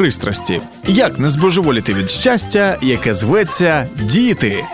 пристрасті. 0.00 0.60
Як 0.86 1.18
не 1.18 1.30
збожеволіти 1.30 1.94
від 1.94 2.10
щастя, 2.10 2.78
яке 2.82 3.14
зветься 3.14 3.88
діти. 4.02 4.64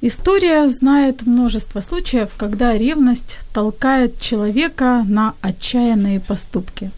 История 0.00 0.68
знает 0.68 1.26
множество 1.26 1.82
случаев, 1.82 2.28
когда 2.36 2.78
ревность 2.78 3.38
толкает 3.52 4.20
человека 4.20 5.04
на 5.08 5.34
отчаянные 5.42 6.20
поступки. 6.20 6.90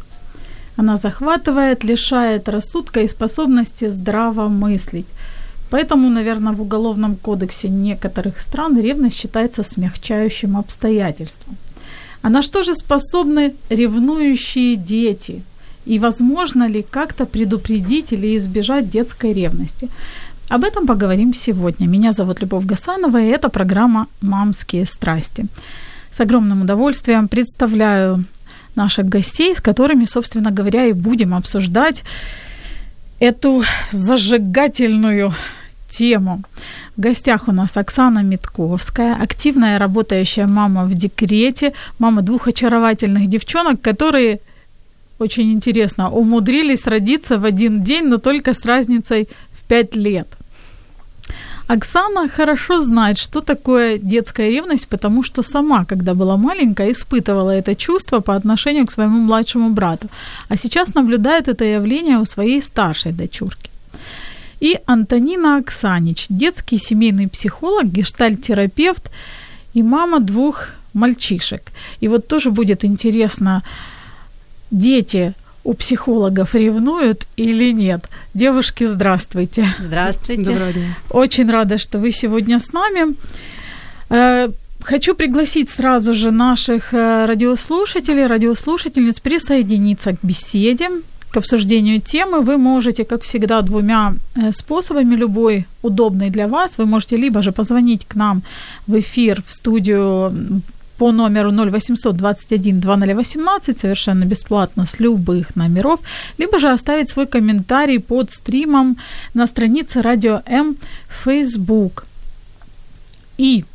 Она 0.77 0.97
захватывает, 0.97 1.83
лишает 1.83 2.49
рассудка 2.49 3.01
и 3.01 3.09
способности 3.09 3.89
здраво 3.89 4.49
мыслить. 4.49 5.09
Поэтому, 5.71 6.11
наверное, 6.11 6.53
в 6.53 6.61
Уголовном 6.61 7.17
кодексе 7.17 7.69
некоторых 7.69 8.39
стран 8.39 8.79
ревность 8.79 9.17
считается 9.17 9.63
смягчающим 9.63 10.57
обстоятельством. 10.57 11.57
А 12.23 12.29
на 12.29 12.43
что 12.43 12.63
же 12.63 12.75
способны 12.75 13.55
ревнующие 13.71 14.77
дети? 14.77 15.43
и 15.86 16.00
возможно 16.00 16.68
ли 16.68 16.82
как-то 16.82 17.26
предупредить 17.26 18.14
или 18.14 18.38
избежать 18.38 18.90
детской 18.90 19.34
ревности? 19.34 19.90
Об 20.50 20.64
этом 20.64 20.86
поговорим 20.88 21.34
сегодня. 21.34 21.88
Меня 21.88 22.14
зовут 22.14 22.42
Любовь 22.42 22.66
Гасанова, 22.66 23.22
и 23.22 23.28
это 23.28 23.50
программа 23.50 24.08
«Мамские 24.22 24.86
страсти». 24.86 25.46
С 26.12 26.20
огромным 26.22 26.62
удовольствием 26.62 27.28
представляю 27.28 28.24
наших 28.76 29.06
гостей, 29.06 29.54
с 29.56 29.62
которыми, 29.62 30.06
собственно 30.06 30.52
говоря, 30.52 30.86
и 30.86 30.94
будем 30.94 31.34
обсуждать 31.34 32.04
эту 33.20 33.64
зажигательную 33.92 35.34
тему. 35.90 36.44
В 36.96 37.02
гостях 37.02 37.48
у 37.48 37.52
нас 37.52 37.78
Оксана 37.78 38.24
Митковская, 38.24 39.16
активная 39.16 39.80
работающая 39.80 40.48
мама 40.48 40.86
в 40.86 40.94
декрете, 40.94 41.74
мама 42.00 42.22
двух 42.22 42.48
очаровательных 42.48 43.28
девчонок, 43.28 43.82
которые 43.82 44.40
очень 45.20 45.52
интересно, 45.52 46.10
умудрились 46.12 46.88
родиться 46.88 47.38
в 47.38 47.46
один 47.46 47.84
день, 47.84 48.06
но 48.06 48.18
только 48.18 48.54
с 48.54 48.66
разницей 48.66 49.28
в 49.52 49.64
5 49.68 49.96
лет. 49.96 50.28
Оксана 51.68 52.30
хорошо 52.30 52.82
знает, 52.82 53.18
что 53.18 53.42
такое 53.42 53.98
детская 53.98 54.50
ревность, 54.50 54.88
потому 54.88 55.24
что 55.24 55.42
сама, 55.42 55.84
когда 55.86 56.14
была 56.14 56.38
маленькая, 56.38 56.92
испытывала 56.92 57.50
это 57.50 57.76
чувство 57.76 58.20
по 58.20 58.36
отношению 58.36 58.86
к 58.86 58.92
своему 58.92 59.20
младшему 59.20 59.70
брату, 59.70 60.08
а 60.48 60.58
сейчас 60.58 60.94
наблюдает 60.94 61.48
это 61.48 61.66
явление 61.66 62.20
у 62.20 62.26
своей 62.26 62.62
старшей 62.62 63.14
дочурки. 63.14 63.72
И 64.60 64.78
Антонина 64.86 65.58
Оксанич, 65.58 66.28
детский 66.30 66.78
семейный 66.78 67.28
психолог, 67.28 67.86
гештальт-терапевт 67.86 69.12
и 69.74 69.84
мама 69.84 70.20
двух 70.20 70.70
мальчишек. 70.94 71.62
И 72.00 72.08
вот 72.08 72.28
тоже 72.28 72.52
будет 72.52 72.86
интересно, 72.86 73.64
дети 74.72 75.34
у 75.64 75.74
психологов 75.74 76.54
ревнуют 76.56 77.26
или 77.38 77.72
нет. 77.74 78.08
Девушки, 78.34 78.86
здравствуйте. 78.86 79.66
Здравствуйте. 79.80 80.44
Доброго 80.44 80.74
дня. 80.74 80.96
Очень 81.10 81.50
рада, 81.50 81.78
что 81.78 82.00
вы 82.00 82.12
сегодня 82.12 82.60
с 82.60 82.72
нами. 82.72 83.16
Э, 84.10 84.50
Хочу 84.86 85.16
пригласить 85.16 85.70
сразу 85.70 86.14
же 86.14 86.30
наших 86.30 86.94
э, 86.94 87.26
радиослушателей, 87.26 88.28
радиослушательниц 88.28 89.20
присоединиться 89.20 90.12
к 90.12 90.18
беседе, 90.22 90.90
к 91.32 91.38
обсуждению 91.38 92.00
темы. 92.00 92.42
Вы 92.42 92.58
можете, 92.58 93.04
как 93.04 93.24
всегда, 93.24 93.62
двумя 93.62 94.14
э, 94.36 94.52
способами, 94.52 95.16
любой 95.16 95.66
удобный 95.82 96.30
для 96.30 96.48
вас. 96.48 96.78
Вы 96.78 96.86
можете 96.86 97.18
либо 97.18 97.42
же 97.42 97.52
позвонить 97.52 98.06
к 98.06 98.14
нам 98.14 98.44
в 98.86 99.00
эфир, 99.00 99.42
в 99.48 99.52
студию 99.52 100.62
по 100.98 101.12
номеру 101.12 101.52
0800 101.52 102.16
21 102.16 102.80
2018 102.80 103.80
совершенно 103.80 104.26
бесплатно 104.26 104.86
с 104.86 105.00
любых 105.00 105.56
номеров, 105.56 106.00
либо 106.38 106.60
же 106.60 106.70
оставить 106.70 107.10
свой 107.10 107.26
комментарий 107.28 108.00
под 108.00 108.32
стримом 108.32 108.98
на 109.34 109.48
странице 109.48 110.02
Радио 110.02 110.42
М 110.46 110.76
в 111.08 111.24
Facebook. 111.24 112.06
И, 113.38 113.66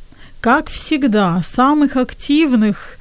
как 0.41 0.69
всегда, 0.69 1.43
самых 1.43 1.97
активных 1.97 2.99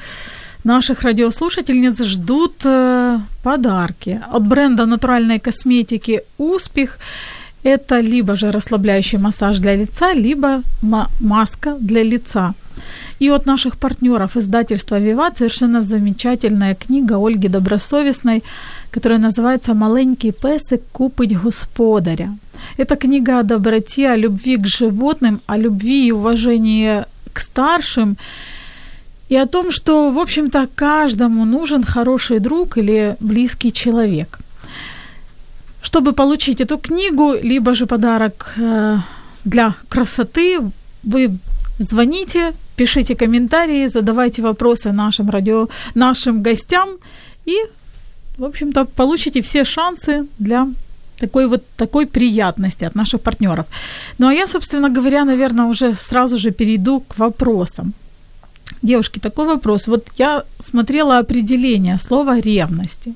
наших 0.64 1.04
радиослушательниц 1.04 2.04
ждут 2.04 2.66
э, 2.66 3.20
подарки 3.44 4.22
от 4.34 4.48
бренда 4.48 4.86
натуральной 4.86 5.40
косметики 5.40 6.22
«Успех». 6.38 7.00
Это 7.64 8.02
либо 8.02 8.36
же 8.36 8.52
расслабляющий 8.52 9.18
массаж 9.20 9.60
для 9.60 9.76
лица, 9.76 10.14
либо 10.14 10.62
ма- 10.82 11.10
маска 11.20 11.76
для 11.80 12.04
лица. 12.04 12.54
И 13.20 13.30
от 13.30 13.46
наших 13.46 13.78
партнеров 13.78 14.38
издательства 14.38 15.00
«Виват» 15.00 15.38
совершенно 15.38 15.82
замечательная 15.82 16.76
книга 16.76 17.18
Ольги 17.18 17.48
Добросовестной, 17.48 18.44
которая 18.92 19.20
называется 19.20 19.74
«Маленький 19.74 20.32
песик 20.32 20.82
купить 20.92 21.38
господаря». 21.38 22.30
Это 22.78 22.96
книга 22.96 23.40
о 23.40 23.44
доброте, 23.44 24.10
о 24.10 24.18
любви 24.18 24.58
к 24.58 24.68
животным, 24.68 25.42
о 25.48 25.58
любви 25.58 26.08
и 26.08 26.12
уважении 26.12 27.04
к 27.34 27.40
старшим, 27.40 28.18
и 29.30 29.36
о 29.36 29.46
том, 29.46 29.72
что, 29.72 30.12
в 30.12 30.18
общем-то, 30.18 30.68
каждому 30.76 31.46
нужен 31.46 31.84
хороший 31.84 32.40
друг 32.40 32.78
или 32.78 33.16
близкий 33.20 33.72
человек. 33.72 34.40
Чтобы 35.82 36.14
получить 36.14 36.62
эту 36.62 36.78
книгу, 36.78 37.34
либо 37.42 37.74
же 37.74 37.86
подарок 37.86 38.54
э, 38.58 38.98
для 39.46 39.76
красоты, 39.88 40.60
вы 41.04 41.38
звоните, 41.80 42.54
пишите 42.80 43.16
комментарии, 43.16 43.88
задавайте 43.88 44.42
вопросы 44.42 44.92
нашим 44.94 45.30
радио, 45.30 45.68
нашим 45.96 46.44
гостям 46.44 46.90
и, 47.46 47.56
в 48.38 48.44
общем-то, 48.44 48.86
получите 48.86 49.42
все 49.42 49.66
шансы 49.66 50.26
для 50.40 50.68
такой 51.20 51.48
вот 51.48 51.62
такой 51.76 52.06
приятности 52.06 52.86
от 52.86 52.96
наших 52.96 53.20
партнеров. 53.20 53.66
Ну 54.20 54.28
а 54.28 54.34
я, 54.34 54.48
собственно 54.48 54.90
говоря, 54.90 55.26
наверное, 55.26 55.66
уже 55.66 55.94
сразу 55.94 56.38
же 56.38 56.52
перейду 56.52 57.02
к 57.02 57.18
вопросам. 57.18 57.94
Девушки, 58.82 59.20
такой 59.20 59.46
вопрос. 59.46 59.88
Вот 59.88 60.08
я 60.20 60.44
смотрела 60.60 61.20
определение 61.20 62.00
слова 62.00 62.40
ревности. 62.40 63.14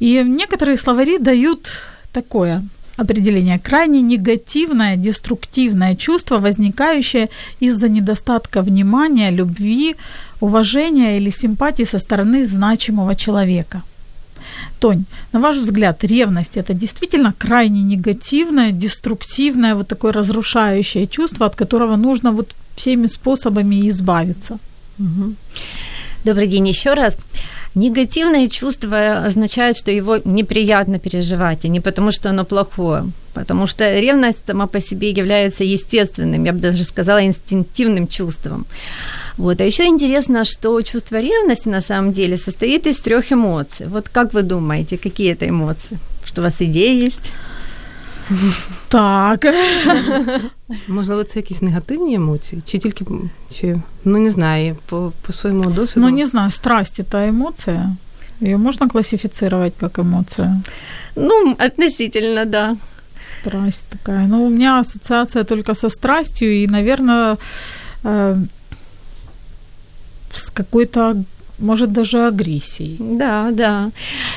И 0.00 0.24
некоторые 0.24 0.76
словари 0.76 1.18
дают 1.18 1.82
такое 2.12 2.62
определение. 2.98 3.58
Крайне 3.58 4.02
негативное, 4.02 4.96
деструктивное 4.96 5.94
чувство, 5.94 6.38
возникающее 6.38 7.28
из-за 7.60 7.88
недостатка 7.88 8.62
внимания, 8.62 9.30
любви, 9.30 9.94
уважения 10.40 11.16
или 11.16 11.30
симпатии 11.30 11.84
со 11.84 11.98
стороны 11.98 12.44
значимого 12.44 13.14
человека. 13.14 13.82
Тонь, 14.80 15.04
на 15.32 15.40
ваш 15.40 15.56
взгляд, 15.56 16.04
ревность 16.04 16.56
это 16.56 16.74
действительно 16.74 17.32
крайне 17.38 17.82
негативное, 17.82 18.72
деструктивное, 18.72 19.74
вот 19.74 19.88
такое 19.88 20.12
разрушающее 20.12 21.06
чувство, 21.06 21.46
от 21.46 21.54
которого 21.54 21.96
нужно 21.96 22.32
вот 22.32 22.54
всеми 22.76 23.06
способами 23.06 23.88
избавиться? 23.88 24.58
Угу. 24.98 25.34
Добрый 26.24 26.46
день 26.46 26.68
еще 26.68 26.94
раз. 26.94 27.16
Негативное 27.78 28.48
чувство 28.48 29.24
означает, 29.26 29.76
что 29.76 29.92
его 29.92 30.18
неприятно 30.24 30.98
переживать, 30.98 31.64
а 31.64 31.68
не 31.68 31.78
потому, 31.80 32.10
что 32.10 32.30
оно 32.30 32.44
плохое. 32.44 33.04
Потому 33.34 33.68
что 33.68 34.00
ревность 34.00 34.38
сама 34.46 34.66
по 34.66 34.80
себе 34.80 35.10
является 35.10 35.62
естественным, 35.62 36.44
я 36.44 36.52
бы 36.52 36.58
даже 36.58 36.82
сказала, 36.82 37.24
инстинктивным 37.24 38.08
чувством. 38.08 38.66
Вот. 39.36 39.60
А 39.60 39.64
еще 39.64 39.86
интересно, 39.86 40.44
что 40.44 40.82
чувство 40.82 41.20
ревности 41.20 41.68
на 41.68 41.80
самом 41.80 42.12
деле 42.12 42.36
состоит 42.36 42.88
из 42.88 42.96
трех 42.98 43.30
эмоций. 43.32 43.86
Вот 43.86 44.08
как 44.08 44.34
вы 44.34 44.42
думаете, 44.42 44.98
какие 44.98 45.30
это 45.32 45.48
эмоции? 45.48 45.98
Что 46.24 46.40
у 46.40 46.44
вас 46.44 46.56
идеи 46.58 47.04
есть? 47.04 47.32
Так. 48.87 49.45
Можливо, 50.87 51.23
це 51.23 51.39
якісь 51.39 51.61
негативні 51.61 52.15
емоції? 52.15 52.61
Чи 52.65 52.77
тільки 52.77 53.05
чи 53.59 53.81
ну 54.05 54.17
не 54.17 54.31
знаю, 54.31 54.75
по, 54.85 55.11
по 55.21 55.33
своєму 55.33 55.63
досвіду? 55.63 56.07
Ну, 56.07 56.17
не 56.17 56.25
знаю, 56.25 56.51
страсть 56.51 56.99
это 56.99 57.29
эмоция. 57.29 57.95
Ее 58.41 58.57
можно 58.57 58.89
классифицировать 58.89 59.73
как 59.79 59.99
эмоцию? 59.99 60.61
Ну, 61.15 61.55
относительно, 61.59 62.45
да. 62.45 62.77
Страсть 63.21 63.85
такая. 63.89 64.27
Ну, 64.27 64.45
у 64.45 64.49
меня 64.49 64.79
ассоциация 64.79 65.43
только 65.43 65.75
со 65.75 65.89
страстью 65.89 66.51
и, 66.51 66.67
наверное, 66.67 67.37
э, 68.03 68.37
с 70.33 70.49
какой-то 70.49 71.23
может, 71.58 71.92
даже 71.92 72.26
агрессией. 72.26 72.96
Да, 72.98 73.50
да. 73.52 73.90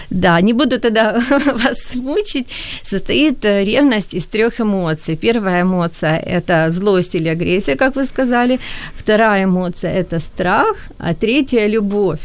Да, 0.09 0.41
не 0.41 0.53
буду 0.53 0.79
тогда 0.79 1.21
вас 1.29 1.95
мучить. 1.95 2.47
Состоит 2.83 3.45
э, 3.45 3.63
ревность 3.63 4.13
из 4.13 4.25
трех 4.25 4.59
эмоций. 4.59 5.15
Первая 5.15 5.62
эмоция– 5.62 6.18
это 6.25 6.69
злость 6.71 7.15
или 7.15 7.29
агрессия, 7.29 7.75
как 7.75 7.95
вы 7.95 8.06
сказали. 8.06 8.59
Вторая 8.95 9.44
эмоция– 9.44 9.94
это 9.94 10.19
страх, 10.19 10.75
а 10.97 11.13
третья– 11.13 11.65
любовь. 11.68 12.19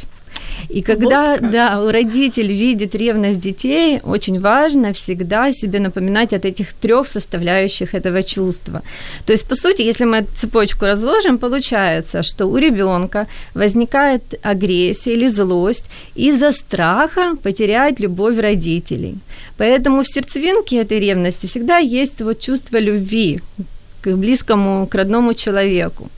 И 0.69 0.83
когда 0.83 1.37
вот 1.37 1.51
да, 1.51 1.93
родитель 1.93 2.53
видит 2.53 2.95
ревность 2.95 3.41
детей, 3.41 4.01
очень 4.03 4.41
важно 4.41 4.93
всегда 4.93 5.53
себе 5.53 5.81
напоминать 5.81 6.33
от 6.33 6.45
этих 6.45 6.73
трех 6.73 7.07
составляющих 7.07 7.95
этого 7.95 8.23
чувства. 8.23 8.83
То 9.27 9.33
есть, 9.33 9.49
по 9.49 9.55
сути, 9.55 9.83
если 9.83 10.05
мы 10.05 10.27
цепочку 10.35 10.87
разложим, 10.87 11.39
получается, 11.39 12.23
что 12.23 12.47
у 12.47 12.57
ребенка 12.57 13.27
возникает 13.55 14.23
агрессия 14.43 15.13
или 15.13 15.29
злость 15.29 15.85
из-за 16.15 16.53
страха 16.53 17.37
потерять 17.43 18.01
любовь 18.01 18.39
родителей. 18.39 19.19
Поэтому 19.57 20.03
в 20.03 20.09
сердцевинке 20.09 20.81
этой 20.81 21.01
ревности 21.01 21.47
всегда 21.47 21.79
есть 21.79 22.21
вот 22.21 22.41
чувство 22.41 22.79
любви 22.79 23.41
к 24.01 24.17
близкому, 24.17 24.87
к 24.87 24.95
родному 24.95 25.35
человеку. 25.35 26.11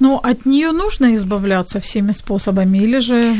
Ну, 0.00 0.20
от 0.22 0.46
нее 0.46 0.72
нужно 0.72 1.14
избавляться 1.14 1.78
всеми 1.78 2.12
способами, 2.12 2.78
или 2.78 3.00
же... 3.00 3.36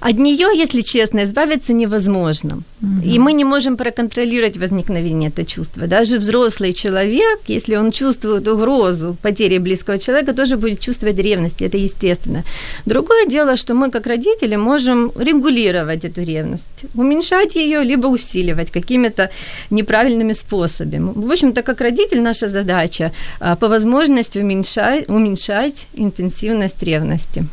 От 0.00 0.18
нее, 0.18 0.48
если 0.54 0.82
честно, 0.82 1.24
избавиться 1.24 1.72
невозможно. 1.72 2.58
Угу. 2.82 3.08
И 3.14 3.18
мы 3.18 3.32
не 3.32 3.44
можем 3.44 3.76
проконтролировать 3.76 4.58
возникновение 4.58 5.30
этого 5.30 5.46
чувства. 5.46 5.86
Даже 5.86 6.18
взрослый 6.18 6.74
человек, 6.74 7.40
если 7.48 7.76
он 7.76 7.90
чувствует 7.90 8.46
угрозу 8.48 9.16
потери 9.22 9.58
близкого 9.58 9.98
человека, 9.98 10.34
тоже 10.34 10.56
будет 10.56 10.80
чувствовать 10.80 11.18
ревность. 11.18 11.62
Это 11.62 11.78
естественно. 11.78 12.44
Другое 12.86 13.26
дело, 13.26 13.56
что 13.56 13.74
мы, 13.74 13.90
как 13.90 14.06
родители, 14.06 14.56
можем 14.56 15.10
регулировать 15.16 16.04
эту 16.04 16.22
ревность, 16.22 16.84
уменьшать 16.94 17.56
ее, 17.56 17.82
либо 17.82 18.08
усиливать 18.08 18.70
какими-то 18.70 19.30
неправильными 19.70 20.34
способами. 20.34 21.12
В 21.14 21.32
общем-то, 21.32 21.62
как 21.62 21.80
родитель, 21.80 22.20
наша 22.20 22.48
задача 22.48 23.10
а, 23.40 23.56
по 23.56 23.68
возможности 23.68 24.38
уменьшать, 24.38 25.08
уменьшать 25.08 25.86
интенсивность 25.96 26.82
ревности. 26.82 27.46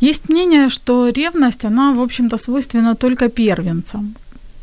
Есть 0.00 0.28
мнение, 0.28 0.68
что 0.68 1.08
ревность, 1.08 1.64
она, 1.64 1.92
в 1.92 2.00
общем-то, 2.00 2.38
свойственна 2.38 2.94
только 2.94 3.28
первенцам. 3.28 4.14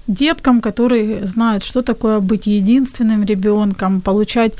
Деткам, 0.08 0.62
которые 0.62 1.25
знают, 1.28 1.64
что 1.64 1.81
такое 1.81 2.20
быть 2.20 2.48
единственным 2.48 3.24
ребенком, 3.24 4.02
получать 4.02 4.54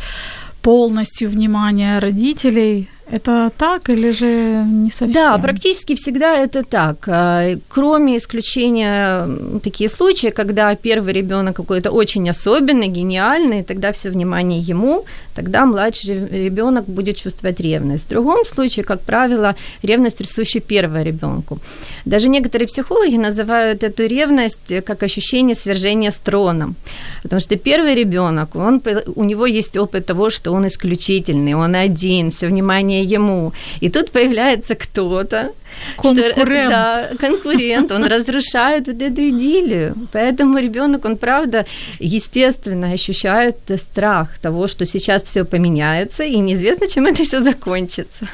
полностью 0.62 1.30
внимание 1.30 2.00
родителей, 2.00 2.88
это 3.09 3.51
так 3.57 3.89
или 3.89 4.11
же 4.11 4.63
не 4.65 4.89
совсем? 4.89 5.13
Да, 5.13 5.38
практически 5.38 5.95
всегда 5.95 6.38
это 6.38 6.63
так. 6.63 6.97
А, 7.07 7.55
кроме 7.67 8.17
исключения 8.17 9.27
такие 9.63 9.89
случаи, 9.89 10.27
когда 10.29 10.75
первый 10.75 11.13
ребенок 11.13 11.55
какой-то 11.55 11.91
очень 11.91 12.29
особенный, 12.29 12.88
гениальный, 12.88 13.63
тогда 13.63 13.91
все 13.91 14.09
внимание 14.09 14.59
ему, 14.59 15.05
тогда 15.35 15.65
младший 15.65 16.27
ребенок 16.27 16.85
будет 16.85 17.17
чувствовать 17.17 17.59
ревность. 17.59 18.05
В 18.05 18.09
другом 18.09 18.45
случае, 18.45 18.83
как 18.83 19.01
правило, 19.01 19.56
ревность 19.83 20.17
присуща 20.17 20.59
первому 20.59 21.03
ребенку. 21.03 21.59
Даже 22.06 22.29
некоторые 22.29 22.67
психологи 22.67 23.17
называют 23.17 23.83
эту 23.83 24.07
ревность 24.07 24.83
как 24.85 25.03
ощущение 25.03 25.56
свержения 25.56 26.11
с 26.11 26.17
троном. 26.17 26.75
Потому 27.21 27.39
что 27.39 27.56
первый 27.56 27.95
ребенок, 27.95 28.56
он, 28.56 28.81
у 29.15 29.23
него 29.23 29.45
есть 29.45 29.77
опыт 29.77 30.06
того, 30.06 30.29
что 30.29 30.51
он 30.51 30.67
исключительный, 30.67 31.53
он 31.53 31.75
один, 31.75 32.31
все 32.31 32.47
внимание 32.47 33.02
ему. 33.03 33.53
И 33.79 33.89
тут 33.89 34.11
появляется 34.11 34.75
кто-то, 34.75 35.51
конкурент. 35.97 36.35
Что, 36.35 36.69
да, 36.69 37.09
конкурент, 37.19 37.91
он 37.91 38.05
разрушает 38.05 38.88
вот 38.88 39.01
эту 39.01 39.29
идиллию. 39.29 39.95
Поэтому 40.11 40.59
ребенок, 40.59 41.05
он 41.05 41.17
правда, 41.17 41.65
естественно, 42.00 42.91
ощущает 42.91 43.57
страх 43.77 44.38
того, 44.39 44.67
что 44.67 44.85
сейчас 44.85 45.23
все 45.23 45.45
поменяется, 45.45 46.23
и 46.23 46.38
неизвестно, 46.38 46.88
чем 46.88 47.07
это 47.07 47.23
все 47.23 47.41
закончится. 47.41 48.27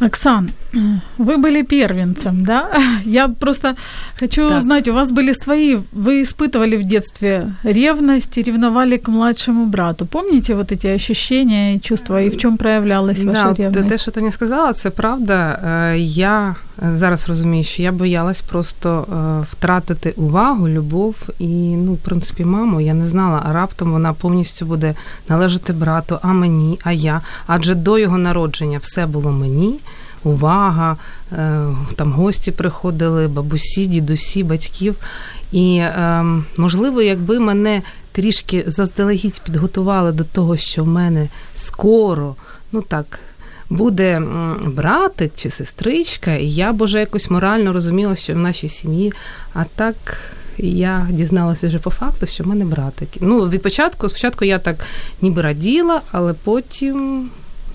Оксан, 0.00 0.48
вы 1.18 1.36
были 1.36 1.62
первенцем, 1.62 2.44
да? 2.44 2.68
Я 3.04 3.28
просто 3.28 3.76
хочу 4.20 4.48
так. 4.48 4.58
узнать, 4.58 4.88
у 4.88 4.92
вас 4.92 5.10
были 5.10 5.32
свои, 5.32 5.76
вы 5.92 6.22
испытывали 6.22 6.76
в 6.76 6.84
детстве 6.84 7.52
ревность 7.64 8.38
и 8.38 8.42
ревновали 8.42 8.96
к 8.96 9.08
младшему 9.08 9.66
брату. 9.66 10.06
Помните 10.06 10.54
вот 10.54 10.72
эти 10.72 10.88
ощущения 10.88 11.74
и 11.74 11.80
чувства, 11.80 12.22
и 12.22 12.30
в 12.30 12.36
чем 12.36 12.56
проявлялась 12.56 13.24
ваша 13.24 13.42
да, 13.42 13.54
ревность? 13.54 13.88
Те, 13.88 13.98
що 13.98 14.10
ти 14.10 14.20
не 14.20 14.32
сказала, 14.32 14.72
це 14.72 14.90
правда. 14.90 15.58
Я 15.96 16.56
зараз 16.78 17.28
розумію, 17.28 17.64
що 17.64 17.82
я 17.82 17.92
боялась 17.92 18.40
просто 18.40 19.06
втратити 19.52 20.10
увагу, 20.16 20.68
любов 20.68 21.14
і, 21.38 21.46
ну, 21.76 21.94
в 21.94 21.98
принципі, 21.98 22.44
маму. 22.44 22.80
Я 22.80 22.94
не 22.94 23.06
знала, 23.06 23.42
а 23.46 23.52
раптом 23.52 23.92
вона 23.92 24.12
повністю 24.12 24.66
буде 24.66 24.94
належати 25.28 25.72
брату, 25.72 26.18
а 26.22 26.32
мені, 26.32 26.78
а 26.84 26.92
я. 26.92 27.20
Адже 27.46 27.74
до 27.74 27.98
його 27.98 28.18
народження 28.18 28.78
все 28.78 29.06
було 29.06 29.30
мені 29.30 29.80
увага, 30.24 30.96
е, 31.32 31.66
там 31.96 32.12
гості 32.12 32.50
приходили, 32.50 33.28
бабусі, 33.28 33.86
дідусі, 33.86 34.42
батьків. 34.42 34.96
І, 35.52 35.80
ем, 35.82 36.44
можливо, 36.56 37.02
якби 37.02 37.38
мене 37.38 37.82
трішки 38.12 38.64
заздалегідь 38.66 39.40
підготували 39.44 40.12
до 40.12 40.24
того, 40.24 40.56
що 40.56 40.84
в 40.84 40.88
мене 40.88 41.28
скоро, 41.54 42.36
ну 42.72 42.82
так. 42.82 43.20
Буде 43.70 44.22
братик 44.66 45.32
чи 45.36 45.50
сестричка, 45.50 46.34
і 46.34 46.48
я 46.48 46.72
б 46.72 46.80
уже 46.80 47.00
якось 47.00 47.30
морально 47.30 47.72
розуміла, 47.72 48.16
що 48.16 48.34
в 48.34 48.38
нашій 48.38 48.68
сім'ї. 48.68 49.12
А 49.54 49.64
так 49.76 49.96
я 50.58 51.06
дізналася 51.10 51.68
вже 51.68 51.78
по 51.78 51.90
факту, 51.90 52.26
що 52.26 52.44
в 52.44 52.46
мене 52.46 52.64
братик. 52.64 53.08
Ну, 53.20 53.48
від 53.48 53.62
початку, 53.62 54.08
спочатку 54.08 54.44
я 54.44 54.58
так 54.58 54.76
ніби 55.20 55.42
раділа, 55.42 56.02
але 56.12 56.32
потім 56.32 57.30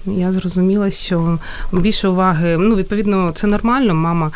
я 0.06 0.32
зрозуміла, 0.32 0.92
що 0.92 1.40
більше 1.72 2.08
уваги, 2.08 2.58
ну, 2.58 2.76
відповідно, 2.76 3.32
це 3.36 3.48
нормально. 3.48 3.96
Мама 3.96 4.32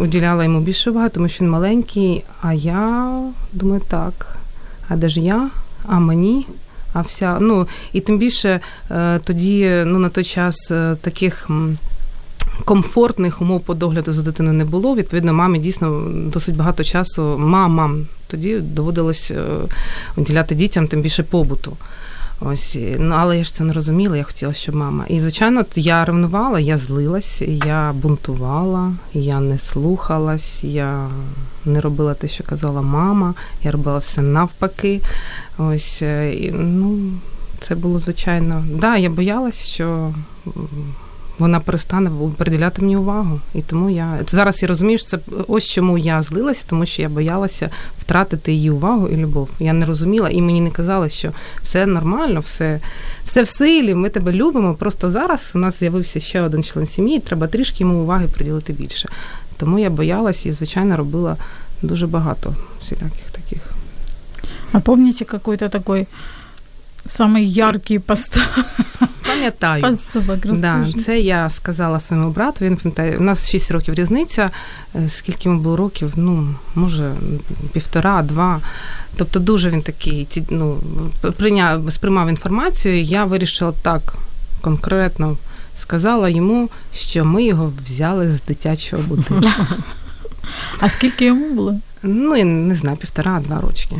уділяла 0.00 0.44
йому 0.44 0.60
більше 0.60 0.90
уваги, 0.90 1.08
тому 1.08 1.28
що 1.28 1.44
він 1.44 1.50
маленький. 1.50 2.24
А 2.42 2.52
я 2.52 3.12
думаю, 3.52 3.82
так. 3.88 4.36
А 4.88 4.96
де 4.96 5.08
ж 5.08 5.20
я? 5.20 5.48
А 5.86 5.98
мені? 5.98 6.46
А 6.92 7.00
вся, 7.00 7.38
ну, 7.40 7.66
і 7.92 8.00
тим 8.00 8.18
більше 8.18 8.60
е, 8.90 9.18
тоді, 9.18 9.82
ну, 9.86 9.98
на 9.98 10.08
той 10.08 10.24
час 10.24 10.70
е, 10.70 10.96
таких. 11.00 11.48
Комфортних 12.64 13.42
умов 13.42 13.60
по 13.60 13.74
догляду 13.74 14.12
за 14.12 14.22
дитиною 14.22 14.54
не 14.54 14.64
було. 14.64 14.96
Відповідно, 14.96 15.32
мамі 15.32 15.58
дійсно 15.58 16.04
досить 16.10 16.56
багато 16.56 16.84
часу 16.84 17.38
мамам 17.38 18.06
тоді 18.28 18.58
доводилось 18.58 19.30
е, 19.30 19.44
уділяти 20.16 20.54
дітям 20.54 20.88
тим 20.88 21.02
більше 21.02 21.22
побуту. 21.22 21.76
Ось, 22.40 22.76
ну 22.98 23.14
але 23.18 23.38
я 23.38 23.44
ж 23.44 23.54
це 23.54 23.64
не 23.64 23.72
розуміла, 23.72 24.16
я 24.16 24.22
хотіла, 24.22 24.52
щоб 24.52 24.74
мама. 24.74 25.04
І, 25.08 25.20
звичайно, 25.20 25.64
я 25.74 26.04
ревнувала, 26.04 26.60
я 26.60 26.78
злилась, 26.78 27.42
я 27.46 27.92
бунтувала, 27.92 28.92
я 29.12 29.40
не 29.40 29.58
слухалась, 29.58 30.64
я 30.64 31.08
не 31.64 31.80
робила 31.80 32.14
те, 32.14 32.28
що 32.28 32.44
казала 32.44 32.82
мама, 32.82 33.34
я 33.62 33.70
робила 33.70 33.98
все 33.98 34.22
навпаки. 34.22 35.00
Ось, 35.58 36.02
і, 36.02 36.52
ну, 36.54 36.98
це 37.60 37.74
було 37.74 37.98
звичайно. 37.98 38.64
Да, 38.74 38.96
я 38.96 39.10
боялась, 39.10 39.66
що 39.66 40.12
вона 41.38 41.60
перестане 41.60 42.10
приділяти 42.36 42.82
мені 42.82 42.96
увагу. 42.96 43.40
І 43.54 43.62
тому 43.62 43.90
я 43.90 44.18
зараз 44.30 44.62
я 44.62 44.68
розумію, 44.68 44.98
що 44.98 45.08
це 45.08 45.18
ось 45.48 45.64
чому 45.64 45.98
я 45.98 46.22
злилася, 46.22 46.64
тому 46.68 46.86
що 46.86 47.02
я 47.02 47.08
боялася 47.08 47.70
втратити 48.00 48.52
її 48.52 48.70
увагу 48.70 49.08
і 49.08 49.16
любов. 49.16 49.48
Я 49.60 49.72
не 49.72 49.86
розуміла, 49.86 50.30
і 50.30 50.42
мені 50.42 50.60
не 50.60 50.70
казали, 50.70 51.10
що 51.10 51.32
все 51.62 51.86
нормально, 51.86 52.40
все 52.40 52.80
все 53.24 53.42
в 53.42 53.48
силі, 53.48 53.94
ми 53.94 54.08
тебе 54.08 54.32
любимо. 54.32 54.74
Просто 54.74 55.10
зараз 55.10 55.52
у 55.54 55.58
нас 55.58 55.78
з'явився 55.78 56.20
ще 56.20 56.40
один 56.40 56.62
член 56.62 56.86
сім'ї, 56.86 57.16
і 57.16 57.20
треба 57.20 57.46
трішки 57.46 57.76
йому 57.80 58.02
уваги 58.02 58.26
приділити 58.34 58.72
більше. 58.72 59.08
Тому 59.56 59.78
я 59.78 59.90
боялася 59.90 60.48
і, 60.48 60.52
звичайно, 60.52 60.96
робила 60.96 61.36
дуже 61.82 62.06
багато 62.06 62.54
всіляких 62.80 63.30
таких. 63.30 63.77
А 64.72 64.80
помните 64.80 65.24
какой-то 65.24 65.68
такой 65.68 66.06
Самый 67.08 67.44
яркий 67.44 67.98
пост... 67.98 68.38
Пам'ятаю. 69.26 69.82
поступок. 69.82 70.38
Да, 70.46 70.86
це 71.06 71.20
я 71.20 71.50
сказала 71.50 72.00
своєму 72.00 72.30
брату. 72.30 72.64
Він 72.64 72.76
пам'ятає, 72.76 73.18
у 73.18 73.20
нас 73.20 73.50
6 73.50 73.70
років 73.70 73.94
різниця. 73.94 74.50
Е, 74.94 75.08
Скільки 75.08 75.48
йому 75.48 75.60
було 75.60 75.76
років? 75.76 76.12
Ну, 76.16 76.54
може, 76.74 77.12
півтора, 77.72 78.22
два. 78.22 78.60
Тобто 79.16 79.40
дуже 79.40 79.70
він 79.70 79.82
такий, 79.82 80.28
ну, 80.50 80.78
прийняв, 81.36 81.92
сприймав 81.92 82.28
інформацію. 82.28 83.02
Я 83.02 83.24
вирішила 83.24 83.72
так 83.82 84.14
конкретно 84.60 85.36
сказала 85.78 86.28
йому, 86.28 86.70
що 86.94 87.24
ми 87.24 87.44
його 87.44 87.72
взяли 87.84 88.30
з 88.30 88.42
дитячого 88.42 89.02
будинку. 89.02 89.50
А 90.80 90.88
скільки 90.88 91.24
йому 91.24 91.54
було? 91.54 91.76
Ну, 92.02 92.36
я 92.36 92.44
не 92.44 92.74
знаю, 92.74 92.96
півтора-два 92.96 93.60
рочки. 93.60 93.96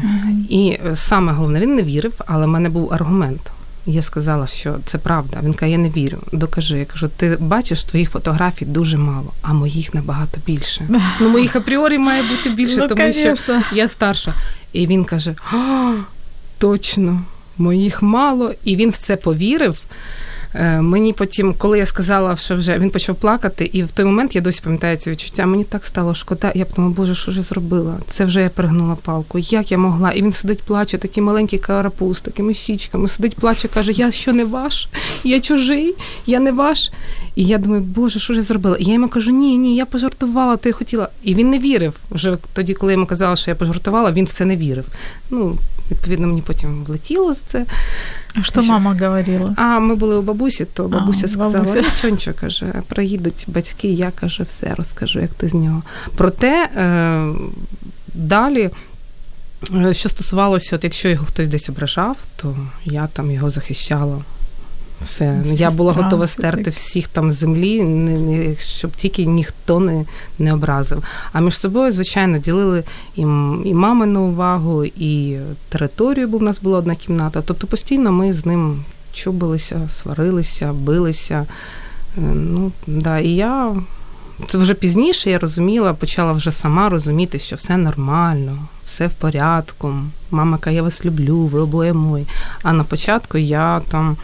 І 0.48 0.78
е, 0.86 0.96
саме 0.96 1.32
головне, 1.32 1.60
він 1.60 1.74
не 1.76 1.82
вірив, 1.82 2.12
але 2.26 2.46
в 2.46 2.48
мене 2.48 2.68
був 2.68 2.92
аргумент. 2.92 3.40
Я 3.86 4.02
сказала, 4.02 4.46
що 4.46 4.76
це 4.86 4.98
правда. 4.98 5.38
Він 5.42 5.54
каже, 5.54 5.72
я 5.72 5.78
не 5.78 5.90
вірю. 5.90 6.18
Докажи. 6.32 6.78
Я 6.78 6.84
кажу, 6.84 7.10
ти 7.16 7.36
бачиш, 7.40 7.84
твоїх 7.84 8.10
фотографій 8.10 8.64
дуже 8.64 8.96
мало, 8.96 9.32
а 9.42 9.52
моїх 9.52 9.94
набагато 9.94 10.40
більше. 10.46 10.88
Ну, 11.20 11.28
моїх 11.28 11.56
апріорі 11.56 11.98
має 11.98 12.22
бути 12.22 12.50
більше, 12.50 12.76
Ну, 12.76 12.88
тому 12.88 13.12
що 13.12 13.36
я 13.72 13.88
старша. 13.88 14.34
І 14.72 14.86
він 14.86 15.04
каже: 15.04 15.34
точно, 16.58 17.20
моїх 17.58 18.02
мало. 18.02 18.52
І 18.64 18.76
він 18.76 18.90
в 18.90 18.96
це 18.96 19.16
повірив. 19.16 19.78
Е, 20.54 20.80
Мені 20.80 21.12
потім, 21.12 21.54
коли 21.58 21.78
я 21.78 21.86
сказала, 21.86 22.36
що 22.36 22.56
вже 22.56 22.78
він 22.78 22.90
почав 22.90 23.16
плакати, 23.16 23.70
і 23.72 23.82
в 23.82 23.90
той 23.90 24.04
момент 24.04 24.34
я 24.34 24.40
досі 24.40 24.60
пам'ятаю 24.64 24.96
це 24.96 25.10
відчуття. 25.10 25.46
Мені 25.46 25.64
так 25.64 25.84
стало 25.84 26.14
шкода. 26.14 26.52
Я 26.54 26.64
подумала, 26.64 26.94
боже, 26.94 27.14
що 27.14 27.32
ж 27.32 27.38
я 27.38 27.44
зробила? 27.44 27.98
Це 28.08 28.24
вже 28.24 28.42
я 28.42 28.48
перегнула 28.48 28.96
палку. 29.02 29.38
Як 29.38 29.72
я 29.72 29.78
могла? 29.78 30.12
І 30.12 30.22
він 30.22 30.32
сидить, 30.32 30.62
плаче, 30.62 30.98
такий 30.98 31.22
маленький 31.22 31.58
карапуз, 31.58 32.20
такими 32.20 32.54
щічками. 32.54 33.08
Сидить, 33.08 33.34
плаче, 33.34 33.68
каже: 33.68 33.92
Я 33.92 34.10
що 34.10 34.32
не 34.32 34.44
ваш? 34.44 34.88
Я 35.24 35.40
чужий, 35.40 35.94
я 36.26 36.40
не 36.40 36.52
ваш. 36.52 36.90
І 37.34 37.44
я 37.44 37.58
думаю, 37.58 37.82
боже, 37.82 38.18
що 38.18 38.32
ж 38.32 38.38
я 38.38 38.42
зробила? 38.42 38.76
І 38.76 38.84
я 38.84 38.92
йому 38.92 39.08
кажу, 39.08 39.30
ні, 39.30 39.58
ні, 39.58 39.76
я 39.76 39.86
пожартувала, 39.86 40.56
то 40.56 40.68
я 40.68 40.72
хотіла. 40.72 41.08
І 41.22 41.34
він 41.34 41.50
не 41.50 41.58
вірив. 41.58 41.94
Вже 42.10 42.36
тоді, 42.52 42.74
коли 42.74 42.92
я 42.92 42.94
йому 42.94 43.06
казала, 43.06 43.36
що 43.36 43.50
я 43.50 43.54
пожартувала, 43.54 44.12
він 44.12 44.24
в 44.24 44.32
це 44.32 44.44
не 44.44 44.56
вірив. 44.56 44.84
Ну, 45.30 45.56
відповідно, 45.90 46.26
мені 46.26 46.42
потім 46.42 46.84
влетіло 46.84 47.32
за 47.32 47.40
це. 47.46 47.66
А 48.34 48.42
що 48.42 48.62
мама 48.62 48.94
говорила? 49.00 49.54
А 49.56 49.78
ми 49.78 49.94
були 49.94 50.16
у 50.16 50.22
бабусі, 50.22 50.64
то 50.64 50.88
бабуся 50.88 51.26
А, 51.26 51.28
сказала, 51.28 51.52
бабуся. 51.52 51.80
нічого, 51.80 52.08
нічого, 52.12 52.36
каже, 52.40 52.72
приїдуть 52.88 53.44
батьки, 53.46 53.88
я 53.88 54.10
каже, 54.10 54.42
все 54.42 54.74
розкажу, 54.74 55.20
як 55.20 55.30
ти 55.30 55.48
з 55.48 55.54
нього. 55.54 55.82
Проте 56.16 56.64
е, 56.76 57.26
далі, 58.14 58.70
е, 59.74 59.94
що 59.94 60.08
стосувалося, 60.08 60.76
от 60.76 60.84
якщо 60.84 61.08
його 61.08 61.24
хтось 61.26 61.48
десь 61.48 61.68
ображав, 61.68 62.16
то 62.36 62.56
я 62.84 63.06
там 63.06 63.30
його 63.30 63.50
захищала. 63.50 64.18
Все, 65.04 65.42
я 65.44 65.70
була 65.70 65.92
Сестра, 65.92 66.04
готова 66.04 66.26
стерти 66.26 66.64
так. 66.64 66.74
всіх 66.74 67.08
там 67.08 67.32
з 67.32 67.36
землі, 67.36 67.82
не- 67.84 68.18
не- 68.18 68.56
щоб 68.56 68.90
тільки 68.90 69.26
ніхто 69.26 69.80
не, 69.80 70.04
не 70.38 70.54
образив. 70.54 71.02
А 71.32 71.40
між 71.40 71.58
собою, 71.60 71.92
звичайно, 71.92 72.38
ділили 72.38 72.84
і, 73.16 73.20
і 73.64 73.74
мамину 73.74 74.20
увагу, 74.22 74.84
і 74.84 75.38
територію, 75.68 76.28
бо 76.28 76.38
в 76.38 76.42
нас 76.42 76.60
була 76.60 76.78
одна 76.78 76.94
кімната. 76.94 77.42
Тобто 77.42 77.66
постійно 77.66 78.12
ми 78.12 78.32
з 78.32 78.46
ним 78.46 78.84
чубилися, 79.12 79.88
сварилися, 80.02 80.72
билися. 80.72 81.46
Е, 82.18 82.20
Ну, 82.34 82.72
да, 82.86 83.18
і 83.18 83.28
я 83.28 83.74
це 84.50 84.58
вже 84.58 84.74
пізніше 84.74 85.30
я 85.30 85.38
розуміла, 85.38 85.92
почала 85.94 86.32
вже 86.32 86.52
сама 86.52 86.88
розуміти, 86.88 87.38
що 87.38 87.56
все 87.56 87.76
нормально, 87.76 88.58
все 88.84 89.06
в 89.06 89.10
порядку. 89.12 89.94
Мама 90.30 90.58
каже, 90.58 90.76
я 90.76 90.82
вас 90.82 91.04
люблю, 91.04 91.38
ви 91.38 91.60
обоє 91.60 91.92
мої. 91.92 92.26
А 92.62 92.72
на 92.72 92.84
початку 92.84 93.38
я 93.38 93.80
там. 93.80 94.16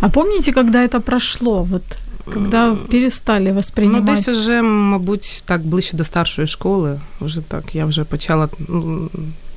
А 0.00 0.08
помните, 0.08 0.52
когда 0.52 0.84
это 0.84 1.00
прошло? 1.00 1.62
Вот 1.62 1.82
когда 2.24 2.76
перестали 2.90 3.48
Ну, 3.48 3.54
воспринимать? 3.54 4.04
десь 4.04 4.28
вже, 4.28 4.62
мабуть, 4.62 5.42
так 5.46 5.60
ближче 5.62 5.96
до 5.96 6.04
старшої 6.04 6.48
школи, 6.48 7.00
вже 7.20 7.40
так, 7.40 7.74
я 7.74 7.86
вже 7.86 8.04
почала 8.04 8.48
ну, 8.68 9.10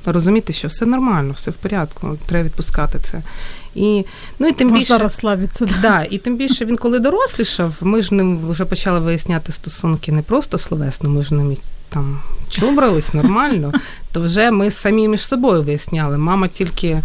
розуміти, 0.06 0.52
що 0.52 0.68
все 0.68 0.86
нормально, 0.86 1.32
все 1.32 1.50
в 1.50 1.54
порядку, 1.54 2.18
треба 2.26 2.44
відпускати 2.44 2.98
це. 3.10 3.22
І, 3.74 4.04
ну, 4.38 4.48
і 4.48 4.52
тим 4.52 4.68
Можна 4.68 4.78
більше, 4.78 4.98
розслабитися. 4.98 5.66
Да. 5.66 5.74
да, 5.82 6.06
і 6.10 6.18
тим 6.18 6.36
більше 6.36 6.64
він 6.64 6.76
коли 6.76 6.98
дорослішав, 6.98 7.74
ми 7.80 8.02
ж 8.02 8.14
ним 8.14 8.48
вже 8.48 8.64
почали 8.64 9.00
виясняти 9.00 9.52
стосунки 9.52 10.12
не 10.12 10.22
просто 10.22 10.58
словесно, 10.58 11.10
ми 11.10 11.22
ж 11.22 11.34
ним 11.34 11.56
там 11.92 12.20
чубрались 12.50 13.14
нормально, 13.14 13.72
то 14.12 14.20
вже 14.20 14.50
ми 14.50 14.70
самі 14.70 15.08
між 15.08 15.20
собою 15.20 15.62
виясняли. 15.62 16.18
Мама 16.18 16.48
тільки. 16.48 17.02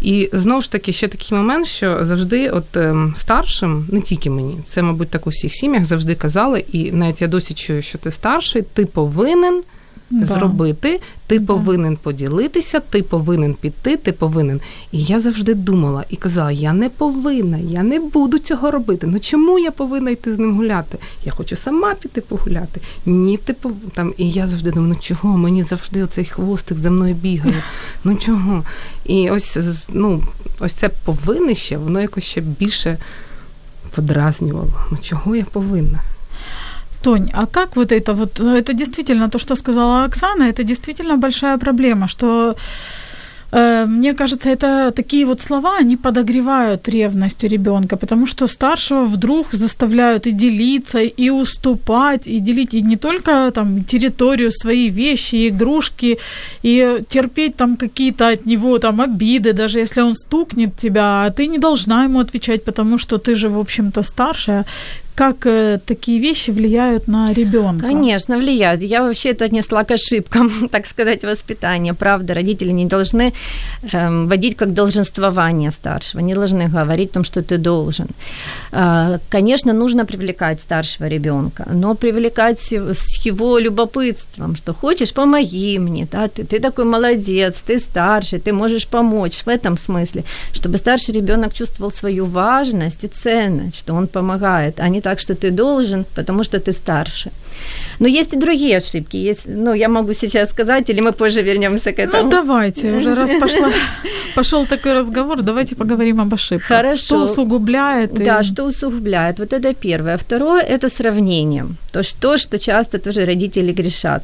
І 0.00 0.30
знову 0.32 0.62
ж 0.62 0.72
таки, 0.72 0.92
ще 0.92 1.08
такий 1.08 1.38
момент, 1.38 1.66
що 1.66 2.06
завжди, 2.06 2.50
от 2.50 2.76
ем, 2.76 3.14
старшим, 3.16 3.86
не 3.88 4.00
тільки 4.00 4.30
мені, 4.30 4.58
це, 4.68 4.82
мабуть, 4.82 5.10
так 5.10 5.26
у 5.26 5.30
всіх 5.30 5.54
сім'ях 5.54 5.84
завжди 5.84 6.14
казали, 6.14 6.64
і 6.72 6.92
навіть 6.92 7.22
я 7.22 7.28
досі 7.28 7.54
чую, 7.54 7.82
що 7.82 7.98
ти 7.98 8.10
старший, 8.10 8.62
ти 8.62 8.86
повинен 8.86 9.62
Да. 10.10 10.26
зробити, 10.26 11.00
ти 11.26 11.38
Да. 11.38 11.46
повинен 11.46 11.96
поділитися, 11.96 12.80
ти 12.80 13.02
повинен 13.02 13.54
піти, 13.54 13.96
ти 13.96 14.12
повинен. 14.12 14.60
І 14.92 15.02
я 15.02 15.20
завжди 15.20 15.54
думала 15.54 16.04
і 16.10 16.16
казала: 16.16 16.52
я 16.52 16.72
не 16.72 16.88
повинна, 16.88 17.58
я 17.58 17.82
не 17.82 18.00
буду 18.00 18.38
цього 18.38 18.70
робити. 18.70 19.06
Ну 19.06 19.20
чому 19.20 19.58
я 19.58 19.70
повинна 19.70 20.10
йти 20.10 20.34
з 20.34 20.38
ним 20.38 20.56
гуляти? 20.56 20.98
Я 21.24 21.32
хочу 21.32 21.56
сама 21.56 21.94
піти 21.94 22.20
погуляти. 22.20 22.80
Ні, 23.06 23.36
ти 23.36 23.52
пов... 23.52 23.72
там. 23.94 24.14
І 24.16 24.30
я 24.30 24.46
завжди 24.46 24.70
думаю, 24.70 24.88
ну 24.94 25.00
чого? 25.00 25.38
Мені 25.38 25.62
завжди 25.62 26.02
оцей 26.02 26.24
хвостик 26.24 26.78
за 26.78 26.90
мною 26.90 27.14
бігає. 27.14 27.62
Ну 28.04 28.16
чого? 28.16 28.64
І 29.04 29.30
ось 29.30 29.58
ну, 29.92 30.22
ось 30.60 30.72
це 30.72 30.88
повиннище, 30.88 31.76
воно 31.76 32.00
якось 32.00 32.24
ще 32.24 32.40
більше 32.40 32.98
подразнювало. 33.94 34.72
Ну 34.90 34.98
чого 35.02 35.36
я 35.36 35.44
повинна? 35.44 36.00
Тонь, 37.04 37.30
а 37.34 37.46
как 37.46 37.76
вот 37.76 37.92
это 37.92 38.14
вот, 38.14 38.40
ну, 38.40 38.56
это 38.56 38.72
действительно 38.72 39.28
то, 39.28 39.38
что 39.38 39.56
сказала 39.56 40.04
Оксана, 40.04 40.44
это 40.44 40.64
действительно 40.64 41.16
большая 41.16 41.58
проблема, 41.58 42.08
что 42.08 42.54
э, 43.52 43.84
мне 43.86 44.14
кажется, 44.14 44.48
это 44.48 44.90
такие 44.90 45.26
вот 45.26 45.40
слова, 45.40 45.76
они 45.80 45.96
подогревают 45.96 46.88
ревность 46.88 47.44
у 47.44 47.48
ребенка, 47.48 47.96
потому 47.96 48.26
что 48.26 48.46
старшего 48.46 49.04
вдруг 49.04 49.52
заставляют 49.52 50.26
и 50.26 50.32
делиться, 50.32 50.98
и 51.00 51.30
уступать, 51.30 52.26
и 52.26 52.40
делить 52.40 52.74
и 52.74 52.80
не 52.82 52.96
только 52.96 53.50
там 53.50 53.84
территорию, 53.84 54.50
свои 54.50 54.88
вещи, 54.90 55.48
игрушки, 55.48 56.18
и 56.62 57.00
терпеть 57.08 57.56
там 57.56 57.76
какие-то 57.76 58.28
от 58.28 58.46
него 58.46 58.78
там 58.78 59.00
обиды, 59.00 59.52
даже 59.52 59.78
если 59.78 60.02
он 60.02 60.14
стукнет 60.14 60.76
тебя, 60.76 61.24
а 61.24 61.30
ты 61.30 61.48
не 61.48 61.58
должна 61.58 62.04
ему 62.04 62.18
отвечать, 62.20 62.64
потому 62.64 62.98
что 62.98 63.18
ты 63.18 63.34
же, 63.34 63.48
в 63.48 63.58
общем-то, 63.58 64.02
старшая. 64.02 64.64
Как 65.14 65.46
э, 65.46 65.78
такие 65.86 66.18
вещи 66.18 66.50
влияют 66.50 67.06
на 67.06 67.32
ребенка? 67.32 67.86
Конечно, 67.86 68.36
влияют. 68.36 68.82
Я 68.82 69.02
вообще 69.02 69.30
это 69.30 69.44
отнесла 69.44 69.84
к 69.84 69.92
ошибкам, 69.92 70.68
так 70.72 70.86
сказать, 70.86 71.24
воспитания. 71.24 71.94
Правда, 71.94 72.34
родители 72.34 72.72
не 72.72 72.86
должны 72.86 73.32
эм, 73.92 74.28
водить 74.28 74.56
как 74.56 74.74
долженствование 74.74 75.70
старшего, 75.70 76.20
не 76.20 76.34
должны 76.34 76.68
говорить 76.68 77.10
о 77.10 77.14
том, 77.14 77.24
что 77.24 77.42
ты 77.42 77.58
должен. 77.58 78.08
Э, 78.72 79.18
конечно, 79.28 79.72
нужно 79.72 80.04
привлекать 80.04 80.60
старшего 80.60 81.08
ребенка, 81.08 81.64
но 81.72 81.94
привлекать 81.94 82.58
с 82.58 83.26
его 83.26 83.58
любопытством, 83.58 84.56
что 84.56 84.74
хочешь, 84.74 85.12
помоги 85.12 85.78
мне, 85.78 86.08
да, 86.10 86.26
ты, 86.26 86.42
ты 86.42 86.58
такой 86.58 86.84
молодец, 86.84 87.54
ты 87.64 87.78
старший, 87.78 88.40
ты 88.40 88.52
можешь 88.52 88.86
помочь 88.88 89.44
в 89.46 89.48
этом 89.48 89.78
смысле, 89.78 90.24
чтобы 90.52 90.78
старший 90.78 91.14
ребенок 91.14 91.54
чувствовал 91.54 91.92
свою 91.92 92.26
важность 92.26 93.04
и 93.04 93.08
ценность, 93.08 93.78
что 93.78 93.94
он 93.94 94.08
помогает, 94.08 94.80
а 94.80 94.88
не 94.88 95.03
так, 95.04 95.20
что 95.20 95.34
ты 95.34 95.50
должен, 95.50 96.04
потому 96.14 96.44
что 96.44 96.58
ты 96.58 96.72
старше. 96.72 97.30
Но 98.00 98.08
есть 98.08 98.32
и 98.34 98.36
другие 98.36 98.76
ошибки. 98.78 99.16
Есть, 99.16 99.46
ну, 99.46 99.72
я 99.74 99.88
могу 99.88 100.14
сейчас 100.14 100.50
сказать, 100.50 100.90
или 100.90 101.00
мы 101.00 101.12
позже 101.12 101.42
вернемся 101.42 101.92
к 101.92 101.98
этому. 101.98 102.24
Ну, 102.24 102.30
давайте, 102.30 102.92
уже 102.96 103.14
раз 103.14 103.30
пошла, 103.40 103.70
пошел 104.34 104.66
такой 104.66 104.92
разговор, 104.92 105.42
давайте 105.42 105.74
поговорим 105.76 106.20
об 106.20 106.34
ошибках. 106.34 106.66
Хорошо. 106.68 107.04
Что 107.04 107.24
усугубляет? 107.24 108.20
и- 108.20 108.24
Да, 108.24 108.42
что 108.42 108.64
усугубляет. 108.64 109.38
Вот 109.38 109.52
это 109.52 109.74
первое. 109.74 110.16
Второе– 110.16 110.62
это 110.68 110.88
сравнение. 110.88 111.66
То, 111.92 112.02
что, 112.02 112.36
что 112.38 112.58
часто 112.58 112.98
тоже 112.98 113.24
родители 113.24 113.72
грешат. 113.72 114.22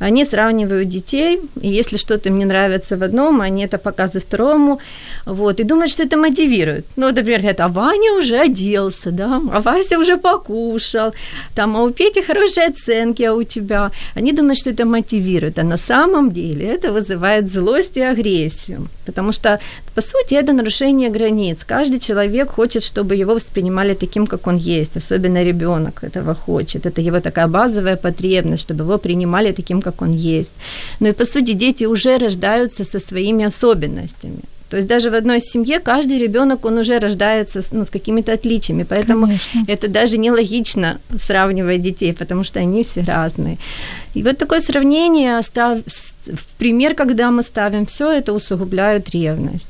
Они 0.00 0.24
сравнивают 0.24 0.88
детей, 0.88 1.40
и 1.62 1.68
если 1.68 1.96
что-то 1.96 2.28
им 2.28 2.38
не 2.38 2.44
нравится 2.44 2.96
в 2.96 3.02
одном, 3.02 3.40
они 3.40 3.64
это 3.64 3.78
показывают 3.78 4.24
второму, 4.24 4.78
вот, 5.26 5.60
и 5.60 5.64
думают, 5.64 5.90
что 5.90 6.02
это 6.02 6.16
мотивирует. 6.16 6.84
Ну, 6.96 7.06
например, 7.06 7.38
говорят, 7.40 7.60
а 7.60 7.68
Ваня 7.68 8.12
уже 8.18 8.36
оделся, 8.40 9.10
да, 9.10 9.40
а 9.52 9.60
Вася 9.60 9.98
уже 9.98 10.16
покушал, 10.16 11.14
там, 11.54 11.76
а 11.76 11.82
у 11.82 11.90
Пети 11.90 12.20
хорошие 12.64 12.68
оценки, 12.68 13.24
а 13.24 13.34
у 13.34 13.42
тебя. 13.42 13.90
Они 14.16 14.32
думают, 14.32 14.58
что 14.58 14.70
это 14.70 14.84
мотивирует, 14.84 15.58
а 15.58 15.62
на 15.64 15.76
самом 15.76 16.30
деле 16.30 16.64
это 16.66 16.92
вызывает 16.92 17.52
злость 17.52 17.96
и 17.96 18.00
агрессию, 18.00 18.88
потому 19.06 19.32
что, 19.32 19.58
по 19.94 20.02
сути, 20.02 20.34
это 20.34 20.52
нарушение 20.52 21.10
границ. 21.10 21.58
Каждый 21.66 21.98
человек 21.98 22.50
хочет, 22.50 22.82
чтобы 22.82 23.16
его 23.16 23.34
воспринимали 23.34 23.94
таким, 23.94 24.26
как 24.26 24.46
он 24.46 24.56
есть, 24.56 24.96
особенно 24.96 25.44
ребенок 25.44 26.04
этого 26.04 26.34
хочет. 26.34 26.86
Это 26.86 27.00
его 27.00 27.20
такая 27.20 27.46
базовая 27.46 27.96
потребность, 27.96 28.62
чтобы 28.62 28.84
его 28.84 28.98
принимали 28.98 29.52
таким, 29.52 29.82
как 29.82 30.02
он 30.02 30.12
есть. 30.12 30.52
Ну 31.00 31.08
и, 31.08 31.12
по 31.12 31.24
сути, 31.24 31.54
дети 31.54 31.86
уже 31.86 32.18
рождаются 32.18 32.84
со 32.84 33.00
своими 33.00 33.44
особенностями. 33.44 34.40
То 34.70 34.76
есть 34.76 34.88
даже 34.88 35.10
в 35.10 35.14
одной 35.14 35.40
семье 35.40 35.78
каждый 35.78 36.18
ребенок, 36.18 36.64
он 36.64 36.78
уже 36.78 36.98
рождается 36.98 37.62
с, 37.62 37.72
ну, 37.72 37.84
с 37.84 37.90
какими-то 37.90 38.32
отличиями, 38.32 38.82
поэтому 38.82 39.26
Конечно. 39.26 39.64
это 39.68 39.88
даже 39.88 40.18
нелогично 40.18 40.98
сравнивать 41.22 41.82
детей, 41.82 42.12
потому 42.12 42.44
что 42.44 42.60
они 42.60 42.82
все 42.82 43.02
разные. 43.02 43.58
И 44.14 44.22
вот 44.22 44.38
такое 44.38 44.60
сравнение, 44.60 45.42
став, 45.42 45.78
пример, 46.58 46.94
когда 46.94 47.30
мы 47.30 47.42
ставим 47.42 47.86
все, 47.86 48.10
это 48.10 48.32
усугубляет 48.32 49.10
ревность. 49.10 49.68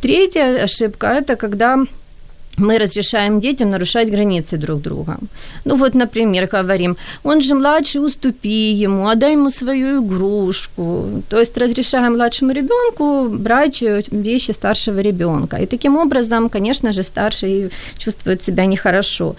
Третья 0.00 0.62
ошибка– 0.62 1.06
это 1.18 1.36
когда 1.36 1.78
мы 2.58 2.78
разрешаем 2.78 3.40
детям 3.40 3.70
нарушать 3.70 4.10
границы 4.10 4.56
друг 4.56 4.80
друга. 4.80 5.16
Ну 5.64 5.76
вот, 5.76 5.94
например, 5.94 6.46
говорим, 6.46 6.96
он 7.24 7.40
же 7.40 7.54
младший, 7.54 8.04
уступи 8.04 8.72
ему, 8.72 9.08
отдай 9.08 9.32
ему 9.32 9.50
свою 9.50 10.04
игрушку. 10.04 11.22
То 11.28 11.38
есть 11.38 11.56
разрешаем 11.58 12.12
младшему 12.12 12.52
ребенку 12.52 13.28
брать 13.28 13.82
вещи 14.12 14.52
старшего 14.52 15.00
ребенка. 15.00 15.56
И 15.56 15.66
таким 15.66 15.96
образом, 15.96 16.48
конечно 16.48 16.92
же, 16.92 17.02
старший 17.02 17.70
чувствует 17.98 18.42
себя 18.42 18.66
нехорошо. 18.66 19.36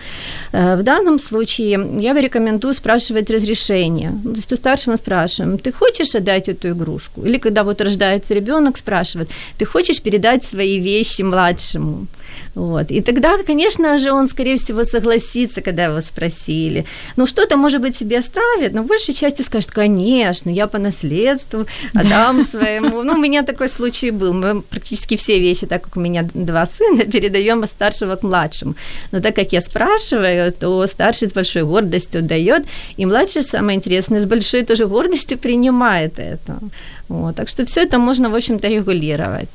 Э, 0.54 0.76
в 0.76 0.84
данном 0.84 1.20
случае 1.20 1.80
я 2.00 2.14
бы 2.14 2.22
рекомендую 2.22 2.74
спрашивать 2.74 3.30
разрешение. 3.30 4.12
То 4.24 4.36
есть 4.36 4.54
у 4.54 4.56
старшего 4.56 4.98
спрашиваем, 4.98 5.58
ты 5.58 5.72
хочешь 5.72 6.16
отдать 6.16 6.50
эту 6.50 6.70
игрушку? 6.70 7.26
Или 7.26 7.38
когда 7.38 7.64
вот 7.64 7.82
рождается 7.82 8.34
ребенок, 8.34 8.78
спрашивает, 8.78 9.30
ты 9.58 9.66
хочешь 9.66 10.02
передать 10.02 10.44
свои 10.44 10.80
вещи 10.80 11.24
младшему? 11.24 12.08
Вот. 12.55 12.91
И 12.91 13.01
тогда, 13.01 13.38
конечно 13.43 13.98
же, 14.00 14.12
он, 14.12 14.27
скорее 14.27 14.58
всего, 14.58 14.84
согласится, 14.84 15.62
когда 15.62 15.86
его 15.86 16.01
спросили. 16.01 16.86
Ну, 17.15 17.25
что-то, 17.25 17.58
может 17.58 17.81
быть, 17.81 17.96
себе 17.96 18.19
оставит, 18.19 18.74
но 18.74 18.84
в 18.84 18.88
большей 18.88 19.13
части 19.13 19.43
скажет, 19.43 19.72
конечно, 19.72 20.50
я 20.50 20.67
по 20.67 20.77
наследству 20.77 21.65
отдам 21.93 22.46
своему. 22.46 23.03
Ну, 23.03 23.13
у 23.13 23.17
меня 23.17 23.43
такой 23.43 23.69
случай 23.69 24.12
был. 24.12 24.34
Мы 24.34 24.62
практически 24.62 25.15
все 25.15 25.39
вещи, 25.39 25.67
так 25.67 25.84
как 25.84 25.98
у 25.98 26.00
меня 26.00 26.27
два 26.34 26.65
сына, 26.65 27.03
передаем 27.12 27.63
от 27.63 27.69
старшего 27.69 28.15
к 28.15 28.24
младшему. 28.24 28.75
Но 29.12 29.22
так 29.22 29.36
как 29.36 29.53
я 29.53 29.62
спрашиваю, 29.62 30.51
то 30.51 30.88
старший 30.88 31.27
с 31.27 31.34
большой 31.34 31.63
гордостью 31.63 32.22
дает, 32.22 32.65
и 32.98 33.05
младший, 33.05 33.43
самое 33.43 33.77
интересное, 33.77 34.22
с 34.22 34.25
большой 34.25 34.63
тоже 34.63 34.86
гордостью 34.86 35.38
принимает 35.38 36.19
это. 36.19 36.60
Вот. 37.08 37.36
Так 37.36 37.50
что 37.50 37.65
все 37.65 37.81
это 37.81 37.98
можно, 37.98 38.29
в 38.29 38.36
общем-то, 38.36 38.67
регулировать. 38.67 39.50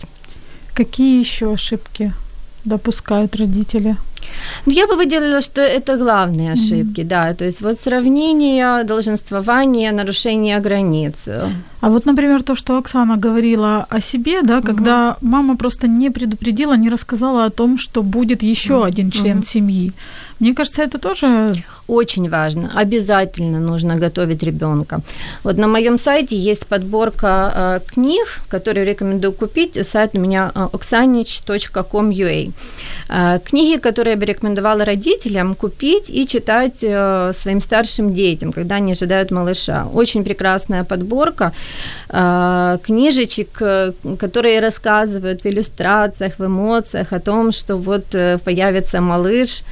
Какие 0.74 1.20
еще 1.20 1.52
ошибки 1.52 2.12
допускают 2.64 3.36
родители? 3.36 3.96
Ну, 4.66 4.72
я 4.72 4.86
бы 4.86 4.96
выделила, 4.96 5.40
что 5.40 5.60
это 5.60 5.96
главные 5.96 6.52
ошибки, 6.52 7.02
mm-hmm. 7.02 7.08
да, 7.08 7.34
то 7.34 7.44
есть 7.44 7.60
вот 7.60 7.78
сравнение, 7.78 8.84
долженствование, 8.84 9.92
нарушение 9.92 10.60
границ. 10.60 11.28
А 11.80 11.88
вот, 11.90 12.06
например, 12.06 12.42
то, 12.42 12.54
что 12.54 12.78
Оксана 12.78 13.16
говорила 13.16 13.86
о 13.90 14.00
себе, 14.00 14.42
да, 14.42 14.58
mm-hmm. 14.58 14.66
когда 14.66 15.16
мама 15.20 15.56
просто 15.56 15.88
не 15.88 16.10
предупредила, 16.10 16.76
не 16.76 16.88
рассказала 16.88 17.44
о 17.44 17.50
том, 17.50 17.78
что 17.78 18.02
будет 18.02 18.42
еще 18.42 18.72
mm-hmm. 18.72 18.86
один 18.86 19.10
член 19.10 19.38
mm-hmm. 19.38 19.46
семьи. 19.46 19.92
Мне 20.44 20.54
кажется, 20.54 20.82
это 20.82 20.98
тоже 20.98 21.54
очень 21.86 22.28
важно. 22.28 22.70
Обязательно 22.74 23.60
нужно 23.60 23.96
готовить 23.96 24.42
ребенка. 24.42 25.00
Вот 25.42 25.56
на 25.56 25.68
моем 25.68 25.98
сайте 25.98 26.36
есть 26.36 26.66
подборка 26.66 27.52
э, 27.54 27.80
книг, 27.94 28.26
которые 28.48 28.84
рекомендую 28.84 29.32
купить. 29.32 29.86
Сайт 29.86 30.10
у 30.14 30.18
меня 30.18 30.52
э, 30.54 30.68
oxanich.com.ua. 30.72 32.52
Э, 33.08 33.38
книги, 33.38 33.78
которые 33.78 34.12
я 34.12 34.18
бы 34.18 34.26
рекомендовала 34.26 34.84
родителям 34.84 35.54
купить 35.54 36.10
и 36.10 36.26
читать 36.26 36.82
э, 36.82 37.32
своим 37.40 37.62
старшим 37.62 38.12
детям, 38.12 38.52
когда 38.52 38.74
они 38.74 38.92
ожидают 38.92 39.30
малыша. 39.30 39.86
Очень 39.94 40.24
прекрасная 40.24 40.84
подборка 40.84 41.52
э, 42.10 42.78
книжечек, 42.82 43.62
э, 43.62 43.92
которые 44.18 44.60
рассказывают 44.60 45.42
в 45.42 45.46
иллюстрациях, 45.46 46.38
в 46.38 46.44
эмоциях 46.44 47.14
о 47.14 47.20
том, 47.20 47.50
что 47.50 47.76
вот 47.76 48.14
э, 48.14 48.36
появится 48.44 49.00
малыш, 49.00 49.62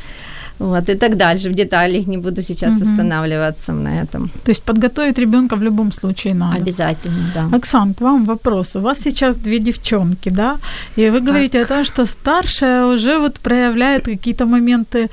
вот, 0.63 0.89
и 0.89 0.95
так 0.95 1.17
дальше. 1.17 1.51
В 1.51 1.55
деталях 1.55 2.07
не 2.07 2.19
буду 2.19 2.43
сейчас 2.43 2.73
угу. 2.73 2.91
останавливаться 2.91 3.73
на 3.73 4.03
этом. 4.03 4.29
То 4.45 4.51
есть 4.51 4.63
подготовить 4.63 5.19
ребенка 5.19 5.57
в 5.57 5.63
любом 5.63 5.93
случае 5.93 6.35
надо. 6.35 6.57
Обязательно, 6.57 7.31
да. 7.35 7.57
Оксан, 7.57 7.95
к 7.95 8.01
вам 8.01 8.25
вопрос. 8.25 8.77
У 8.77 8.81
вас 8.81 9.01
сейчас 9.01 9.37
две 9.37 9.59
девчонки, 9.59 10.31
да? 10.31 10.59
И 10.97 11.11
вы 11.11 11.21
говорите 11.21 11.59
так. 11.59 11.71
о 11.71 11.75
том, 11.75 11.85
что 11.85 12.07
старшая 12.07 12.87
уже 12.87 13.19
вот 13.19 13.41
проявляет 13.41 14.05
какие-то 14.05 14.47
моменты, 14.47 15.09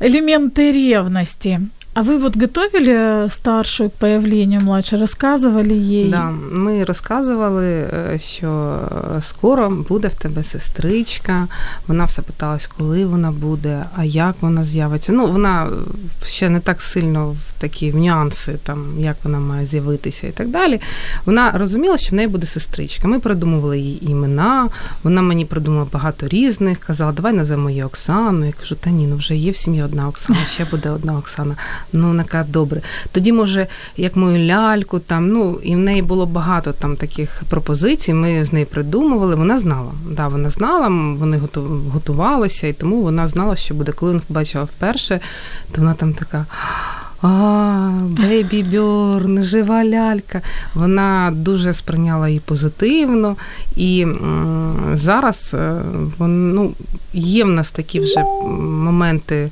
элементы 0.00 0.72
ревности. 0.72 1.60
А 1.96 2.02
вы 2.02 2.18
вот 2.18 2.36
готовили 2.36 3.26
старшую 3.30 3.88
к 3.90 3.94
появлению 3.94 4.60
младшей, 4.60 4.98
рассказывали 4.98 5.72
ей? 5.72 6.10
Да, 6.10 6.30
ми 6.52 6.84
розказували, 6.84 7.86
що 8.16 8.78
скоро 9.22 9.70
буде 9.70 10.08
в 10.08 10.14
тебе 10.14 10.44
сестричка. 10.44 11.48
Вона 11.86 12.04
все 12.04 12.22
питалась, 12.22 12.66
коли 12.66 13.06
вона 13.06 13.30
буде, 13.30 13.84
а 13.96 14.04
як 14.04 14.34
вона 14.40 14.64
з'явиться. 14.64 15.12
Ну, 15.12 15.26
вона 15.26 15.68
ще 16.24 16.48
не 16.48 16.60
так 16.60 16.82
сильно 16.82 17.30
в 17.30 17.60
такі 17.60 17.90
в 17.90 17.96
нюанси, 17.96 18.58
там, 18.62 18.84
як 18.98 19.16
вона 19.24 19.38
має 19.38 19.66
з'явитися 19.66 20.26
і 20.26 20.30
так 20.30 20.48
далі. 20.48 20.80
Вона 21.24 21.50
розуміла, 21.50 21.98
що 21.98 22.10
в 22.10 22.14
неї 22.14 22.28
буде 22.28 22.46
сестричка. 22.46 23.08
Ми 23.08 23.18
придумували 23.18 23.78
її 23.78 24.10
імена, 24.10 24.68
вона 25.02 25.22
мені 25.22 25.44
придумала 25.44 25.86
багато 25.92 26.28
різних, 26.28 26.78
казала, 26.78 27.12
давай 27.12 27.32
назвемо 27.32 27.70
її 27.70 27.84
Оксану. 27.84 28.46
Я 28.46 28.52
кажу, 28.52 28.74
та 28.74 28.90
ні, 28.90 29.06
ну 29.06 29.16
вже 29.16 29.36
є 29.36 29.50
в 29.50 29.56
сім'ї 29.56 29.82
одна 29.82 30.08
Оксана, 30.08 30.44
ще 30.46 30.64
буде 30.64 30.90
одна 30.90 31.18
Оксана. 31.18 31.56
Ну, 31.92 32.08
вона 32.08 32.24
каже, 32.24 32.48
добре. 32.48 32.80
Тоді, 33.12 33.32
може, 33.32 33.66
як 33.96 34.16
мою 34.16 34.46
ляльку, 34.46 34.98
там, 34.98 35.28
ну, 35.28 35.58
і 35.62 35.74
в 35.74 35.78
неї 35.78 36.02
було 36.02 36.26
багато 36.26 36.72
там 36.72 36.96
таких 36.96 37.42
пропозицій, 37.48 38.14
ми 38.14 38.44
з 38.44 38.52
нею 38.52 38.66
придумували. 38.66 39.34
Вона 39.34 39.58
знала. 39.58 39.92
Да, 40.10 40.28
Вона 40.28 40.50
знала, 40.50 40.88
вони 41.18 41.40
готувалися, 41.92 42.66
і 42.66 42.72
тому 42.72 43.02
вона 43.02 43.28
знала, 43.28 43.56
що 43.56 43.74
буде. 43.74 43.92
Коли 43.92 44.12
вона 44.12 44.22
побачила 44.28 44.64
вперше, 44.64 45.20
то 45.72 45.80
вона 45.80 45.94
там 45.94 46.14
така. 46.14 46.46
А, 47.22 47.90
Бейбі 48.02 48.62
Бьорн, 48.62 49.44
жива 49.44 49.84
лялька. 49.84 50.40
Вона 50.74 51.32
дуже 51.34 51.74
сприйняла 51.74 52.28
її 52.28 52.40
позитивно. 52.40 53.36
І 53.76 54.06
зараз 54.94 55.50
е, 55.54 55.82
вон, 56.18 56.54
ну, 56.54 56.72
є 57.12 57.44
в 57.44 57.48
нас 57.48 57.70
такі 57.70 58.00
вже 58.00 58.24
моменти 58.58 59.50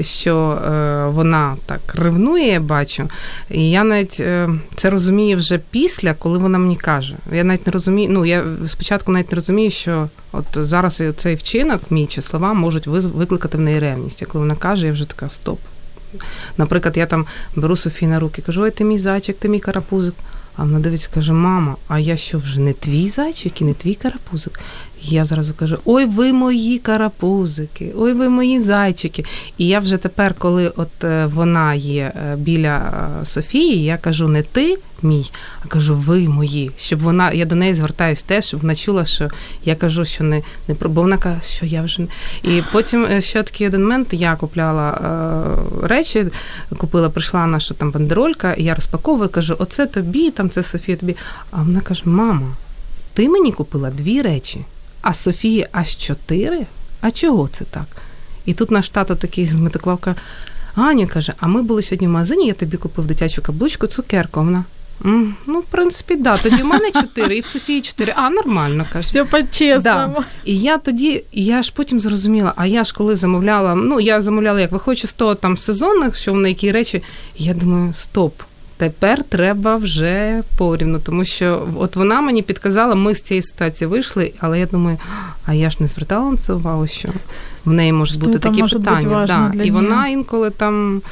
що 0.00 0.50
е, 0.50 1.06
вона 1.06 1.56
так 1.66 1.80
ревнує, 1.94 2.46
я 2.46 2.60
бачу. 2.60 3.08
І 3.50 3.70
я 3.70 3.84
навіть 3.84 4.20
е, 4.20 4.48
це 4.76 4.90
розумію 4.90 5.36
вже 5.36 5.60
після, 5.70 6.14
коли 6.14 6.38
вона 6.38 6.58
мені 6.58 6.76
каже. 6.76 7.16
Я 7.32 7.44
навіть 7.44 7.66
не 7.66 7.72
розумію, 7.72 8.10
ну 8.12 8.26
я 8.26 8.44
спочатку 8.66 9.12
навіть 9.12 9.32
не 9.32 9.36
розумію, 9.36 9.70
що 9.70 10.08
от 10.32 10.46
зараз 10.54 11.02
цей 11.16 11.34
вчинок, 11.34 11.80
мій 11.90 12.06
чи 12.06 12.22
слова, 12.22 12.54
можуть 12.54 12.86
викликати 12.86 13.58
в 13.58 13.60
неї 13.60 13.78
ревність. 13.78 14.22
А 14.22 14.26
коли 14.26 14.42
вона 14.44 14.54
каже, 14.54 14.86
я 14.86 14.92
вже 14.92 15.04
така 15.04 15.28
стоп. 15.28 15.58
Наприклад, 16.56 16.96
я 16.96 17.06
там 17.06 17.26
беру 17.56 17.76
Софію 17.76 18.10
на 18.10 18.20
руки, 18.20 18.42
кажу, 18.42 18.62
ой, 18.62 18.70
ти 18.70 18.84
мій 18.84 18.98
зайчик, 18.98 19.36
ти 19.38 19.48
мій 19.48 19.60
карапузик. 19.60 20.14
А 20.56 20.62
вона 20.62 20.78
дивиться, 20.78 21.08
каже: 21.14 21.32
Мама, 21.32 21.76
а 21.88 21.98
я 21.98 22.16
що 22.16 22.38
вже 22.38 22.60
не 22.60 22.72
твій 22.72 23.08
зайчик 23.08 23.60
і 23.60 23.64
не 23.64 23.74
твій 23.74 23.94
карапузик? 23.94 24.60
Я 25.02 25.24
зразу 25.24 25.54
кажу: 25.54 25.78
Ой, 25.84 26.04
ви 26.04 26.32
мої 26.32 26.78
карапузики, 26.78 27.92
ой, 27.96 28.12
ви 28.12 28.28
мої 28.28 28.60
зайчики. 28.60 29.24
І 29.58 29.66
я 29.66 29.78
вже 29.78 29.96
тепер, 29.96 30.34
коли 30.38 30.68
от 30.68 31.04
е, 31.04 31.26
вона 31.26 31.74
є 31.74 32.12
е, 32.16 32.36
біля 32.36 32.76
е, 33.22 33.26
Софії, 33.26 33.84
я 33.84 33.96
кажу 33.96 34.28
не 34.28 34.42
ти 34.42 34.78
мій, 35.02 35.30
а 35.64 35.68
кажу, 35.68 35.94
ви 35.94 36.28
мої. 36.28 36.70
Щоб 36.78 37.00
вона, 37.00 37.32
я 37.32 37.44
до 37.44 37.54
неї 37.54 37.74
звертаюсь 37.74 38.22
теж, 38.22 38.44
щоб 38.44 38.60
вона 38.60 38.74
чула, 38.74 39.04
що 39.04 39.28
я 39.64 39.74
кажу, 39.74 40.04
що 40.04 40.24
не 40.24 40.42
не 40.68 40.74
про 40.74 40.90
бо 40.90 41.00
вона 41.00 41.18
каже, 41.18 41.40
що 41.44 41.66
я 41.66 41.82
вже 41.82 42.02
не. 42.02 42.08
І 42.42 42.62
потім 42.72 43.20
ще 43.20 43.42
такий 43.42 43.66
один 43.66 43.82
момент, 43.82 44.08
я 44.12 44.36
купляла 44.36 44.90
е, 45.82 45.86
речі, 45.86 46.26
купила, 46.76 47.10
прийшла 47.10 47.46
наша 47.46 47.74
там 47.74 47.90
бандеролька, 47.90 48.52
і 48.52 48.64
я 48.64 48.74
розпаковую, 48.74 49.28
кажу, 49.28 49.56
оце 49.58 49.86
тобі, 49.86 50.30
там 50.30 50.50
це 50.50 50.62
Софія 50.62 50.96
тобі. 50.96 51.16
А 51.50 51.62
вона 51.62 51.80
каже: 51.80 52.02
Мама, 52.04 52.48
ти 53.14 53.28
мені 53.28 53.52
купила 53.52 53.90
дві 53.90 54.22
речі 54.22 54.60
а 55.06 55.14
Софії 55.14 55.66
аж 55.72 55.96
чотири? 55.96 56.66
А 57.00 57.10
чого 57.10 57.48
це 57.52 57.64
так? 57.64 57.86
І 58.46 58.54
тут 58.54 58.70
наш 58.70 58.88
тато 58.88 59.14
такий 59.14 59.46
зметикував, 59.46 59.98
каже, 59.98 60.16
Аня 60.74 61.06
каже, 61.06 61.32
а 61.40 61.46
ми 61.46 61.62
були 61.62 61.82
сьогодні 61.82 62.06
в 62.06 62.10
магазині, 62.10 62.46
я 62.46 62.54
тобі 62.54 62.76
купив 62.76 63.06
дитячу 63.06 63.42
каблучку, 63.42 63.86
цукерку. 63.86 64.40
Вона. 64.40 64.64
Ну, 65.46 65.60
в 65.60 65.64
принципі, 65.70 66.16
да. 66.16 66.38
Тоді 66.38 66.62
в 66.62 66.66
мене 66.66 66.90
чотири, 66.90 67.36
і 67.36 67.40
в 67.40 67.44
Софії 67.44 67.80
чотири. 67.80 68.12
А, 68.16 68.30
нормально 68.30 68.86
каже. 68.92 69.08
Все 69.08 69.24
по-чесному. 69.24 70.14
Да. 70.18 70.24
І 70.44 70.58
я 70.58 70.78
тоді, 70.78 71.24
я 71.32 71.62
ж 71.62 71.72
потім 71.76 72.00
зрозуміла, 72.00 72.52
а 72.56 72.66
я 72.66 72.84
ж 72.84 72.94
коли 72.94 73.16
замовляла, 73.16 73.74
ну, 73.74 74.00
я 74.00 74.22
замовляла, 74.22 74.60
як 74.60 74.72
виходячи 74.72 75.08
з 75.08 75.12
того 75.12 75.34
там 75.34 75.56
сезонних, 75.56 76.16
що 76.16 76.34
на 76.34 76.48
які 76.48 76.72
речі, 76.72 77.02
я 77.36 77.54
думаю, 77.54 77.94
стоп. 77.94 78.42
Тепер 78.76 79.24
треба 79.24 79.76
вже 79.76 80.42
порівну, 80.56 80.98
тому 80.98 81.24
що 81.24 81.68
от 81.76 81.96
вона 81.96 82.20
мені 82.20 82.42
підказала, 82.42 82.94
ми 82.94 83.14
з 83.14 83.22
цієї 83.22 83.42
ситуації 83.42 83.88
вийшли, 83.88 84.32
але 84.40 84.60
я 84.60 84.66
думаю, 84.66 84.98
а 85.46 85.54
я 85.54 85.70
ж 85.70 85.76
не 85.80 85.86
звертала 85.86 86.30
на 86.30 86.36
це 86.36 86.52
увагу, 86.52 86.86
що 86.86 87.08
в 87.64 87.72
неї 87.72 87.92
можуть 87.92 88.20
бути 88.20 88.38
такі 88.38 88.62
питання. 88.62 89.26
Да. 89.26 89.64
І 89.64 89.70
вона 89.70 90.08
інколи 90.08 90.50
там 90.50 91.02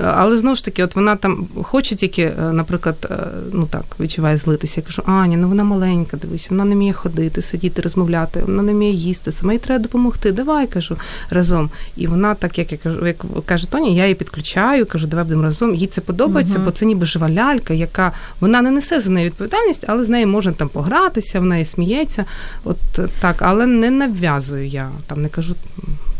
Але 0.00 0.36
знову 0.36 0.56
ж 0.56 0.64
таки, 0.64 0.84
от 0.84 0.96
вона 0.96 1.16
там 1.16 1.46
хоче 1.62 1.94
тільки, 1.94 2.22
е, 2.22 2.52
наприклад, 2.52 2.96
е, 3.10 3.16
ну 3.52 3.66
так, 3.66 3.84
відчуває 4.00 4.36
злитися. 4.36 4.80
Я 4.80 4.86
кажу, 4.86 5.02
Аня, 5.06 5.36
ну 5.36 5.48
вона 5.48 5.64
маленька, 5.64 6.16
дивись, 6.16 6.50
вона 6.50 6.64
не 6.64 6.74
вміє 6.74 6.92
ходити, 6.92 7.42
сидіти, 7.42 7.82
розмовляти, 7.82 8.40
вона 8.46 8.62
не 8.62 8.72
вміє 8.72 8.92
їсти, 8.92 9.32
саме 9.32 9.52
їй 9.52 9.58
треба 9.58 9.82
допомогти. 9.82 10.32
Давай 10.32 10.66
кажу 10.66 10.96
разом. 11.30 11.70
І 11.96 12.06
вона, 12.06 12.34
так 12.34 12.58
як 12.58 12.72
я 12.72 12.78
кажу, 12.78 13.06
як 13.06 13.24
каже 13.46 13.70
Тоні, 13.70 13.96
я 13.96 14.02
її 14.02 14.14
підключаю, 14.14 14.86
кажу, 14.86 15.06
давай 15.06 15.24
будемо 15.24 15.42
разом. 15.42 15.74
Їй 15.74 15.86
це 15.86 16.00
подобається, 16.00 16.58
uh 16.58 16.64
бо 16.64 16.70
це 16.70 16.86
ніби 16.86 17.06
жива 17.06 17.30
лялька, 17.30 17.74
яка 17.74 18.12
вона 18.40 18.62
не 18.62 18.70
несе 18.70 19.00
за 19.00 19.10
неї 19.10 19.26
відповідальність, 19.26 19.84
але 19.88 20.04
з 20.04 20.08
нею 20.08 20.26
можна 20.26 20.52
там 20.52 20.68
погратися, 20.68 21.40
в 21.40 21.44
неї 21.44 21.64
сміється. 21.64 22.24
От 22.64 22.78
так, 23.20 23.36
але 23.38 23.66
не 23.66 23.90
нав'язую 23.90 24.66
я 24.66 24.88
там, 25.06 25.22
не 25.22 25.28
кажу 25.28 25.54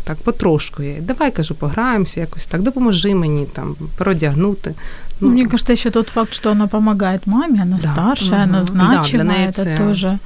так 0.04 0.18
потрошку. 0.18 0.82
Я, 0.82 1.00
Давай 1.00 1.30
кажу, 1.30 1.54
пограємося, 1.54 2.20
якось 2.20 2.46
так, 2.46 2.62
допоможи 2.62 3.14
мені 3.14 3.46
там 3.52 3.76
продягнути. 3.96 4.74
Ну, 5.20 5.28
Мне 5.28 5.46
кажется, 5.46 5.72
еще 5.72 5.90
тот 5.90 6.08
факт, 6.08 6.32
что 6.32 6.50
она 6.50 6.66
помогает 6.66 7.26
маме, 7.26 7.62
она 7.62 7.78
да. 7.82 7.92
старшая, 7.92 8.44
угу. 8.44 8.50
она 8.50 8.62
значимая, 8.62 9.52
да, 9.56 9.62
это 9.62 9.76
тоже 9.76 10.18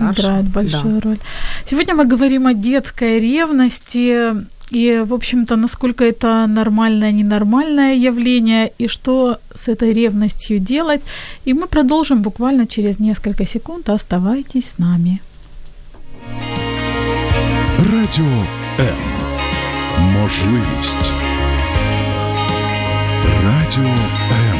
играет 0.00 0.44
большую 0.44 0.94
да. 0.94 1.00
роль. 1.00 1.18
Сегодня 1.66 1.94
мы 1.94 2.04
говорим 2.04 2.46
о 2.46 2.52
детской 2.52 3.20
ревности 3.20 4.34
и, 4.70 5.04
в 5.06 5.14
общем-то, 5.14 5.56
насколько 5.56 6.04
это 6.04 6.46
нормальное, 6.46 7.12
ненормальное 7.12 7.94
явление, 7.94 8.70
и 8.78 8.88
что 8.88 9.38
с 9.54 9.68
этой 9.68 9.92
ревностью 9.92 10.58
делать. 10.58 11.02
И 11.46 11.54
мы 11.54 11.66
продолжим 11.66 12.22
буквально 12.22 12.66
через 12.66 13.00
несколько 13.00 13.44
секунд. 13.44 13.88
Оставайтесь 13.88 14.66
с 14.66 14.78
нами. 14.78 15.18
Радіо 17.92 18.61
М. 18.79 18.95
Можливість. 19.99 21.11
Радіо 23.45 23.95
М. 24.31 24.59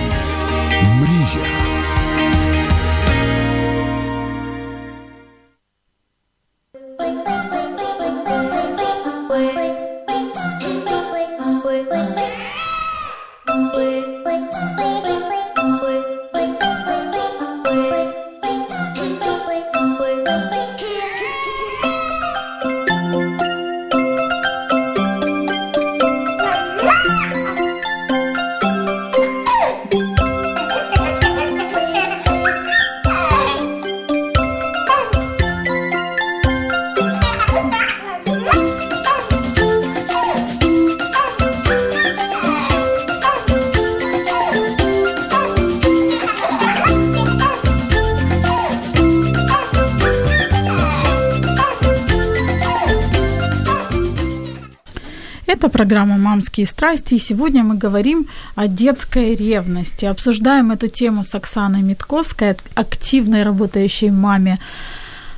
программа 55.84 56.18
«Мамские 56.18 56.66
страсти», 56.66 57.16
и 57.16 57.20
сегодня 57.20 57.62
мы 57.62 57.76
говорим 57.76 58.28
о 58.56 58.68
детской 58.68 59.36
ревности. 59.36 60.06
Обсуждаем 60.06 60.72
эту 60.72 60.88
тему 60.88 61.26
с 61.26 61.36
Оксаной 61.36 61.82
Митковской, 61.82 62.56
активной 62.74 63.44
работающей 63.44 64.10
маме, 64.10 64.60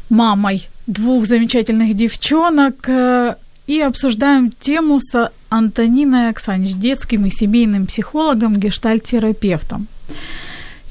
мамой 0.08 0.69
двух 0.86 1.25
замечательных 1.25 1.95
девчонок, 1.95 2.88
э, 2.88 3.36
и 3.65 3.81
обсуждаем 3.81 4.51
тему 4.51 4.99
с 4.99 5.31
Антониной 5.49 6.29
Оксанич, 6.29 6.75
детским 6.75 7.25
и 7.25 7.31
семейным 7.31 7.88
психологом, 7.88 8.60
гештальтерапевтом. 8.60 9.88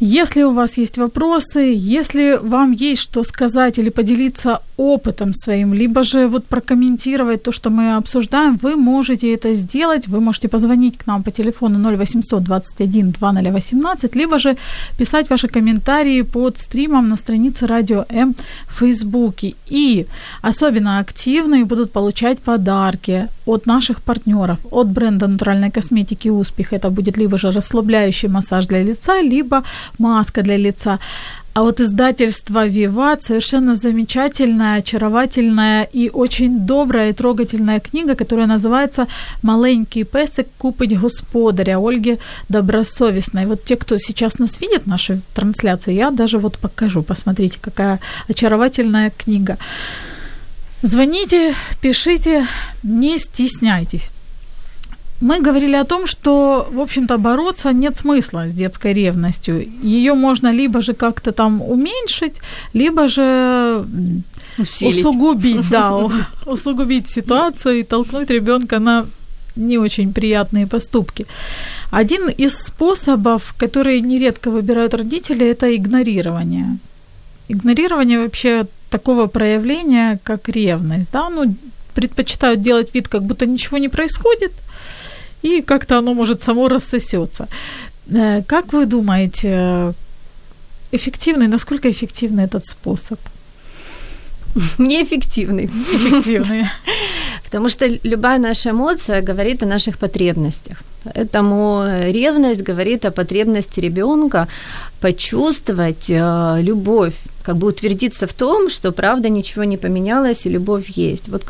Если 0.01 0.43
у 0.43 0.51
вас 0.51 0.79
есть 0.79 0.99
вопросы, 0.99 1.73
если 1.77 2.39
вам 2.43 2.73
есть 2.73 3.01
что 3.01 3.23
сказать 3.23 3.79
или 3.79 3.91
поделиться 3.91 4.61
опытом 4.77 5.35
своим, 5.35 5.73
либо 5.73 6.03
же 6.03 6.27
вот 6.27 6.45
прокомментировать 6.47 7.43
то, 7.43 7.53
что 7.53 7.71
мы 7.71 7.95
обсуждаем, 7.97 8.59
вы 8.63 8.75
можете 8.77 9.33
это 9.33 9.55
сделать. 9.55 10.09
Вы 10.09 10.21
можете 10.21 10.49
позвонить 10.49 10.99
к 10.99 11.07
нам 11.07 11.23
по 11.23 11.31
телефону 11.31 11.79
0800 11.97 12.43
21 12.43 13.13
2018, 13.13 14.17
либо 14.17 14.39
же 14.39 14.57
писать 14.99 15.31
ваши 15.31 15.47
комментарии 15.47 16.23
под 16.23 16.59
стримом 16.59 17.09
на 17.09 17.17
странице 17.17 17.67
Радио 17.67 18.05
М 18.09 18.35
в 18.69 18.81
Фейсбуке. 18.81 19.55
И 19.71 20.07
особенно 20.43 20.99
активные 20.99 21.65
будут 21.65 21.93
получать 21.93 22.39
подарки 22.39 23.29
от 23.47 23.67
наших 23.67 24.01
партнеров, 24.01 24.59
от 24.71 24.89
бренда 24.89 25.29
натуральной 25.29 25.71
косметики 25.71 26.31
«Успех». 26.31 26.73
Это 26.73 26.91
будет 26.91 27.17
либо 27.17 27.39
же 27.39 27.51
расслабляющий 27.51 28.29
массаж 28.29 28.67
для 28.67 28.83
лица, 28.83 29.23
либо 29.23 29.63
маска 29.99 30.43
для 30.43 30.57
лица. 30.57 30.99
А 31.55 31.63
вот 31.63 31.81
издательство 31.81 32.67
«Виват» 32.67 33.23
совершенно 33.23 33.77
замечательная, 33.77 34.79
очаровательная 34.79 35.85
и 35.85 36.11
очень 36.11 36.67
добрая 36.67 37.11
и 37.11 37.13
трогательная 37.13 37.79
книга, 37.79 38.17
которая 38.17 38.49
называется 38.49 39.07
«Маленький 39.43 40.03
песик 40.03 40.49
купить 40.59 40.99
господаря» 40.99 41.79
Ольги 41.79 42.19
Добросовестной. 42.49 43.47
Вот 43.47 43.63
те, 43.65 43.77
кто 43.77 43.99
сейчас 43.99 44.41
нас 44.41 44.61
видит, 44.61 44.87
нашу 44.87 45.21
трансляцию, 45.33 45.95
я 45.95 46.11
даже 46.11 46.39
вот 46.39 46.59
покажу, 46.59 47.05
посмотрите, 47.05 47.59
какая 47.61 48.01
очаровательная 48.29 49.13
книга. 49.17 49.57
Звоните, 50.83 51.55
пишите, 51.81 52.49
не 52.83 53.17
стесняйтесь. 53.17 54.11
Мы 55.21 55.41
говорили 55.41 55.77
о 55.77 55.85
том, 55.85 56.07
что, 56.07 56.69
в 56.71 56.81
общем-то, 56.81 57.19
бороться 57.19 57.73
нет 57.73 57.97
смысла 57.97 58.49
с 58.49 58.53
детской 58.53 58.93
ревностью. 58.93 59.67
Ее 59.83 60.15
можно 60.15 60.53
либо 60.53 60.83
же 60.83 60.93
как-то 60.93 61.33
там 61.33 61.63
уменьшить, 61.63 62.41
либо 62.75 63.09
же 63.09 63.85
Усилить. 64.59 64.99
усугубить, 64.99 65.71
да, 65.71 66.11
усугубить 66.47 67.09
ситуацию 67.09 67.79
и 67.79 67.83
толкнуть 67.85 68.31
ребенка 68.31 68.79
на 68.79 69.07
не 69.57 69.79
очень 69.79 70.13
приятные 70.13 70.67
поступки. 70.67 71.27
Один 71.91 72.29
из 72.29 72.59
способов, 72.59 73.55
которые 73.57 74.01
нередко 74.01 74.51
выбирают 74.51 74.95
родители, 74.95 75.47
это 75.47 75.75
игнорирование. 75.77 76.79
Игнорирование 77.49 78.19
вообще 78.21 78.67
такого 78.91 79.27
проявления, 79.27 80.19
как 80.25 80.49
ревность, 80.49 81.13
да, 81.13 81.31
ну, 81.31 81.55
предпочитают 81.95 82.63
делать 82.63 82.95
вид, 82.95 83.09
как 83.09 83.23
будто 83.23 83.47
ничего 83.47 83.79
не 83.79 83.89
происходит, 83.89 84.53
и 85.45 85.63
как-то 85.63 85.99
оно 85.99 86.15
может 86.15 86.43
само 86.43 86.69
рассосется. 86.69 87.49
Э, 88.11 88.43
как 88.47 88.73
вы 88.73 88.87
думаете, 88.87 89.93
эффективный, 90.93 91.49
насколько 91.49 91.89
эффективный 91.89 92.45
этот 92.45 92.65
способ? 92.67 93.19
Неэффективный. 94.79 95.67
Эффективный. 95.67 96.65
Потому 97.45 97.69
что 97.69 97.87
любая 98.05 98.39
наша 98.39 98.71
эмоция 98.71 99.21
говорит 99.21 99.63
о 99.63 99.67
наших 99.67 99.99
потребностях. 99.99 100.79
Поэтому 101.05 101.85
ревность 102.13 102.63
говорит 102.63 103.05
о 103.05 103.11
потребности 103.11 103.81
ребенка 103.81 104.49
почувствовать 105.01 106.09
э, 106.09 106.63
любовь, 106.63 107.15
как 107.45 107.57
бы 107.57 107.67
утвердиться 107.67 108.27
в 108.27 108.33
том, 108.33 108.71
что 108.71 108.91
правда 108.91 109.29
ничего 109.29 109.65
не 109.65 109.77
поменялось 109.77 110.47
и 110.47 110.51
любовь 110.51 110.89
есть. 110.89 111.29
Вот 111.29 111.45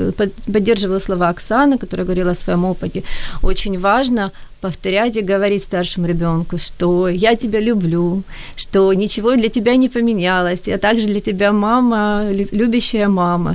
поддерживала 0.47 0.99
слова 0.99 1.29
Оксаны, 1.29 1.79
которая 1.79 2.05
говорила 2.05 2.33
о 2.33 2.35
своем 2.35 2.65
опыте. 2.65 3.05
Очень 3.43 3.79
важно 3.79 4.33
повторять 4.65 5.17
и 5.17 5.21
говорить 5.21 5.63
старшему 5.63 6.07
ребенку, 6.07 6.57
что 6.57 7.09
я 7.09 7.37
тебя 7.37 7.61
люблю, 7.61 8.23
что 8.57 8.95
ничего 8.95 9.37
для 9.37 9.49
тебя 9.49 9.77
не 9.77 9.89
поменялось, 9.91 10.61
я 10.67 10.79
также 10.79 11.07
для 11.07 11.21
тебя 11.21 11.53
мама, 11.53 12.25
любящая 12.53 13.09
мама. 13.09 13.55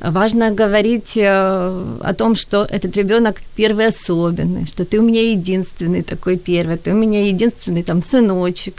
Важно 0.00 0.50
говорить 0.52 1.16
э, 1.16 1.26
о 2.00 2.14
том, 2.14 2.36
что 2.36 2.68
этот 2.70 2.96
ребенок 2.96 3.42
первый 3.56 3.88
особенный, 3.88 4.66
что 4.66 4.84
ты 4.84 5.00
у 5.00 5.02
меня 5.02 5.22
единственный 5.32 6.02
такой 6.02 6.36
первый, 6.36 6.76
ты 6.76 6.92
у 6.92 6.96
меня 6.96 7.26
единственный 7.26 7.82
там 7.82 8.00
сыночек, 8.02 8.74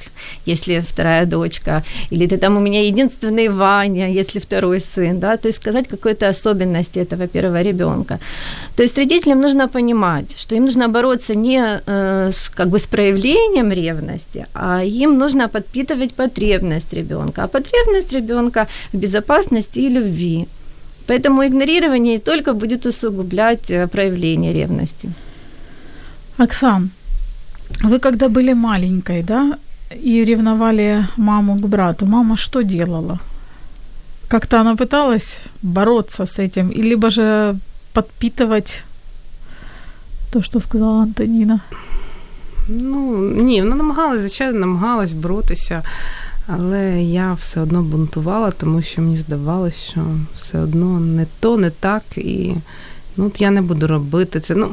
если 0.46 0.80
вторая 0.80 1.26
дочка, 1.26 1.84
или 2.12 2.26
ты 2.26 2.38
там 2.38 2.56
у 2.58 2.62
меня 2.62 2.88
единственный 2.88 3.50
Ваня, 3.50 4.10
если 4.22 4.40
второй 4.40 4.80
сын, 4.80 5.20
да, 5.20 5.36
то 5.36 5.48
есть 5.48 5.60
сказать 5.60 5.88
какой-то 5.90 6.30
особенности 6.30 7.00
этого 7.00 7.28
первого 7.28 7.62
ребенка. 7.62 8.20
То 8.78 8.84
есть 8.84 8.98
родителям 8.98 9.42
нужно 9.42 9.68
понимать, 9.68 10.40
что 10.40 10.56
им 10.56 10.64
нужно 10.66 10.88
бороться 10.88 11.36
не 11.36 11.65
э, 11.88 12.32
с, 12.32 12.50
как 12.50 12.70
бы 12.70 12.78
с 12.78 12.86
проявлением 12.88 13.72
ревности, 13.72 14.46
а 14.54 14.84
им 14.84 15.18
нужно 15.18 15.48
подпитывать 15.48 16.14
потребность 16.14 16.94
ребенка, 16.94 17.44
а 17.44 17.48
потребность 17.48 18.14
ребенка 18.14 18.68
в 18.94 18.98
безопасности 18.98 19.80
и 19.80 19.90
любви. 19.90 20.48
Поэтому 21.08 21.44
игнорирование 21.44 22.20
только 22.20 22.54
будет 22.54 22.86
усугублять 22.86 23.72
э, 23.72 23.88
проявление 23.88 24.54
ревности. 24.54 25.10
Оксан, 26.38 26.90
Вы 27.84 28.00
когда 28.00 28.28
были 28.28 28.54
маленькой, 28.54 29.24
да, 29.24 29.58
и 30.04 30.26
ревновали 30.26 31.06
маму 31.18 31.56
к 31.56 31.68
брату, 31.68 32.06
мама 32.06 32.38
что 32.38 32.62
делала? 32.62 33.20
Как-то 34.28 34.62
она 34.62 34.76
пыталась 34.76 35.44
бороться 35.62 36.26
с 36.26 36.40
этим, 36.40 36.70
и 36.70 36.82
либо 36.82 37.10
же 37.10 37.56
подпитывать 37.94 38.84
то, 40.36 40.42
що 40.42 40.62
сказала 40.62 41.04
Антоніна? 41.04 41.60
Ну, 42.68 43.20
ні, 43.30 43.62
вона 43.62 43.76
намагалась, 43.76 44.20
звичайно, 44.20 44.60
намагалась 44.60 45.14
боротися, 45.14 45.84
але 46.48 47.04
я 47.04 47.34
все 47.34 47.62
одно 47.62 47.82
бунтувала, 47.82 48.52
тому 48.52 48.82
що 48.82 49.02
мені 49.02 49.18
здавалося, 49.18 49.78
що 49.78 50.02
все 50.36 50.60
одно 50.60 51.00
не 51.00 51.26
то, 51.40 51.58
не 51.58 51.70
так. 51.70 52.04
І 52.18 52.56
ну 53.18 53.26
от 53.26 53.42
я 53.42 53.52
не 53.52 53.62
буду 53.62 53.88
робити 53.88 54.40
це. 54.40 54.56
Ну 54.56 54.70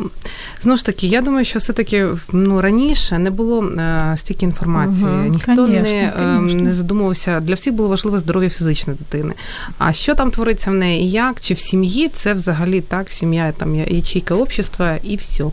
знову 0.63 0.77
ж 0.77 0.87
таки, 0.87 1.07
я 1.07 1.23
думаю, 1.23 1.45
що 1.45 1.59
все-таки 1.59 2.09
ну 2.33 2.61
раніше 2.61 3.19
не 3.19 3.31
було 3.31 3.65
е, 3.65 4.15
стільки 4.19 4.45
інформації. 4.45 5.07
Угу, 5.07 5.29
Ніхто 5.29 5.57
конечно, 5.57 5.83
не, 5.83 6.13
е, 6.19 6.41
не 6.41 6.75
задумувався. 6.75 7.41
Для 7.41 7.55
всіх 7.55 7.75
було 7.75 7.89
важливо 7.89 8.19
здоров'я 8.19 8.51
фізичної 8.51 8.99
дитини. 8.99 9.35
А 9.79 9.93
що 9.93 10.15
там 10.15 10.31
твориться 10.31 10.71
в 10.71 10.75
неї 10.75 11.03
і 11.03 11.11
як? 11.11 11.41
Чи 11.41 11.55
в 11.55 11.59
сім'ї 11.59 12.09
це 12.09 12.35
взагалі 12.35 12.81
так, 12.81 13.13
сім'я 13.13 13.53
там 13.53 13.75
ячейка 13.75 14.35
общества 14.35 14.97
і 15.03 15.17
все. 15.17 15.45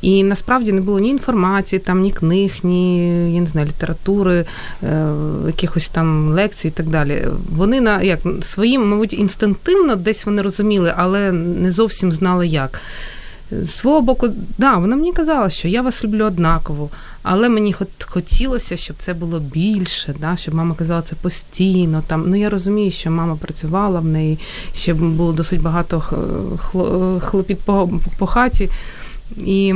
І 0.00 0.24
насправді 0.24 0.72
не 0.72 0.80
було 0.80 1.00
ні 1.00 1.10
інформації, 1.10 1.80
там 1.80 2.00
ні 2.00 2.10
книг, 2.10 2.54
ні 2.62 3.08
я 3.34 3.40
не 3.40 3.46
знаю, 3.46 3.66
літератури, 3.66 4.44
е, 4.82 5.06
якихось 5.46 5.88
там 5.88 6.28
лекцій 6.28 6.68
і 6.68 6.70
так 6.70 6.86
далі. 6.86 7.24
Вони 7.50 7.80
на 7.80 8.02
як 8.02 8.20
своїм, 8.42 8.88
мабуть, 8.88 9.12
інстинктивно 9.12 9.96
десь 9.96 10.26
вони 10.26 10.42
розуміли, 10.42 10.94
але 10.96 11.32
не 11.32 11.72
зовсім 11.72 12.12
знали 12.22 12.46
як. 12.46 12.80
З 13.50 13.70
свого 13.70 14.00
боку, 14.00 14.28
да, 14.58 14.76
вона 14.76 14.96
мені 14.96 15.12
казала, 15.12 15.50
що 15.50 15.68
я 15.68 15.82
вас 15.82 16.04
люблю 16.04 16.24
однаково, 16.24 16.90
але 17.22 17.48
мені 17.48 17.74
хотілося, 18.06 18.76
щоб 18.76 18.96
це 18.98 19.14
було 19.14 19.40
більше, 19.40 20.14
да, 20.20 20.36
щоб 20.36 20.54
мама 20.54 20.74
казала 20.74 21.02
це 21.02 21.14
постійно. 21.14 22.02
Там. 22.06 22.24
Ну 22.26 22.36
я 22.36 22.50
розумію, 22.50 22.92
що 22.92 23.10
мама 23.10 23.36
працювала 23.36 24.00
в 24.00 24.04
неї, 24.04 24.38
ще 24.74 24.94
було 24.94 25.32
досить 25.32 25.62
багато 25.62 26.00
хлопіт 27.20 27.60
по, 27.60 27.90
по 28.18 28.26
хаті. 28.26 28.68
І 29.36 29.74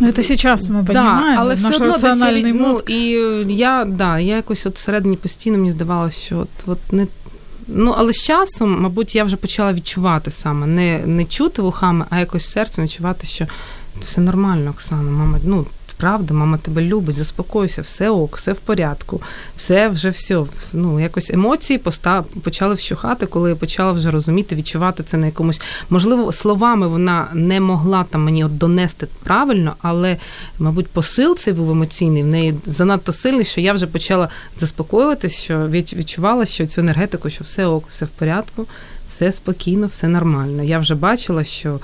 Ну, 0.00 0.12
це 0.12 0.22
зараз 0.22 0.68
ми 0.68 0.78
розуміємо, 0.78 1.20
да, 1.20 1.34
але 1.38 1.54
все 1.54 1.74
одно 1.74 1.92
раціональний 1.92 2.46
я. 2.46 2.52
Ну, 2.52 2.80
і 2.88 3.00
я, 3.54 3.84
да, 3.84 4.18
я 4.18 4.36
якось 4.36 4.66
от 4.66 4.76
всередині 4.76 5.16
постійно 5.16 5.58
мені 5.58 5.70
здавалося, 5.70 6.18
що 6.20 6.38
от, 6.38 6.48
от 6.66 6.92
не 6.92 7.06
Ну, 7.68 7.94
але 7.96 8.12
з 8.12 8.22
часом, 8.22 8.80
мабуть, 8.80 9.14
я 9.14 9.24
вже 9.24 9.36
почала 9.36 9.72
відчувати 9.72 10.30
саме, 10.30 10.66
не 10.66 10.98
не 11.06 11.24
чути 11.24 11.62
вухами, 11.62 12.04
а 12.10 12.18
якось 12.18 12.50
серцем 12.50 12.84
відчувати, 12.84 13.26
що 13.26 13.46
все 14.00 14.20
нормально, 14.20 14.70
Оксана, 14.70 15.10
мама, 15.10 15.38
ну, 15.44 15.66
правда, 15.96 16.34
мама 16.34 16.58
тебе 16.58 16.82
любить, 16.82 17.16
заспокойся, 17.16 17.82
все 17.82 18.10
ок, 18.10 18.36
все 18.36 18.52
в 18.52 18.58
порядку, 18.58 19.22
все 19.56 19.88
вже 19.88 20.10
все. 20.10 20.44
Ну, 20.72 21.00
якось 21.00 21.30
емоції 21.30 21.78
постав, 21.78 22.26
почали 22.26 22.74
вщухати, 22.74 23.26
коли 23.26 23.50
я 23.50 23.56
почала 23.56 23.92
вже 23.92 24.10
розуміти, 24.10 24.54
відчувати 24.54 25.02
це 25.02 25.16
на 25.16 25.26
якомусь. 25.26 25.60
Можливо, 25.90 26.32
словами 26.32 26.88
вона 26.88 27.28
не 27.32 27.60
могла 27.60 28.04
там 28.04 28.24
мені 28.24 28.44
от 28.44 28.58
донести 28.58 29.06
правильно, 29.22 29.74
але, 29.82 30.16
мабуть, 30.58 30.86
посил 30.86 31.36
цей 31.36 31.52
був 31.52 31.70
емоційний, 31.70 32.22
в 32.22 32.26
неї 32.26 32.54
занадто 32.66 33.12
сильний, 33.12 33.44
що 33.44 33.60
я 33.60 33.72
вже 33.72 33.86
почала 33.86 34.28
заспокоюватися, 34.58 35.38
що 35.38 35.68
відчувала, 35.68 36.46
що 36.46 36.66
цю 36.66 36.80
енергетику, 36.80 37.30
що 37.30 37.44
все 37.44 37.66
ок, 37.66 37.84
все 37.90 38.04
в 38.04 38.08
порядку 38.08 38.66
все 39.08 39.32
спокійно, 39.32 39.86
все 39.86 40.08
нормально. 40.08 40.62
Я 40.62 40.78
вже 40.78 40.94
бачила, 40.94 41.44
що 41.44 41.80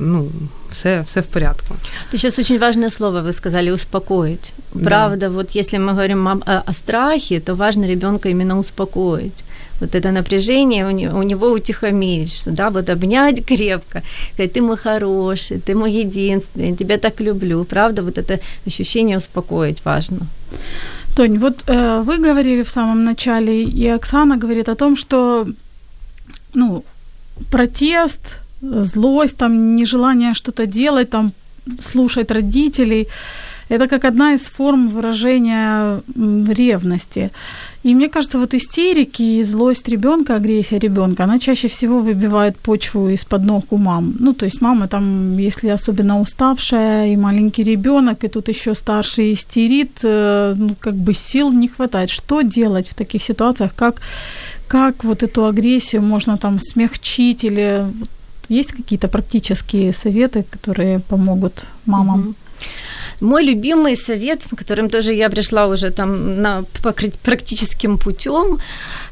ну, 0.00 0.28
все, 0.72 1.00
все 1.00 1.20
в 1.20 1.26
порядку. 1.26 1.74
Ты 2.12 2.18
сейчас 2.18 2.38
очень 2.38 2.58
важное 2.58 2.90
слово 2.90 3.20
вы 3.20 3.32
сказали 3.32 3.70
успокоить. 3.70 4.52
Правда, 4.84 5.16
да. 5.16 5.28
вот 5.28 5.56
если 5.56 5.78
мы 5.78 5.92
говорим 5.92 6.28
о, 6.28 6.62
о 6.66 6.72
страхе, 6.72 7.40
то 7.40 7.54
важно 7.54 7.86
ребенка 7.86 8.28
именно 8.28 8.58
успокоить 8.58 9.44
вот 9.80 9.94
это 9.94 10.12
напряжение 10.12 10.86
у 10.86 10.90
него, 10.90 11.18
у 11.18 11.22
него 11.22 11.50
утихомирить, 11.50 12.32
что, 12.32 12.50
да, 12.50 12.70
вот 12.70 12.90
обнять 12.90 13.44
крепко, 13.46 14.02
сказать, 14.34 14.52
ты 14.52 14.60
мой 14.60 14.76
хороший, 14.76 15.58
ты 15.58 15.74
мой 15.74 15.92
единственный, 15.92 16.70
я 16.70 16.76
тебя 16.76 16.98
так 16.98 17.20
люблю, 17.20 17.64
правда, 17.64 18.02
вот 18.02 18.18
это 18.18 18.38
ощущение 18.66 19.16
успокоить 19.16 19.84
важно. 19.84 20.18
Тонь, 21.16 21.38
вот 21.38 21.64
э, 21.66 22.02
вы 22.06 22.18
говорили 22.18 22.62
в 22.62 22.68
самом 22.68 23.04
начале, 23.04 23.64
и 23.64 23.88
Оксана 23.88 24.36
говорит 24.36 24.68
о 24.68 24.74
том, 24.74 24.96
что 24.96 25.46
ну, 26.54 26.84
протест, 27.50 28.40
злость, 28.60 29.36
там, 29.36 29.76
нежелание 29.76 30.34
что-то 30.34 30.66
делать, 30.66 31.10
там, 31.10 31.32
слушать 31.80 32.30
родителей. 32.30 33.08
Это 33.68 33.86
как 33.86 34.04
одна 34.04 34.34
из 34.34 34.50
форм 34.50 34.88
выражения 34.88 36.02
ревности. 36.16 37.30
И 37.84 37.94
мне 37.94 38.08
кажется, 38.08 38.38
вот 38.38 38.52
истерики, 38.52 39.42
злость 39.44 39.88
ребенка, 39.88 40.34
агрессия 40.34 40.78
ребенка, 40.78 41.24
она 41.24 41.38
чаще 41.38 41.68
всего 41.68 42.00
выбивает 42.00 42.58
почву 42.58 43.08
из-под 43.08 43.44
ног 43.44 43.72
у 43.72 43.76
мам. 43.76 44.14
Ну, 44.18 44.34
то 44.34 44.44
есть 44.44 44.60
мама 44.60 44.86
там, 44.86 45.38
если 45.38 45.68
особенно 45.68 46.20
уставшая 46.20 47.12
и 47.12 47.16
маленький 47.16 47.62
ребенок, 47.62 48.24
и 48.24 48.28
тут 48.28 48.48
еще 48.48 48.74
старший 48.74 49.32
истерит, 49.32 50.00
э, 50.04 50.54
ну, 50.58 50.74
как 50.78 50.94
бы 50.94 51.14
сил 51.14 51.52
не 51.52 51.68
хватает. 51.68 52.10
Что 52.10 52.42
делать 52.42 52.88
в 52.88 52.94
таких 52.94 53.22
ситуациях? 53.22 53.70
Как 53.74 54.02
как 54.70 55.04
вот 55.04 55.22
эту 55.24 55.46
агрессию 55.46 56.02
можно 56.02 56.36
там 56.38 56.60
смягчить 56.60 57.44
или 57.44 57.84
есть 58.48 58.72
какие-то 58.72 59.08
практические 59.08 59.92
советы, 59.92 60.44
которые 60.50 61.00
помогут 61.00 61.66
мамам? 61.86 62.34
Мой 63.20 63.44
любимый 63.44 63.96
совет, 63.96 64.42
с 64.42 64.56
которым 64.56 64.88
тоже 64.88 65.12
я 65.12 65.28
пришла 65.28 65.66
уже 65.66 65.90
там 65.90 66.40
на 66.42 66.62
практическим 67.22 67.98
путем, 67.98 68.58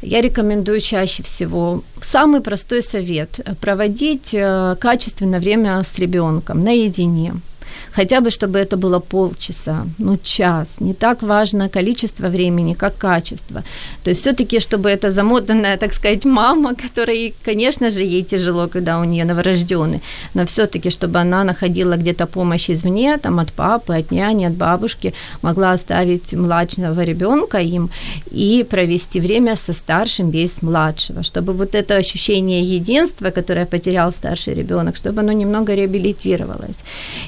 я 0.01 0.21
рекомендую 0.21 0.81
чаще 0.81 1.23
всего. 1.25 1.83
Самый 2.03 2.41
простой 2.41 2.81
совет– 2.81 3.41
проводить 3.61 4.35
э, 4.35 4.77
качественное 4.79 5.41
время 5.41 5.83
с 5.83 5.99
ребенком 5.99 6.63
наедине 6.63 7.33
хотя 7.93 8.21
бы, 8.21 8.31
чтобы 8.31 8.59
это 8.59 8.77
было 8.77 8.99
полчаса, 9.01 9.87
ну, 9.99 10.19
час. 10.23 10.69
Не 10.81 10.95
так 10.95 11.23
важно 11.23 11.69
количество 11.69 12.29
времени, 12.29 12.75
как 12.75 12.97
качество. 12.99 13.63
То 14.05 14.11
есть 14.11 14.21
все-таки, 14.21 14.61
чтобы 14.61 14.91
эта 14.91 15.11
замотанная, 15.11 15.77
так 15.77 15.95
сказать, 15.95 16.25
мама, 16.25 16.75
которой, 16.75 17.35
конечно 17.45 17.91
же, 17.91 18.05
ей 18.05 18.23
тяжело, 18.23 18.69
когда 18.69 19.01
у 19.01 19.05
нее 19.05 19.25
новорожденный, 19.25 20.01
но 20.35 20.45
все-таки, 20.45 20.91
чтобы 20.91 21.19
она 21.19 21.45
находила 21.45 21.97
где-то 21.97 22.27
помощь 22.27 22.71
извне, 22.71 23.17
там, 23.19 23.39
от 23.39 23.53
папы, 23.53 23.95
от 23.95 24.11
няни, 24.11 24.47
от 24.47 24.55
бабушки, 24.55 25.15
могла 25.43 25.73
оставить 25.73 26.33
младшего 26.33 27.05
ребенка 27.05 27.59
им 27.59 27.91
и 28.31 28.67
провести 28.69 29.21
время 29.21 29.57
со 29.57 29.73
старшим 29.73 30.31
без 30.31 30.63
младшего, 30.63 31.23
чтобы 31.23 31.53
вот 31.53 31.75
это 31.75 31.97
ощущение 31.97 32.63
единства, 32.63 33.31
которое 33.31 33.67
потерял 33.67 34.13
старший 34.13 34.55
ребенок, 34.55 34.97
чтобы 34.97 35.21
оно 35.21 35.33
немного 35.33 35.75
реабилитировалось. 35.75 36.79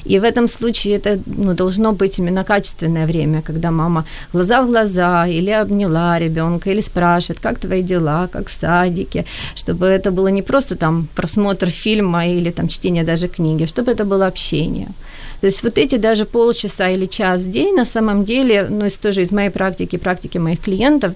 И 0.05 0.19
в 0.19 0.23
этом 0.23 0.40
случае 0.47 0.95
это 0.95 1.19
ну, 1.25 1.53
должно 1.53 1.91
быть 1.91 2.19
именно 2.19 2.43
качественное 2.43 3.05
время, 3.05 3.41
когда 3.41 3.71
мама 3.71 4.05
глаза 4.33 4.61
в 4.61 4.67
глаза 4.67 5.27
или 5.27 5.51
обняла 5.51 6.19
ребенка, 6.19 6.71
или 6.71 6.81
спрашивает, 6.81 7.39
как 7.39 7.59
твои 7.59 7.81
дела, 7.81 8.27
как 8.31 8.47
в 8.47 8.51
садике, 8.51 9.25
чтобы 9.55 9.85
это 9.87 10.11
было 10.11 10.27
не 10.27 10.41
просто 10.41 10.75
там 10.75 11.07
просмотр 11.15 11.69
фильма 11.69 12.27
или 12.27 12.51
там 12.51 12.67
чтение 12.67 13.03
даже 13.03 13.27
книги, 13.27 13.65
чтобы 13.65 13.91
это 13.91 14.05
было 14.05 14.27
общение. 14.27 14.87
То 15.41 15.47
есть 15.47 15.63
вот 15.63 15.77
эти 15.77 15.97
даже 15.97 16.25
полчаса 16.25 16.89
или 16.89 17.07
час 17.07 17.41
в 17.41 17.51
день 17.51 17.75
на 17.75 17.85
самом 17.85 18.25
деле, 18.25 18.67
ну, 18.69 18.85
из 18.85 18.97
тоже 18.97 19.21
из 19.21 19.31
моей 19.31 19.49
практики, 19.49 19.97
практики 19.97 20.37
моих 20.37 20.59
клиентов, 20.59 21.13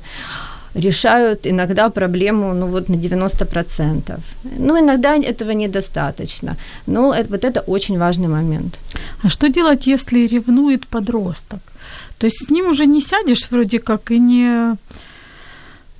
решают 0.76 1.48
иногда 1.48 1.90
проблему 1.90 2.54
ну, 2.54 2.68
вот 2.68 2.90
на 2.90 2.96
90%. 2.96 4.20
Ну, 4.58 4.80
иногда 4.80 5.16
этого 5.16 5.52
недостаточно. 5.52 6.58
Но 6.88 7.14
это, 7.14 7.30
вот 7.30 7.44
это 7.44 7.62
очень 7.62 7.98
важный 7.98 8.28
момент. 8.28 8.80
А 9.24 9.30
что 9.30 9.48
делать, 9.48 9.88
если 9.88 10.28
ревнует 10.28 10.88
подросток? 10.88 11.60
То 12.18 12.28
есть 12.28 12.46
с 12.46 12.50
ним 12.50 12.70
уже 12.70 12.86
не 12.86 13.02
сядешь 13.02 13.50
вроде 13.52 13.80
как 13.80 14.12
и 14.12 14.20
не... 14.20 14.76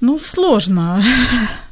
Ну, 0.02 0.20
сложно. 0.20 1.04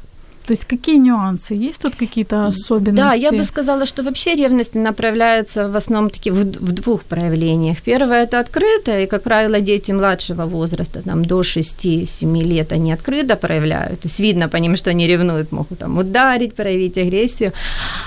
То 0.46 0.52
есть 0.52 0.66
какие 0.66 0.98
нюансы? 0.98 1.54
Есть 1.54 1.80
тут 1.80 1.96
какие-то 1.96 2.46
особенности? 2.46 3.00
Да, 3.00 3.14
я 3.14 3.32
бы 3.32 3.44
сказала, 3.44 3.86
что 3.86 4.02
вообще 4.02 4.34
ревность 4.34 4.74
направляется 4.74 5.68
в 5.68 5.76
основном 5.76 6.10
таки 6.10 6.30
в, 6.30 6.36
в 6.36 6.72
двух 6.72 7.04
проявлениях. 7.04 7.80
Первое– 7.80 8.22
это 8.24 8.40
открытое, 8.40 9.04
и, 9.04 9.06
как 9.06 9.22
правило, 9.22 9.60
дети 9.60 9.92
младшего 9.92 10.44
возраста, 10.44 11.00
там, 11.02 11.24
до 11.24 11.40
6-7 11.40 12.42
лет, 12.42 12.72
они 12.72 12.92
открыто 12.92 13.36
проявляют. 13.36 14.00
То 14.00 14.08
есть 14.08 14.20
видно 14.20 14.50
по 14.50 14.56
ним, 14.58 14.76
что 14.76 14.90
они 14.90 15.06
ревнуют, 15.06 15.50
могут 15.50 15.78
там 15.78 15.96
ударить, 15.96 16.54
проявить 16.54 16.98
агрессию. 16.98 17.52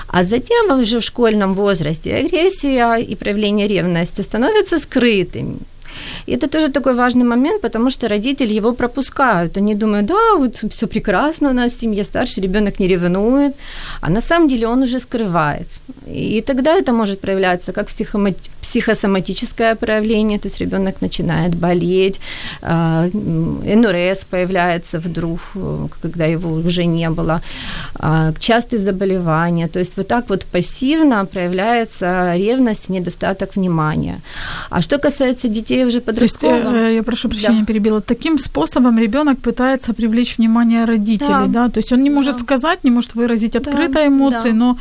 А 0.06 0.22
затем 0.22 0.80
уже 0.80 1.00
в 1.00 1.04
школьном 1.04 1.54
возрасте 1.54 2.14
агрессия 2.14 2.94
и 2.96 3.16
проявление 3.16 3.66
ревности 3.66 4.20
становятся 4.20 4.78
скрытыми. 4.78 5.58
И 6.26 6.32
это 6.32 6.48
тоже 6.48 6.68
такой 6.68 6.94
важный 6.94 7.24
момент, 7.24 7.62
потому 7.62 7.90
что 7.90 8.08
родители 8.08 8.54
его 8.54 8.72
пропускают. 8.72 9.56
Они 9.56 9.74
думают, 9.74 10.06
да, 10.06 10.36
вот 10.36 10.56
все 10.72 10.86
прекрасно 10.86 11.50
у 11.50 11.52
нас 11.52 11.72
в 11.72 11.80
семье, 11.80 12.04
старший 12.04 12.42
ребенок 12.42 12.80
не 12.80 12.88
ревнует, 12.88 13.54
а 14.00 14.10
на 14.10 14.20
самом 14.20 14.48
деле 14.48 14.66
он 14.66 14.82
уже 14.82 15.00
скрывает. 15.00 15.68
И 16.06 16.42
тогда 16.46 16.74
это 16.74 16.92
может 16.92 17.20
проявляться 17.20 17.72
как 17.72 17.88
психосоматическое 18.68 19.74
проявление, 19.74 20.38
то 20.38 20.48
есть 20.48 20.60
ребенок 20.60 21.00
начинает 21.00 21.54
болеть, 21.54 22.20
а, 22.62 23.08
НРС 23.12 24.24
появляется 24.30 24.98
вдруг, 24.98 25.40
э, 25.54 25.86
когда 26.02 26.26
его 26.26 26.52
уже 26.52 26.84
не 26.84 27.08
было, 27.08 27.40
а, 27.94 28.32
частые 28.38 28.80
заболевания, 28.80 29.68
то 29.68 29.78
есть 29.78 29.96
вот 29.96 30.08
так 30.08 30.28
вот 30.28 30.44
пассивно 30.44 31.24
проявляется 31.24 32.34
ревность, 32.36 32.90
недостаток 32.90 33.56
внимания. 33.56 34.20
А 34.70 34.82
что 34.82 34.98
касается 34.98 35.48
детей 35.48 35.84
уже 35.84 36.00
подростковых... 36.00 36.62
То 36.62 36.68
есть, 36.68 36.92
э, 36.92 36.94
я 36.96 37.02
прошу 37.02 37.28
прощения, 37.28 37.60
да. 37.60 37.66
перебила. 37.66 38.00
Таким 38.00 38.38
способом 38.38 38.98
ребенок 38.98 39.38
пытается 39.38 39.94
привлечь 39.94 40.38
внимание 40.38 40.84
родителей, 40.84 41.46
да? 41.46 41.64
да? 41.64 41.68
То 41.68 41.80
есть 41.80 41.92
он 41.92 42.02
не 42.02 42.10
может 42.10 42.34
да. 42.36 42.40
сказать, 42.40 42.84
не 42.84 42.90
может 42.90 43.14
выразить 43.14 43.56
открыто 43.56 43.92
да. 43.94 44.06
эмоции, 44.06 44.50
да. 44.50 44.56
но 44.56 44.78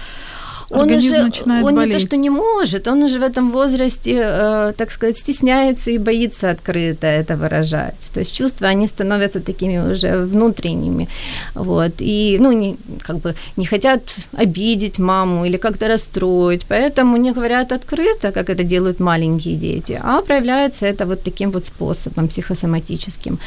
он 0.69 0.91
уже 0.91 1.23
начинает 1.23 1.65
он 1.65 1.75
болеть. 1.75 1.93
не 1.93 1.99
то, 1.99 2.05
что 2.05 2.17
не 2.17 2.29
может, 2.29 2.87
он 2.87 3.03
уже 3.03 3.19
в 3.19 3.23
этом 3.23 3.51
возрасте, 3.51 4.21
э, 4.21 4.73
так 4.77 4.91
сказать, 4.91 5.17
стесняется 5.17 5.91
и 5.91 5.97
боится 5.97 6.49
открыто 6.49 7.07
это 7.07 7.37
выражать. 7.37 7.95
То 8.13 8.19
есть 8.19 8.35
чувства, 8.35 8.67
они 8.67 8.87
становятся 8.87 9.39
такими 9.39 9.93
уже 9.93 10.17
внутренними. 10.25 11.07
Вот. 11.55 11.91
И, 11.99 12.37
ну, 12.39 12.51
не, 12.51 12.75
как 13.01 13.19
бы 13.19 13.35
не 13.57 13.65
хотят 13.65 14.01
обидеть 14.33 14.99
маму 14.99 15.45
или 15.45 15.57
как-то 15.57 15.87
расстроить, 15.87 16.65
поэтому 16.67 17.17
не 17.17 17.31
говорят 17.31 17.71
открыто, 17.71 18.31
как 18.31 18.49
это 18.49 18.63
делают 18.63 18.99
маленькие 18.99 19.55
дети, 19.55 19.99
а 20.03 20.21
проявляется 20.21 20.85
это 20.85 21.05
вот 21.05 21.23
таким 21.23 21.51
вот 21.51 21.65
способом 21.65 22.27
психосоматическим. 22.27 23.39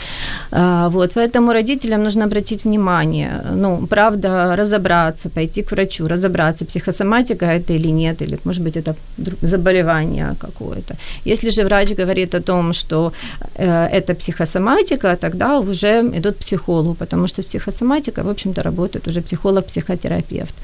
А, 0.50 0.88
вот. 0.88 1.12
Поэтому 1.14 1.52
родителям 1.52 2.02
нужно 2.02 2.24
обратить 2.24 2.64
внимание, 2.64 3.44
ну, 3.54 3.87
правда, 3.87 4.56
разобраться, 4.56 5.28
пойти 5.28 5.62
к 5.62 5.72
врачу, 5.72 6.09
разобраться 6.09 6.64
психосоматически 6.64 7.10
симптоматика 7.11 7.46
это 7.46 7.73
или 7.73 7.92
нет, 7.92 8.23
или, 8.23 8.38
может 8.44 8.62
быть, 8.62 8.77
это 8.77 8.94
заболевание 9.42 10.35
какое-то. 10.38 10.94
Если 11.27 11.51
же 11.51 11.64
врач 11.64 11.96
говорит 11.99 12.35
о 12.35 12.40
том, 12.40 12.73
что 12.73 13.12
э, 13.55 13.88
это 13.92 14.14
психосоматика, 14.14 15.16
тогда 15.16 15.59
уже 15.59 16.01
идут 16.18 16.35
к 16.35 16.38
психологу, 16.38 16.94
потому 16.94 17.29
что 17.29 17.42
психосоматика, 17.42 18.23
в 18.23 18.29
общем-то, 18.29 18.62
работает 18.62 19.09
уже 19.09 19.20
психолог-психотерапевт. 19.20 20.55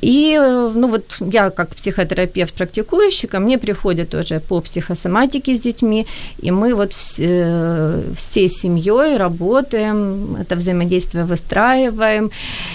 И, 0.00 0.38
ну 0.74 0.88
вот 0.88 1.16
я 1.20 1.50
как 1.50 1.74
психотерапевт 1.74 2.54
практикующий, 2.54 3.28
ко 3.28 3.40
мне 3.40 3.58
приходят 3.58 4.08
тоже 4.10 4.40
по 4.40 4.60
психосоматике 4.60 5.56
с 5.56 5.60
детьми, 5.60 6.06
и 6.38 6.50
мы 6.50 6.74
вот 6.74 6.92
все, 6.92 8.02
всей 8.16 8.48
семьей 8.48 9.16
работаем, 9.16 10.36
это 10.40 10.54
взаимодействие 10.54 11.24
выстраиваем, 11.24 12.30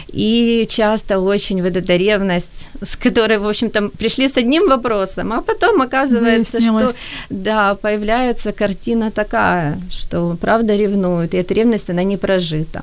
и 0.07 0.67
часто 0.69 1.19
очень 1.19 1.61
вот 1.63 1.77
эта 1.77 1.95
ревность, 1.95 2.67
с 2.81 2.97
которой, 2.97 3.37
в 3.37 3.47
общем-то, 3.47 3.89
пришли 3.97 4.27
с 4.27 4.35
одним 4.37 4.67
вопросом, 4.67 5.31
а 5.31 5.41
потом 5.41 5.81
оказывается, 5.81 6.59
что 6.59 6.91
да, 7.29 7.75
появляется 7.75 8.51
картина 8.51 9.09
такая, 9.09 9.79
что 9.89 10.37
правда 10.41 10.75
ревнуют, 10.75 11.33
и 11.33 11.37
эта 11.37 11.53
ревность, 11.53 11.89
она 11.89 12.03
не 12.03 12.17
прожита. 12.17 12.81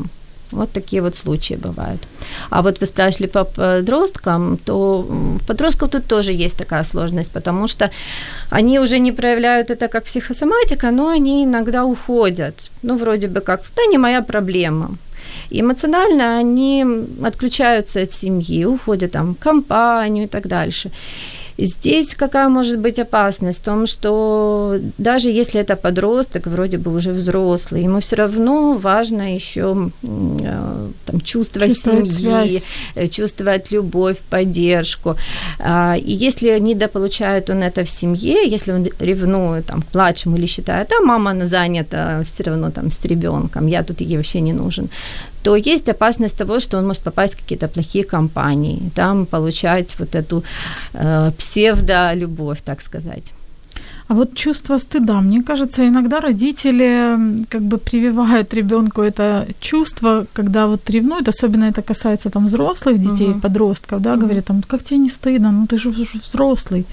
Вот 0.53 0.73
такие 0.73 1.03
вот 1.03 1.17
случаи 1.17 1.55
бывают. 1.55 2.01
А 2.51 2.63
вот 2.63 2.81
вы 2.81 2.87
спрашивали 2.87 3.27
по 3.27 3.45
подросткам, 3.45 4.57
то 4.57 5.03
в 5.03 5.47
подростков 5.47 5.91
тут 5.91 6.07
тоже 6.07 6.33
есть 6.33 6.57
такая 6.57 6.85
сложность, 6.85 7.33
потому 7.33 7.69
что 7.69 7.91
они 8.51 8.81
уже 8.81 8.99
не 8.99 9.13
проявляют 9.13 9.71
это 9.71 9.89
как 9.89 10.05
психосоматика, 10.05 10.91
но 10.91 11.09
они 11.09 11.45
иногда 11.45 11.85
уходят. 11.85 12.71
Ну, 12.83 12.97
вроде 12.97 13.29
бы 13.29 13.41
как, 13.41 13.63
да, 13.77 13.87
не 13.87 13.99
моя 13.99 14.23
проблема. 14.23 14.97
И 15.51 15.61
эмоционально 15.61 16.39
они 16.39 16.85
отключаются 17.25 18.01
от 18.01 18.13
семьи, 18.13 18.65
уходят 18.65 19.13
там 19.13 19.35
в 19.35 19.39
компанию 19.39 20.25
и 20.25 20.29
так 20.29 20.47
дальше. 20.47 20.91
Здесь 21.59 22.15
какая 22.15 22.49
может 22.49 22.79
быть 22.79 22.99
опасность? 22.99 23.61
В 23.61 23.65
том, 23.65 23.87
что 23.87 24.77
даже 24.99 25.31
если 25.31 25.61
это 25.61 25.77
подросток, 25.77 26.47
вроде 26.47 26.77
бы 26.77 26.95
уже 26.95 27.13
взрослый, 27.13 27.83
ему 27.83 28.01
все 28.01 28.17
равно 28.17 28.75
важно 28.75 29.35
еще 29.35 29.91
э, 30.03 30.89
там, 31.07 31.21
чувство 31.21 31.67
чувствовать 31.67 32.11
семьи, 32.11 32.49
связь. 32.49 32.63
Э, 32.95 33.09
чувствовать 33.09 33.71
любовь, 33.71 34.19
поддержку. 34.31 35.17
А, 35.59 35.97
и 35.97 36.13
если 36.13 36.59
недополучает 36.59 37.49
он 37.51 37.63
это 37.63 37.85
в 37.85 37.91
семье, 37.91 38.47
если 38.47 38.73
он 38.73 38.87
ревнует 38.99 39.67
там, 39.67 39.83
к 39.83 39.95
младшему 39.95 40.37
или 40.37 40.47
считает, 40.47 40.93
а 40.93 41.03
мама 41.05 41.31
она 41.31 41.47
занята 41.47 42.23
все 42.25 42.45
равно 42.45 42.71
там 42.71 42.91
с 42.91 43.05
ребенком, 43.05 43.67
я 43.67 43.83
тут 43.83 44.01
ей 44.01 44.17
вообще 44.17 44.41
не 44.41 44.53
нужен, 44.53 44.89
то 45.47 45.55
есть 45.55 45.89
опасность 45.89 46.39
того, 46.39 46.59
что 46.61 46.79
он 46.79 46.87
может 46.87 47.03
попасть 47.03 47.35
в 47.35 47.37
какие-то 47.37 47.69
плохие 47.69 48.05
компании, 48.05 48.91
там 48.95 49.27
получать 49.27 49.97
вот 49.99 50.15
эту 50.17 50.43
э, 50.95 51.31
псевдолюбовь, 51.39 52.61
так 52.65 52.83
сказать. 52.83 53.33
А 54.09 54.15
вот 54.15 54.35
чувство 54.35 54.79
стыда, 54.79 55.21
мне 55.21 55.43
кажется, 55.43 55.83
иногда 55.87 56.21
родители 56.21 57.17
как 57.49 57.63
бы 57.63 57.79
прививают 57.79 58.55
ребенку 58.55 59.03
это 59.03 59.47
чувство, 59.61 60.27
когда 60.33 60.67
вот 60.67 60.91
ревнуют, 60.91 61.29
особенно 61.29 61.69
это 61.69 61.83
касается 61.83 62.29
там 62.29 62.47
взрослых 62.47 62.99
детей, 62.99 63.29
uh-huh. 63.29 63.41
подростков, 63.41 64.01
да, 64.01 64.15
uh-huh. 64.15 64.21
говорят 64.21 64.45
там, 64.47 64.63
как 64.63 64.83
тебе 64.83 64.99
не 64.99 65.11
стыдно, 65.11 65.53
ну 65.53 65.67
ты 65.67 65.77
же 65.77 65.91
взрослый. 65.91 66.85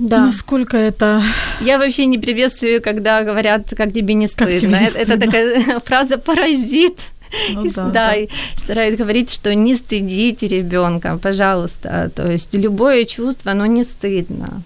Да. 0.00 0.26
Насколько 0.26 0.76
это... 0.76 1.22
Я 1.60 1.78
вообще 1.78 2.06
не 2.06 2.18
приветствую, 2.18 2.80
когда 2.82 3.22
говорят, 3.22 3.74
как 3.76 3.92
тебе 3.92 4.14
не 4.14 4.26
стыдно. 4.26 4.46
Как 4.46 4.60
тебе 4.60 4.70
не 4.70 4.90
стыдно? 4.90 5.12
Это 5.12 5.26
такая 5.26 5.80
фраза 5.84 6.16
паразит. 6.16 6.98
Ну, 7.54 7.64
да, 7.64 7.70
да, 7.70 7.90
да. 7.90 8.14
И 8.14 8.28
стараюсь 8.56 8.96
говорить, 8.96 9.30
что 9.30 9.54
не 9.54 9.74
стыдите 9.76 10.48
ребенка, 10.48 11.18
пожалуйста. 11.22 12.10
То 12.14 12.32
есть 12.32 12.54
любое 12.54 13.04
чувство, 13.04 13.52
оно 13.52 13.66
не 13.66 13.84
стыдно. 13.84 14.62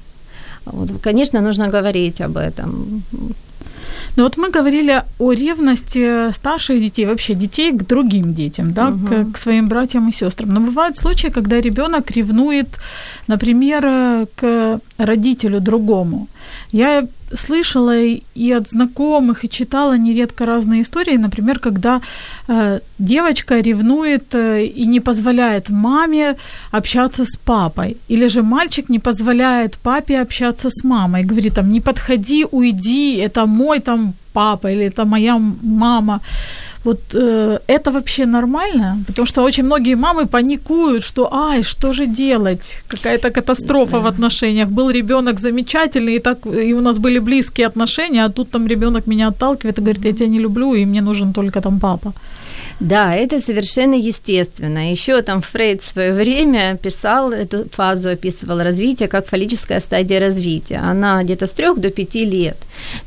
Вот, 0.65 0.91
конечно, 1.03 1.41
нужно 1.41 1.69
говорить 1.69 2.21
об 2.21 2.37
этом. 2.37 3.03
Но 4.17 4.23
вот 4.23 4.37
мы 4.37 4.51
говорили 4.51 5.03
о 5.19 5.33
ревности 5.33 6.33
старших 6.33 6.81
детей, 6.81 7.07
вообще 7.07 7.35
детей 7.35 7.73
к 7.73 7.87
другим 7.87 8.33
детям, 8.35 8.73
да, 8.73 8.89
угу. 8.89 9.07
к, 9.07 9.33
к 9.33 9.37
своим 9.37 9.69
братьям 9.69 10.09
и 10.09 10.13
сестрам. 10.13 10.51
Но 10.51 10.61
бывают 10.61 10.97
случаи, 10.97 11.29
когда 11.29 11.61
ребенок 11.61 12.11
ревнует, 12.11 12.79
например, 13.27 14.27
к 14.37 14.81
родителю 14.99 15.61
другому. 15.61 16.29
Я 16.73 17.07
слышала 17.37 17.97
и 18.37 18.53
от 18.53 18.69
знакомых, 18.69 19.45
и 19.45 19.49
читала 19.49 19.99
нередко 19.99 20.47
разные 20.47 20.81
истории, 20.83 21.17
например, 21.17 21.59
когда 21.59 22.01
э, 22.49 22.81
девочка 22.99 23.63
ревнует 23.63 24.35
э, 24.35 24.65
и 24.65 24.87
не 24.87 25.01
позволяет 25.01 25.71
маме 25.71 26.37
общаться 26.73 27.25
с 27.25 27.37
папой, 27.45 27.97
или 28.11 28.29
же 28.29 28.43
мальчик 28.43 28.89
не 28.89 28.99
позволяет 28.99 29.77
папе 29.83 30.21
общаться 30.21 30.69
с 30.71 30.85
мамой, 30.85 31.25
говорит 31.25 31.55
там, 31.55 31.73
не 31.73 31.81
подходи, 31.81 32.47
уйди, 32.51 33.17
это 33.17 33.47
мой 33.47 33.81
там 33.81 34.15
папа 34.33 34.71
или 34.73 34.85
это 34.85 35.05
моя 35.05 35.39
мама. 35.63 36.21
Вот 36.85 36.99
э, 37.15 37.59
это 37.67 37.91
вообще 37.91 38.27
нормально? 38.27 38.99
Потому 39.07 39.27
что 39.27 39.43
очень 39.43 39.65
многие 39.65 39.97
мамы 39.97 40.27
паникуют, 40.27 41.05
что 41.05 41.29
ай, 41.33 41.63
что 41.63 41.93
же 41.93 42.07
делать? 42.07 42.83
Какая-то 42.89 43.31
катастрофа 43.31 44.01
в 44.01 44.07
отношениях. 44.07 44.69
Был 44.69 44.91
ребенок 44.91 45.41
замечательный, 45.41 46.17
и 46.17 46.21
так 46.21 46.47
и 46.47 46.75
у 46.75 46.81
нас 46.81 46.99
были 46.99 47.21
близкие 47.21 47.67
отношения, 47.67 48.25
а 48.25 48.29
тут 48.29 48.51
там 48.51 48.67
ребенок 48.67 49.07
меня 49.07 49.29
отталкивает 49.29 49.79
и 49.79 49.81
говорит, 49.81 50.05
я 50.05 50.13
тебя 50.13 50.29
не 50.29 50.41
люблю, 50.41 50.75
и 50.75 50.85
мне 50.87 51.01
нужен 51.01 51.33
только 51.33 51.61
там 51.61 51.81
папа. 51.81 52.13
Да, 52.81 53.15
это 53.15 53.41
совершенно 53.41 53.95
естественно. 53.95 54.91
Еще 54.91 55.23
там 55.23 55.41
Фрейд 55.43 55.83
в 55.83 55.91
свое 55.91 56.13
время 56.13 56.77
писал, 56.77 57.31
эту 57.33 57.69
фазу 57.71 58.11
описывал 58.11 58.63
развитие 58.63 59.09
как 59.09 59.27
фаллическая 59.27 59.81
стадия 59.81 60.21
развития. 60.21 60.79
Она 60.79 61.23
где-то 61.23 61.47
с 61.47 61.53
трех 61.53 61.79
до 61.79 61.91
пяти 61.91 62.25
лет. 62.25 62.57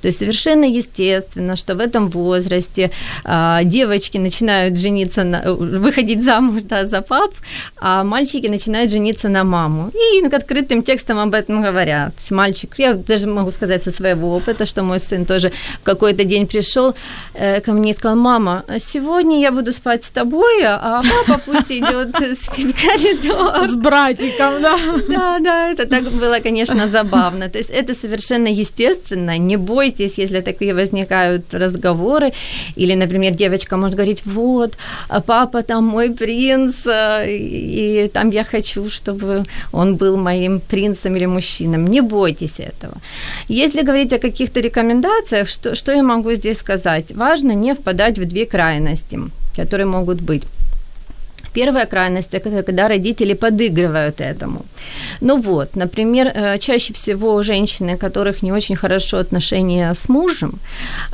То 0.02 0.08
есть 0.08 0.20
совершенно 0.20 0.64
естественно, 0.64 1.56
что 1.56 1.76
в 1.76 1.80
этом 1.80 2.10
возрасте 2.10 2.92
а, 3.24 3.64
девочки 3.64 4.18
начинают 4.18 4.78
жениться, 4.78 5.24
на, 5.24 5.54
выходить 5.54 6.24
замуж 6.24 6.62
да, 6.64 6.86
за 6.86 7.02
пап, 7.02 7.34
а 7.78 8.04
мальчики 8.04 8.48
начинают 8.48 8.92
жениться 8.92 9.30
на 9.30 9.44
маму. 9.44 9.92
И 9.94 10.26
открытым 10.38 10.84
текстом 10.84 11.20
об 11.20 11.34
этом 11.34 11.62
говорят. 11.62 12.14
Мальчик, 12.30 12.76
я 12.78 12.94
даже 12.94 13.28
могу 13.28 13.52
сказать 13.52 13.84
со 13.84 13.92
своего 13.92 14.36
опыта, 14.36 14.66
что 14.66 14.84
мой 14.84 15.00
сын 15.00 15.26
тоже 15.26 15.52
в 15.82 15.84
какой-то 15.84 16.24
день 16.24 16.48
пришел 16.48 16.96
э, 17.34 17.60
ко 17.62 17.74
мне 17.74 17.92
и 17.92 17.94
сказал, 17.94 18.16
мама, 18.16 18.64
сегодня 18.80 19.40
я 19.42 19.52
буду 19.58 19.74
спать 19.74 20.04
с 20.04 20.10
тобой, 20.12 20.64
а 20.64 21.02
папа 21.02 21.42
пусть 21.46 21.72
идет 21.72 22.16
спить 22.42 22.76
в 22.76 22.86
коридор. 22.86 23.66
С 23.66 23.76
братиком, 23.76 24.62
да? 24.62 24.78
Да, 25.10 25.40
да, 25.40 25.72
это 25.72 25.86
так 25.86 26.04
было, 26.04 26.40
конечно, 26.44 26.88
забавно. 26.88 27.50
То 27.50 27.58
есть 27.58 27.72
это 27.72 27.94
совершенно 27.94 28.48
естественно. 28.48 29.38
Не 29.38 29.58
бойтесь, 29.58 30.20
если 30.20 30.42
такие 30.42 30.74
возникают 30.74 31.54
разговоры. 31.54 32.34
Или, 32.76 32.96
например, 32.96 33.34
девочка 33.34 33.78
может 33.78 33.96
говорить, 33.96 34.26
вот, 34.26 34.78
а 35.10 35.22
папа 35.22 35.64
там 35.64 35.86
мой 35.86 36.10
принц, 36.12 36.76
и, 36.86 38.06
и 38.06 38.08
там 38.14 38.30
я 38.30 38.44
хочу, 38.44 38.90
чтобы 38.90 39.44
он 39.72 39.96
был 39.96 40.18
моим 40.18 40.60
принцем 40.60 41.16
или 41.16 41.26
мужчином. 41.26 41.88
Не 41.88 42.02
бойтесь 42.02 42.60
этого. 42.60 42.94
Если 43.48 43.82
говорить 43.82 44.14
о 44.14 44.20
каких-то 44.20 44.60
рекомендациях, 44.60 45.50
что, 45.50 45.76
что 45.76 45.92
я 45.92 46.04
могу 46.04 46.36
здесь 46.36 46.60
сказать? 46.60 47.16
Важно 47.16 47.54
не 47.54 47.74
впадать 47.74 48.20
в 48.20 48.26
две 48.26 48.46
крайности 48.46 49.20
которые 49.58 49.88
могут 49.88 50.22
быть. 50.22 50.44
Первая 51.54 51.86
крайность– 51.86 52.30
это 52.34 52.64
когда 52.64 52.88
родители 52.88 53.34
подыгрывают 53.34 54.22
этому. 54.22 54.66
Ну 55.22 55.42
вот, 55.42 55.76
например, 55.76 56.32
э, 56.34 56.58
чаще 56.60 56.94
всего 56.94 57.44
женщины, 57.44 57.96
у 57.96 57.98
которых 57.98 58.44
не 58.44 58.52
очень 58.52 58.76
хорошо 58.76 59.18
отношения 59.18 59.94
с 59.94 60.10
мужем, 60.10 60.60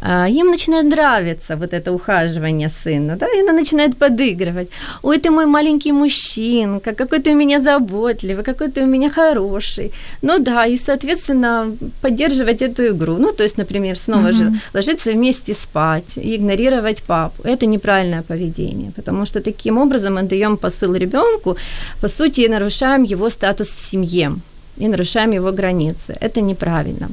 э, 0.02 0.30
им 0.30 0.52
начинает 0.52 0.86
нравиться 0.86 1.56
вот 1.56 1.74
это 1.74 1.92
ухаживание 1.92 2.70
сына, 2.84 3.16
да, 3.16 3.28
и 3.28 3.42
она 3.42 3.54
начинает 3.54 3.98
подыгрывать. 3.98 4.70
Ой, 5.04 5.18
ты 5.18 5.30
мой 5.30 5.46
маленький 5.46 5.92
мужчинка, 5.92 6.94
какой 6.94 7.20
ты 7.20 7.32
у 7.32 7.36
меня 7.36 7.60
заботливый, 7.62 8.44
какой 8.44 8.68
ты 8.68 8.82
у 8.82 8.88
меня 8.88 9.10
хороший. 9.10 9.92
Ну 10.22 10.40
да, 10.40 10.66
и, 10.66 10.78
соответственно, 10.78 11.72
поддерживать 12.02 12.62
эту 12.62 12.84
игру. 12.84 13.18
Ну, 13.18 13.32
то 13.32 13.44
есть, 13.44 13.58
например, 13.58 13.98
снова 13.98 14.28
mm-hmm. 14.28 14.38
же 14.38 14.52
ложиться 14.74 15.12
вместе 15.12 15.54
спать 15.54 16.18
и 16.18 16.36
игнорировать 16.36 17.04
папу. 17.04 17.44
Это 17.44 17.66
неправильное 17.66 18.22
поведение, 18.22 18.92
потому 18.96 19.26
что 19.26 19.40
таким 19.40 19.78
образом 19.78 20.14
мы 20.16 20.24
даем 20.34 20.58
посыл 20.58 20.96
ребенку, 20.96 21.58
по 22.02 22.08
сути, 22.08 22.50
нарушаем 22.50 23.04
его 23.04 23.30
статус 23.30 23.68
в 23.70 23.80
семье 23.80 24.36
и 24.82 24.88
нарушаем 24.88 25.32
его 25.32 25.52
границы. 25.52 26.16
Это 26.22 26.42
неправильно. 26.42 27.10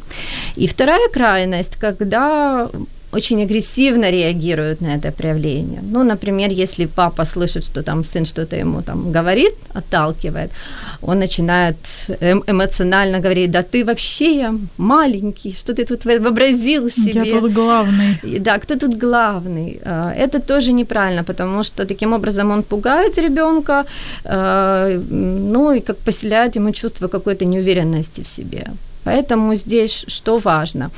И 0.56 0.66
вторая 0.66 1.08
крайность, 1.08 1.76
когда 1.76 2.70
очень 3.12 3.42
агрессивно 3.42 4.10
реагируют 4.10 4.80
на 4.80 4.94
это 4.94 5.10
проявление. 5.10 5.80
Ну, 5.82 6.04
например, 6.04 6.50
если 6.50 6.86
папа 6.86 7.24
слышит, 7.24 7.64
что 7.64 7.82
там 7.82 8.04
сын 8.04 8.24
что-то 8.24 8.56
ему 8.56 8.82
там 8.82 9.12
говорит, 9.12 9.54
отталкивает, 9.74 10.50
он 11.02 11.18
начинает 11.18 11.76
эм- 12.20 12.44
эмоционально 12.46 13.18
говорить, 13.20 13.50
да 13.50 13.62
ты 13.62 13.84
вообще 13.84 14.54
маленький, 14.78 15.52
что 15.52 15.72
ты 15.72 15.84
тут 15.84 16.04
вообразил 16.04 16.90
себе. 16.90 17.30
Я 17.30 17.40
тут 17.40 17.52
главный. 17.52 18.20
Да, 18.40 18.58
кто 18.58 18.76
тут 18.76 18.96
главный? 18.96 19.80
А, 19.84 20.12
это 20.12 20.38
тоже 20.38 20.72
неправильно, 20.72 21.24
потому 21.24 21.64
что 21.64 21.86
таким 21.86 22.12
образом 22.12 22.50
он 22.50 22.62
пугает 22.62 23.18
ребенка, 23.18 23.84
а, 24.24 25.00
ну 25.10 25.72
и 25.72 25.80
как 25.80 25.96
поселяет 25.96 26.56
ему 26.56 26.72
чувство 26.72 27.08
какой-то 27.08 27.44
неуверенности 27.44 28.22
в 28.22 28.28
себе. 28.28 28.66
Поэтому 29.04 29.56
здесь 29.56 30.04
что 30.08 30.38
важно? 30.38 30.90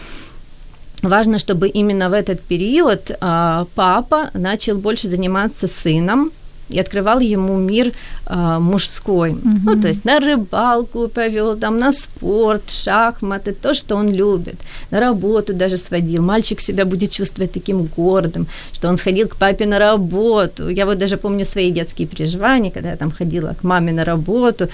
Важно, 1.02 1.38
чтобы 1.38 1.68
именно 1.68 2.08
в 2.08 2.12
этот 2.12 2.40
период 2.40 3.10
а, 3.20 3.66
папа 3.74 4.30
начал 4.34 4.78
больше 4.78 5.08
заниматься 5.08 5.68
сыном, 5.68 6.30
и 6.68 6.80
открывал 6.80 7.20
ему 7.20 7.56
мир 7.58 7.92
мужской. 8.28 9.32
Угу. 9.32 9.42
Ну, 9.64 9.80
то 9.80 9.88
есть 9.88 10.04
на 10.04 10.20
рыбалку 10.20 11.08
повел, 11.08 11.56
там, 11.56 11.78
на 11.78 11.92
спорт, 11.92 12.70
шахматы, 12.70 13.52
то, 13.52 13.74
что 13.74 13.96
он 13.96 14.12
любит. 14.12 14.56
На 14.90 15.00
работу 15.00 15.52
даже 15.54 15.76
сводил. 15.76 16.22
Мальчик 16.22 16.60
себя 16.60 16.84
будет 16.84 17.12
чувствовать 17.12 17.52
таким 17.52 17.84
гордым, 17.84 18.46
что 18.72 18.88
он 18.88 18.96
сходил 18.96 19.28
к 19.28 19.36
папе 19.36 19.66
на 19.66 19.78
работу. 19.78 20.68
Я 20.68 20.86
вот 20.86 20.98
даже 20.98 21.16
помню 21.16 21.44
свои 21.44 21.70
детские 21.70 22.06
переживания, 22.08 22.70
когда 22.70 22.90
я 22.90 22.96
там 22.96 23.10
ходила 23.10 23.54
к 23.60 23.64
маме 23.64 23.92
на 23.92 24.04
работу. 24.04 24.68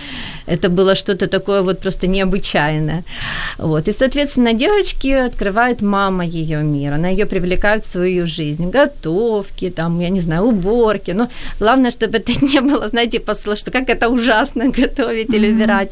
Это 0.46 0.68
было 0.68 0.94
что-то 0.94 1.26
такое 1.26 1.62
вот 1.62 1.80
просто 1.80 2.06
необычайное. 2.06 3.04
Вот. 3.58 3.88
И, 3.88 3.92
соответственно, 3.92 4.52
девочки 4.52 5.08
открывает 5.08 5.82
мама 5.82 6.24
ее 6.24 6.62
мир. 6.62 6.94
Она 6.94 7.08
ее 7.08 7.26
привлекает 7.26 7.84
в 7.84 7.90
свою 7.90 8.26
жизнь. 8.26 8.70
Готовки, 8.70 9.70
там, 9.70 10.00
я 10.00 10.10
не 10.10 10.20
знаю, 10.20 10.44
уборки. 10.44 11.12
Но 11.12 11.28
главное 11.60 11.90
чтобы 11.90 12.18
это 12.18 12.32
не 12.44 12.60
было, 12.60 12.88
знаете, 12.88 13.20
посыл, 13.48 13.56
что 13.56 13.70
как 13.70 13.88
это 13.88 14.08
ужасно 14.08 14.68
готовить 14.80 15.34
или 15.34 15.52
убирать. 15.52 15.90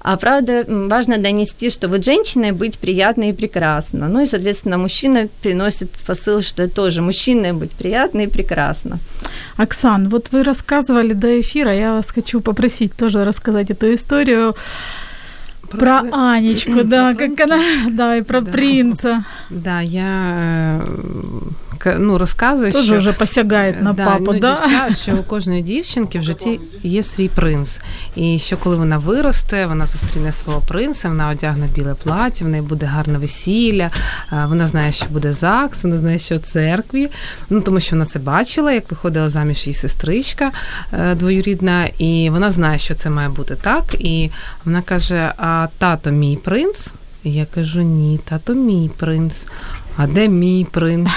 А 0.00 0.16
правда, 0.16 0.64
важно 0.66 1.18
донести, 1.18 1.70
что 1.70 1.88
вот 1.88 2.04
женщиной 2.04 2.52
быть 2.52 2.78
приятно 2.78 3.24
и 3.24 3.32
прекрасно. 3.32 4.08
Ну 4.08 4.20
и, 4.20 4.26
соответственно, 4.26 4.78
мужчина 4.78 5.28
приносит 5.42 5.90
посыл, 6.06 6.42
что 6.42 6.68
тоже 6.68 7.02
мужчиной 7.02 7.52
быть 7.52 7.70
приятно 7.70 8.22
и 8.22 8.26
прекрасно. 8.26 8.98
Оксан, 9.56 10.08
вот 10.08 10.32
вы 10.32 10.42
рассказывали 10.42 11.14
до 11.14 11.40
эфира, 11.40 11.72
я 11.74 11.92
вас 11.92 12.10
хочу 12.10 12.40
попросить 12.40 12.92
тоже 12.96 13.24
рассказать 13.24 13.70
эту 13.70 13.94
историю 13.94 14.54
про, 15.70 16.02
про 16.02 16.34
Анечку, 16.34 16.84
да, 16.84 17.14
как 17.14 17.40
она, 17.40 17.60
да, 17.90 18.16
и 18.16 18.22
про 18.22 18.40
да. 18.40 18.52
принца. 18.52 19.24
Да, 19.50 19.80
я 19.80 20.80
ну, 21.98 22.18
розказує, 22.18 22.72
Тоже 22.72 22.86
що... 22.86 22.98
вже 22.98 23.12
посягає 23.12 23.76
на 23.80 23.92
да, 23.92 24.04
папу, 24.04 24.32
ну, 24.32 24.38
да? 24.38 24.60
Дівчат, 24.62 25.00
що 25.00 25.16
у 25.16 25.22
кожної 25.22 25.62
дівчинки 25.62 26.18
в 26.18 26.22
житті 26.22 26.60
є 26.82 27.02
свій 27.02 27.28
принц. 27.28 27.80
І 28.16 28.38
що 28.38 28.56
коли 28.56 28.76
вона 28.76 28.98
виросте, 28.98 29.66
вона 29.66 29.86
зустріне 29.86 30.32
свого 30.32 30.60
принца, 30.60 31.08
вона 31.08 31.28
одягне 31.28 31.66
біле 31.74 31.94
плаття, 31.94 32.44
в 32.44 32.48
неї 32.48 32.62
буде 32.62 32.86
гарне 32.86 33.18
весілля, 33.18 33.90
вона 34.30 34.66
знає, 34.66 34.92
що 34.92 35.06
буде 35.10 35.32
ЗАГС, 35.32 35.84
вона 35.84 35.98
знає, 35.98 36.18
що 36.18 36.38
церкві, 36.38 37.10
ну 37.50 37.60
тому 37.60 37.80
що 37.80 37.96
вона 37.96 38.06
це 38.06 38.18
бачила, 38.18 38.72
як 38.72 38.90
виходила 38.90 39.28
заміж 39.28 39.66
її 39.66 39.74
сестричка 39.74 40.50
е, 40.92 41.14
двоюрідна, 41.14 41.88
і 41.98 42.30
вона 42.30 42.50
знає, 42.50 42.78
що 42.78 42.94
це 42.94 43.10
має 43.10 43.28
бути 43.28 43.56
так. 43.62 43.84
І 43.98 44.30
вона 44.64 44.82
каже: 44.82 45.32
А 45.36 45.68
тато 45.78 46.10
мій 46.10 46.36
принц? 46.36 46.92
І 47.24 47.32
я 47.32 47.46
кажу, 47.54 47.82
ні, 47.82 48.20
тато 48.24 48.54
мій 48.54 48.90
принц. 48.96 49.34
А 49.96 50.06
де 50.06 50.28
мій 50.28 50.66
принц? 50.70 51.08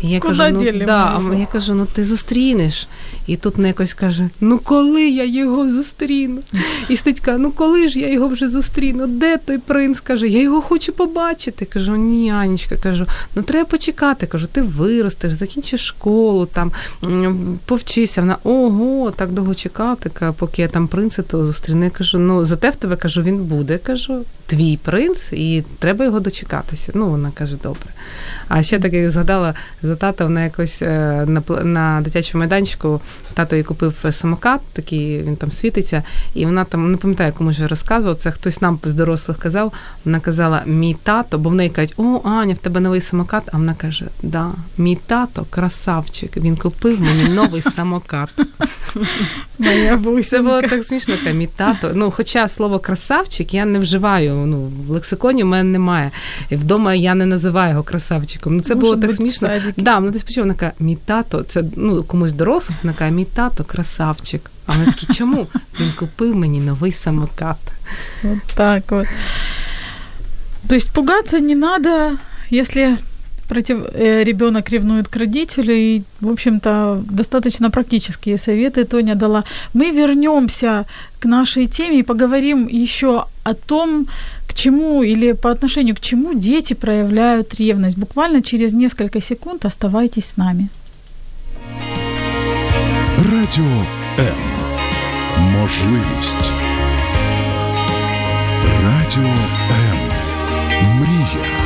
Я 0.00 0.20
Куда 0.20 0.50
кажу, 0.50 0.64
ну 0.74 0.84
да, 0.86 1.20
а 1.32 1.34
я 1.34 1.46
кажу, 1.46 1.74
ну 1.74 1.86
ти 1.92 2.04
зустрінеш. 2.04 2.88
І 3.26 3.36
тут 3.36 3.58
не 3.58 3.68
якось 3.68 3.94
каже: 3.94 4.28
Ну 4.40 4.58
коли 4.58 5.10
я 5.10 5.24
його 5.24 5.72
зустріну? 5.72 6.40
І 6.88 6.96
ститька, 6.96 7.38
ну 7.38 7.50
коли 7.50 7.88
ж 7.88 7.98
я 7.98 8.12
його 8.12 8.28
вже 8.28 8.48
зустріну? 8.48 9.06
Де 9.06 9.36
той 9.36 9.58
принц? 9.58 10.00
каже, 10.00 10.28
я 10.28 10.42
його 10.42 10.62
хочу 10.62 10.92
побачити. 10.92 11.64
Кажу, 11.64 11.96
ні, 11.96 12.30
Анічка, 12.30 12.76
кажу, 12.76 13.06
ну 13.34 13.42
треба 13.42 13.64
почекати. 13.64 14.26
Кажу, 14.26 14.46
ти 14.46 14.62
виростеш, 14.62 15.34
закінчиш 15.34 15.80
школу, 15.80 16.46
там 16.46 16.72
повчися. 17.64 18.20
Вона 18.20 18.36
ого, 18.44 19.10
так 19.10 19.32
довго 19.32 19.54
чекати, 19.54 20.10
поки 20.38 20.62
я 20.62 20.68
там 20.68 20.88
принца 20.88 21.22
то 21.22 21.46
зустріну. 21.46 21.84
Я 21.84 21.90
кажу, 21.90 22.18
ну 22.18 22.44
зате 22.44 22.70
в 22.70 22.76
тебе 22.76 22.96
кажу, 22.96 23.22
він 23.22 23.36
буде. 23.36 23.78
кажу, 23.78 24.24
твій 24.46 24.76
принц, 24.76 25.32
і 25.32 25.62
треба 25.78 26.04
його 26.04 26.20
дочекатися. 26.20 26.92
Ну, 26.94 27.08
вона 27.10 27.30
каже, 27.34 27.56
добре. 27.62 27.90
А 28.48 28.62
ще 28.62 28.78
таки 28.78 29.10
згадала 29.10 29.54
за 29.82 29.96
тата, 29.96 30.24
вона 30.24 30.44
якось 30.44 30.82
е, 30.82 31.24
на 31.26 31.42
на 31.64 32.00
дитячому 32.00 32.40
майданчику 32.40 33.00
тато 33.34 33.56
їй 33.56 33.62
купив 33.62 34.04
самокат, 34.10 34.60
такий 34.72 35.22
він 35.22 35.36
там 35.36 35.52
світиться, 35.52 36.02
і 36.34 36.46
вона 36.46 36.64
там 36.64 36.90
не 36.90 36.96
пам'ятаю, 36.96 37.32
кому 37.32 37.52
ж 37.52 37.68
розказував, 37.68 38.16
це 38.16 38.30
хтось 38.30 38.60
нам 38.60 38.78
з 38.84 38.94
дорослих 38.94 39.38
казав. 39.38 39.72
Вона 40.04 40.20
казала, 40.20 40.62
мій 40.66 40.96
тато, 41.02 41.38
бо 41.38 41.50
в 41.50 41.54
неї 41.54 41.70
кажуть, 41.70 41.94
о, 41.96 42.20
Аня, 42.24 42.54
в 42.54 42.58
тебе 42.58 42.80
новий 42.80 43.00
самокат. 43.00 43.42
А 43.52 43.56
вона 43.56 43.74
каже: 43.74 44.04
Да, 44.22 44.50
мій 44.78 44.98
тато 45.06 45.46
красавчик. 45.50 46.36
Він 46.36 46.56
купив 46.56 47.00
мені 47.00 47.28
новий 47.34 47.62
самокат. 47.62 48.28
Моя 49.58 50.22
Це 50.22 50.38
було 50.42 50.62
так 50.62 50.84
смішно, 50.84 51.14
мій 51.32 51.46
тато. 51.46 51.90
Ну, 51.94 52.10
хоча 52.10 52.48
слово 52.48 52.78
красавчик 52.78 53.54
я 53.54 53.64
не 53.64 53.78
вживаю. 53.78 54.34
Ну, 54.34 54.72
в 54.86 54.90
лексиконі 54.90 55.42
в 55.42 55.46
мене 55.46 55.70
немає. 55.70 56.10
І 56.50 56.56
вдома 56.56 56.94
я 56.94 57.14
не 57.14 57.26
називаю 57.26 57.70
його 57.70 57.82
красавчиком. 58.08 58.56
Ну, 58.56 58.62
це 58.62 58.74
Може 58.74 58.80
було 58.80 58.96
так 58.96 59.16
смішно. 59.16 59.48
Да, 59.76 59.98
вона 59.98 60.10
десь 60.10 60.22
почула, 60.22 60.44
вона 60.44 60.54
каже, 60.54 60.72
мій 60.80 60.96
тато, 60.96 61.42
це 61.42 61.64
ну, 61.76 62.02
комусь 62.02 62.32
дорослих, 62.32 62.78
вона 62.82 62.94
каже, 62.94 63.10
мій 63.10 63.24
тато 63.24 63.64
красавчик. 63.64 64.50
А 64.66 64.72
вони 64.72 64.84
такі, 64.84 65.06
чому? 65.06 65.46
Він 65.80 65.92
купив 65.98 66.36
мені 66.36 66.60
новий 66.60 66.92
самокат. 66.92 67.56
Вот 68.22 68.38
так 68.54 68.84
от. 68.88 69.06
Тобто 70.68 70.88
пугатися 70.92 71.40
не 71.40 71.56
треба, 71.56 72.12
если 72.52 72.96
против, 73.47 73.77
э, 73.77 74.23
ребенок 74.23 74.69
ревнует 74.69 75.07
к 75.07 75.19
родителю, 75.19 75.73
и, 75.73 76.01
в 76.21 76.29
общем-то, 76.29 77.03
достаточно 77.11 77.69
практические 77.71 78.37
советы 78.37 78.85
Тоня 78.85 79.15
дала. 79.15 79.43
Мы 79.73 79.91
вернемся 79.91 80.85
к 81.19 81.25
нашей 81.25 81.67
теме 81.67 81.99
и 81.99 82.03
поговорим 82.03 82.67
еще 82.67 83.25
о 83.43 83.53
том, 83.53 84.05
к 84.47 84.53
чему 84.53 85.03
или 85.03 85.33
по 85.33 85.51
отношению 85.51 85.95
к 85.95 85.99
чему 85.99 86.33
дети 86.33 86.75
проявляют 86.75 87.59
ревность. 87.59 87.97
Буквально 87.97 88.41
через 88.41 88.73
несколько 88.73 89.21
секунд 89.21 89.65
оставайтесь 89.65 90.25
с 90.25 90.37
нами. 90.37 90.67
Радіо 93.17 93.85
М. 94.19 94.25
Можливість. 95.39 96.49
Радіо 98.83 99.33
М. 99.71 99.97
Мрія. 100.99 101.62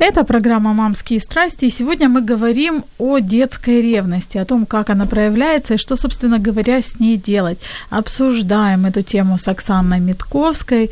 Это 0.00 0.24
программа 0.24 0.72
«Мамские 0.72 1.20
страсти», 1.20 1.66
и 1.66 1.70
сегодня 1.70 2.08
мы 2.08 2.22
говорим 2.22 2.84
о 2.96 3.18
детской 3.18 3.82
ревности, 3.82 4.38
о 4.38 4.46
том, 4.46 4.64
как 4.64 4.88
она 4.88 5.04
проявляется 5.04 5.74
и 5.74 5.76
что, 5.76 5.96
собственно 5.96 6.38
говоря, 6.38 6.80
с 6.80 6.98
ней 6.98 7.18
делать. 7.18 7.58
Обсуждаем 7.90 8.86
эту 8.86 9.02
тему 9.02 9.36
с 9.36 9.46
Оксаной 9.46 10.00
Митковской, 10.00 10.90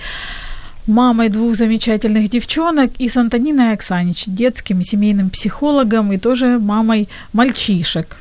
мамой 0.86 1.30
двух 1.30 1.54
замечательных 1.54 2.28
девчонок, 2.28 2.90
и 2.98 3.08
с 3.08 3.16
Антониной 3.16 3.72
Оксанич, 3.72 4.24
детским 4.26 4.82
семейным 4.82 5.30
психологом 5.30 6.12
и 6.12 6.18
тоже 6.18 6.58
мамой 6.58 7.08
мальчишек. 7.32 8.18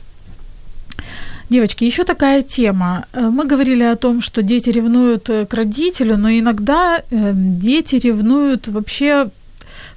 Девочки, 1.50 1.84
еще 1.84 2.06
такая 2.06 2.44
тема. 2.44 3.08
Мы 3.14 3.46
говорили 3.46 3.84
о 3.84 3.98
том, 3.98 4.22
что 4.22 4.42
дети 4.42 4.70
ревнуют 4.70 5.28
к 5.28 5.54
родителю, 5.54 6.18
но 6.18 6.30
иногда 6.30 7.04
э, 7.10 7.32
дети 7.36 7.96
ревнуют 7.96 8.70
вообще 8.70 9.30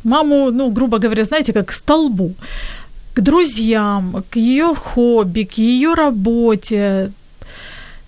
маму, 0.04 0.50
ну, 0.50 0.70
грубо 0.70 0.98
говоря, 0.98 1.24
знаете, 1.24 1.52
как 1.52 1.66
к 1.66 1.72
столбу. 1.72 2.34
к 3.14 3.20
друзьям, 3.22 4.24
к 4.30 4.36
ее 4.36 4.74
хобби, 4.74 5.42
к 5.42 5.58
ее 5.58 5.94
работе. 5.94 7.10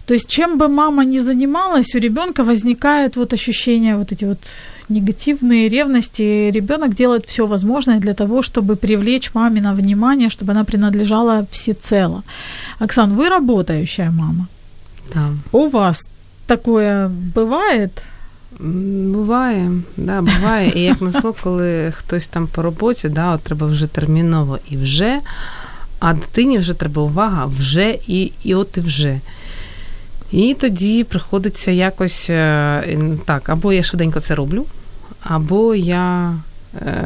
То 0.07 0.15
есть 0.15 0.29
чем 0.29 0.59
бы 0.59 0.69
мама 0.69 1.05
ни 1.05 1.21
занималась, 1.21 1.95
у 1.95 1.99
ребенка 1.99 2.45
возникает 2.45 3.17
вот 3.17 3.33
ощущение 3.33 3.97
вот 3.97 4.13
эти 4.13 4.27
вот 4.27 4.39
негативные 4.89 5.69
ревности. 5.69 6.51
Ребенок 6.51 6.95
делает 6.95 7.27
все 7.27 7.47
возможное 7.47 8.01
для 8.01 8.15
того, 8.15 8.43
чтобы 8.43 8.77
привлечь 8.77 9.35
мамино 9.35 9.75
внимание, 9.75 10.29
чтобы 10.29 10.53
она 10.53 10.65
принадлежала 10.65 11.47
всецело. 11.51 12.23
Оксан, 12.81 13.15
вы 13.15 13.29
работающая 13.29 14.11
мама. 14.11 14.47
Да. 15.15 15.31
У 15.53 15.69
вас 15.69 16.01
такое 16.47 17.09
бывает? 17.35 18.03
Буває, 18.61 19.71
да, 19.97 20.21
буває. 20.21 20.73
І 20.75 20.81
як 20.81 21.01
назло, 21.01 21.35
коли 21.43 21.93
хтось 21.97 22.27
там 22.27 22.47
по 22.47 22.63
роботі, 22.63 23.09
да, 23.09 23.35
от 23.35 23.41
треба 23.41 23.67
вже 23.67 23.87
терміново 23.87 24.59
і 24.71 24.77
вже, 24.77 25.19
а 25.99 26.15
дитині 26.15 26.59
вже 26.59 26.75
треба 26.75 27.03
увага 27.03 27.47
вже 27.47 27.99
і, 28.07 28.33
і 28.45 28.55
от 28.55 28.77
і 28.77 28.81
вже. 28.81 29.21
І 30.33 30.57
тоді 30.61 31.05
приходиться 31.05 31.71
якось 31.71 32.31
е, 32.31 32.99
так, 33.25 33.49
або 33.49 33.73
я 33.73 33.83
швиденько 33.83 34.21
це 34.21 34.35
роблю, 34.35 34.67
або 35.23 35.75
я 35.75 36.35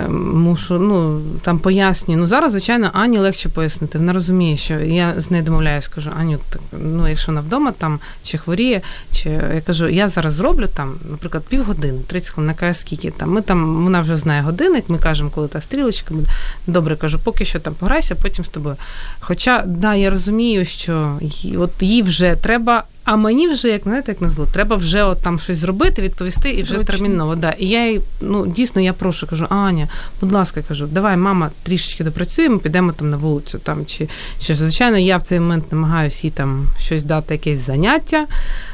мушу, 0.09 0.79
ну, 0.79 1.21
там 1.43 1.59
пояснюю. 1.59 2.21
Ну, 2.21 2.27
зараз, 2.27 2.51
звичайно, 2.51 2.91
Ані 2.93 3.19
легше 3.19 3.49
пояснити. 3.49 3.99
Вона 3.99 4.13
розуміє, 4.13 4.57
що 4.57 4.75
я 4.81 5.15
з 5.19 5.31
нею 5.31 5.45
домовляюсь, 5.45 5.89
кажу, 5.89 6.11
Аню, 6.21 6.39
ну, 6.73 7.09
якщо 7.09 7.33
вона 7.33 7.41
вдома 7.41 7.73
там 7.73 8.01
чи 8.23 8.39
хворіє, 8.39 8.81
чи 9.13 9.31
я 9.31 9.61
кажу, 9.67 9.89
я 9.89 10.09
зараз 10.09 10.35
зроблю 10.35 10.67
там, 10.75 10.95
наприклад, 11.11 11.45
півгодини, 11.49 11.99
30 12.07 12.31
хвилин, 12.31 12.55
каже, 12.55 12.75
скільки 12.75 13.11
там. 13.11 13.31
Ми 13.31 13.43
там, 13.43 13.85
вона 13.85 14.01
вже 14.01 14.17
знає 14.17 14.43
годинник, 14.43 14.85
ми 14.89 14.99
кажемо, 14.99 15.31
коли 15.35 15.49
та 15.49 15.61
стрілочка 15.61 16.15
буде. 16.15 16.29
Добре, 16.67 16.97
кажу, 16.97 17.19
поки 17.25 17.45
що 17.45 17.61
там 17.61 17.75
пограйся, 17.75 18.15
потім 18.15 18.45
з 18.45 18.49
тобою. 18.49 18.77
Хоча, 19.21 19.63
да, 19.67 19.95
я 19.95 20.11
розумію, 20.11 20.65
що 20.65 21.19
от 21.59 21.71
їй 21.81 22.03
вже 22.03 22.37
треба. 22.37 22.85
А 23.07 23.17
мені 23.17 23.49
вже, 23.49 23.69
як 23.69 23.83
знаєте, 23.83 24.13
як 24.13 24.21
назло, 24.21 24.47
треба 24.53 24.77
вже 24.77 25.03
от 25.03 25.23
там 25.23 25.39
щось 25.39 25.59
зробити, 25.59 26.03
відповісти 26.03 26.51
і 26.51 26.63
вже 26.63 26.79
терміново. 26.79 27.37
Да. 27.37 27.51
І 27.51 27.67
я 27.67 27.91
їй, 27.91 28.01
ну 28.21 28.47
дійсно 28.47 28.81
я 28.81 28.93
прошу, 28.93 29.27
кажу, 29.27 29.47
Аня, 29.49 29.89
будь 30.21 30.33
ласка, 30.33 30.63
кажу, 30.69 30.87
давай, 30.87 31.17
мама, 31.17 31.51
трішечки 31.63 32.05
допрацюємо, 32.05 32.59
підемо 32.59 32.93
там 32.93 33.11
на 33.11 33.17
вулицю. 33.17 33.59
Там 33.59 33.87
чи, 33.87 34.09
чи 34.39 34.55
звичайно, 34.55 34.99
я 34.99 35.17
в 35.17 35.23
цей 35.23 35.41
момент 35.41 35.73
намагаюся 35.73 36.21
їй 36.23 36.31
там 36.31 36.67
щось 36.79 37.05
дати, 37.05 37.35
якесь 37.35 37.67
заняття. 37.67 38.27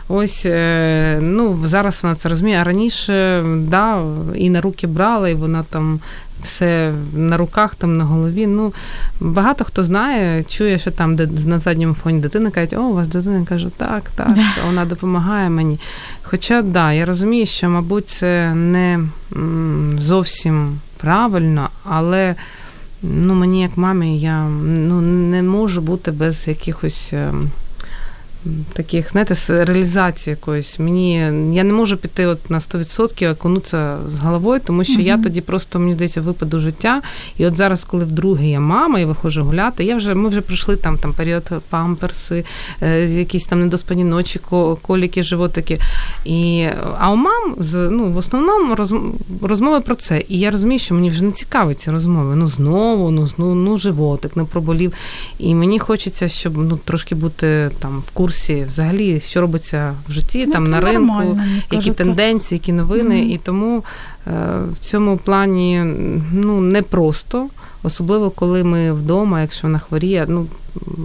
Ось 0.09 0.43
е, 0.47 1.19
ну 1.23 1.65
зараз 1.67 2.01
вона 2.03 2.15
це 2.15 2.29
розуміє. 2.29 2.59
А 2.61 2.65
раніше 2.65 3.45
да, 3.59 4.05
і 4.35 4.51
на 4.51 4.61
руки 4.61 4.87
брала, 4.87 5.29
і 5.29 5.35
вона 5.35 5.65
там 5.71 6.01
все 6.43 6.93
на 7.13 7.37
руках, 7.37 7.75
там 7.75 7.97
на 7.97 8.05
голові. 8.05 8.47
Ну 8.47 8.73
багато 9.21 9.65
хто 9.65 9.85
знає, 9.85 10.43
чує, 10.43 10.79
що 10.79 10.91
там 10.91 11.17
де 11.17 11.29
на 11.47 11.59
задньому 11.59 11.95
фоні 11.95 12.21
дитина 12.21 12.51
кажуть, 12.51 12.73
о, 12.73 12.81
у 12.81 12.95
вас 12.95 13.09
дитина 13.09 13.45
кажу, 13.49 13.71
так, 13.77 14.03
так, 14.17 14.37
вона 14.67 14.85
допомагає 14.85 15.51
мені. 15.51 15.81
Хоча 16.23 16.63
да, 16.63 16.93
я 16.93 17.05
розумію, 17.05 17.47
що, 17.47 17.69
мабуть, 17.69 18.09
це 18.09 18.55
не 18.55 19.01
зовсім 19.99 20.79
правильно, 20.97 21.69
але 21.85 22.35
ну, 23.03 23.35
мені 23.35 23.63
як 23.63 23.77
мамі, 23.77 24.21
я 24.21 24.45
ну, 24.65 25.01
не 25.01 25.43
можу 25.43 25.81
бути 25.81 26.11
без 26.11 26.49
якихось. 26.49 27.15
Таких, 28.73 29.11
знаєте, 29.11 29.35
з 29.35 29.51
реалізації 29.65 30.33
якоїсь. 30.33 30.79
Мені 30.79 31.15
я 31.53 31.65
не 31.65 31.73
можу 31.73 31.97
піти 31.97 32.27
от 32.27 32.51
на 32.51 32.59
100% 32.59 33.33
окунутися 33.33 33.97
з 34.09 34.19
головою, 34.21 34.61
тому 34.67 34.85
що 34.85 35.01
я 35.01 35.19
тоді 35.19 35.41
просто 35.41 35.79
мені 35.79 35.95
здається 35.95 36.21
випаду 36.21 36.59
життя. 36.59 37.03
І 37.39 37.47
от 37.47 37.57
зараз, 37.57 37.85
коли 37.85 38.05
вдруге 38.05 38.49
я 38.49 38.61
мама 38.61 38.99
і 39.01 39.05
виходжу 39.05 39.45
гуляти, 39.45 39.85
я 39.85 39.97
вже 39.97 40.15
ми 40.15 40.29
вже 40.29 40.41
пройшли 40.41 40.77
там 40.77 40.99
там 40.99 41.13
період 41.13 41.51
памперси, 41.71 42.45
е, 42.83 43.05
якісь 43.05 43.45
там 43.45 43.61
недоспані 43.61 44.05
ночі, 44.05 44.41
коліки, 44.83 45.23
животики. 45.23 45.79
І, 46.25 46.67
а 46.99 47.11
у 47.11 47.17
мам 47.17 47.57
ну, 47.91 48.05
в 48.05 48.17
основному 48.17 48.75
розм- 48.75 49.13
розмови 49.43 49.81
про 49.81 49.95
це. 49.95 50.25
І 50.29 50.39
я 50.39 50.51
розумію, 50.51 50.79
що 50.79 50.95
мені 50.95 51.11
вже 51.11 51.25
не 51.25 51.33
цікаві 51.33 51.75
ці 51.75 51.91
розмови. 51.91 52.37
Ну 52.37 52.47
знову, 52.47 53.11
ну, 53.11 53.29
ну, 53.39 53.55
ну 53.55 53.79
животик, 53.79 54.37
не 54.37 54.45
проболів. 54.45 54.93
І 55.39 55.55
мені 55.55 55.79
хочеться, 55.79 56.29
щоб 56.29 56.57
ну, 56.57 56.79
трошки 56.85 57.15
бути 57.15 57.71
там 57.79 58.03
в 58.07 58.11
курсі 58.11 58.32
взагалі, 58.69 59.21
що 59.21 59.41
робиться 59.41 59.95
в 60.09 60.13
житті, 60.13 60.45
Ну, 60.47 60.53
там 60.53 60.65
на 60.65 60.81
ринку, 60.81 61.41
які 61.55 61.69
кажется. 61.77 62.05
тенденції, 62.05 62.59
які 62.59 62.73
новини. 62.73 63.15
Мгм. 63.15 63.31
І 63.31 63.39
тому 63.39 63.85
е, 64.27 64.31
в 64.73 64.79
цьому 64.81 65.17
плані 65.17 65.83
ну, 66.33 66.61
непросто. 66.61 67.49
Особливо, 67.83 68.31
коли 68.31 68.65
ми 68.65 68.93
вдома, 68.93 69.41
якщо 69.41 69.67
вона 69.67 69.79
хворіє. 69.79 70.27
Ну 70.29 70.47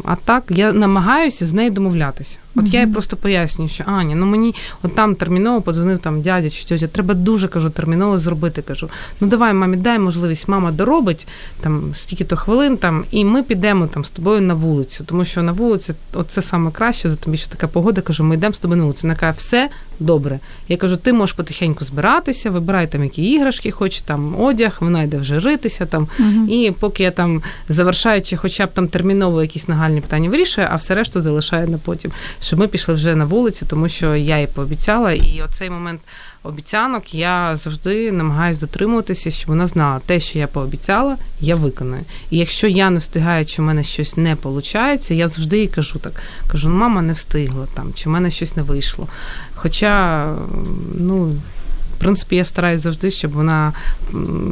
а 0.06 0.16
так 0.16 0.44
я 0.50 0.74
намагаюся 0.74 1.48
з 1.48 1.54
нею 1.54 1.72
домовлятися. 1.72 2.38
От 2.58 2.74
я 2.74 2.80
їй 2.80 2.88
просто 2.88 3.18
пояснюю, 3.18 3.70
що 3.70 3.84
Аня, 3.88 4.16
ну 4.16 4.26
мені 4.26 4.56
от 4.84 4.96
там 4.96 5.16
терміново 5.16 5.62
подзвонив 5.62 6.00
там 6.00 6.22
дядя 6.22 6.50
чи 6.50 6.66
тьотя, 6.66 6.88
треба 6.88 7.14
дуже 7.14 7.48
кажу, 7.48 7.70
терміново 7.70 8.18
зробити. 8.18 8.62
Кажу, 8.62 8.90
ну 9.22 9.28
давай, 9.28 9.54
мамі, 9.54 9.78
дай 9.78 10.00
можливість, 10.00 10.48
мама 10.48 10.72
доробить 10.72 11.28
там 11.62 11.94
стільки-то 11.96 12.36
хвилин, 12.36 12.78
там, 12.78 13.06
і 13.12 13.26
ми 13.26 13.44
підемо 13.44 13.88
там 13.88 14.06
з 14.06 14.10
тобою 14.10 14.42
на 14.42 14.54
вулицю. 14.54 15.04
Тому 15.04 15.26
що 15.26 15.44
на 15.44 15.52
вулиці 15.52 15.94
от 16.14 16.30
це 16.30 16.42
саме 16.42 16.72
краще, 16.72 17.10
за 17.10 17.16
тобі 17.16 17.38
ще 17.38 17.50
така 17.50 17.68
погода. 17.68 18.02
Кажу, 18.02 18.24
ми 18.24 18.36
йдемо 18.36 18.54
з 18.54 18.60
тобою 18.60 18.78
на 18.78 18.84
вулицю. 18.84 19.00
Вона 19.04 19.16
каже, 19.16 19.34
все 19.38 19.70
добре. 20.00 20.40
Я 20.68 20.78
кажу, 20.78 20.98
ти 20.98 21.14
можеш 21.14 21.36
потихеньку 21.36 21.86
збиратися, 21.86 22.50
вибирай 22.50 22.92
там 22.92 23.04
які 23.04 23.24
іграшки, 23.24 23.72
хоч 23.72 24.02
там 24.02 24.42
одяг, 24.42 24.78
вона 24.80 25.04
йде 25.04 25.18
вже 25.18 25.40
ритися 25.40 25.86
там. 25.86 26.08
Мгм. 26.20 26.50
І 26.50 26.74
поки 26.80 27.04
я 27.04 27.12
там 27.12 27.42
завершаючи, 27.70 28.38
хоча 28.38 28.66
б 28.66 28.70
там 28.74 28.88
терміново 28.88 29.42
якісь 29.42 29.68
нагальні 29.68 30.02
питання 30.02 30.30
вирішую, 30.30 30.68
а 30.72 30.76
все 30.76 30.96
решту 30.96 31.22
залишаю 31.22 31.68
на 31.68 31.78
потім, 31.78 32.12
щоб 32.48 32.60
ми 32.60 32.68
пішли 32.68 32.94
вже 32.94 33.16
на 33.16 33.26
вулицю, 33.26 33.66
тому 33.70 33.90
що 33.90 34.16
я 34.16 34.40
їй 34.40 34.48
пообіцяла, 34.48 35.14
і 35.14 35.42
оцей 35.46 35.70
момент 35.70 36.02
обіцянок 36.44 37.14
я 37.14 37.56
завжди 37.56 38.12
намагаюся 38.12 38.62
дотримуватися, 38.62 39.32
щоб 39.32 39.50
вона 39.50 39.68
знала 39.68 40.00
те, 40.06 40.20
що 40.20 40.40
я 40.40 40.48
пообіцяла, 40.48 41.18
я 41.40 41.56
виконую. 41.56 42.02
І 42.30 42.38
якщо 42.38 42.68
я 42.68 42.90
не 42.90 43.00
встигаю, 43.00 43.46
чи 43.46 43.62
в 43.62 43.66
мене 43.66 43.84
щось 43.84 44.18
не 44.18 44.38
виходить, 44.44 45.12
я 45.12 45.28
завжди 45.28 45.60
їй 45.60 45.68
кажу 45.68 46.00
так: 46.00 46.14
кажу, 46.52 46.70
ну 46.70 46.76
мама 46.76 47.02
не 47.02 47.14
встигла 47.14 47.68
там, 47.74 47.94
чи 47.94 48.10
в 48.10 48.12
мене 48.12 48.32
щось 48.32 48.56
не 48.56 48.64
вийшло. 48.64 49.08
Хоча, 49.56 50.26
ну. 51.00 51.36
В 51.96 52.00
принципі, 52.00 52.36
я 52.36 52.46
стараюсь 52.46 52.82
завжди, 52.82 53.12
щоб 53.12 53.32
вона 53.32 53.74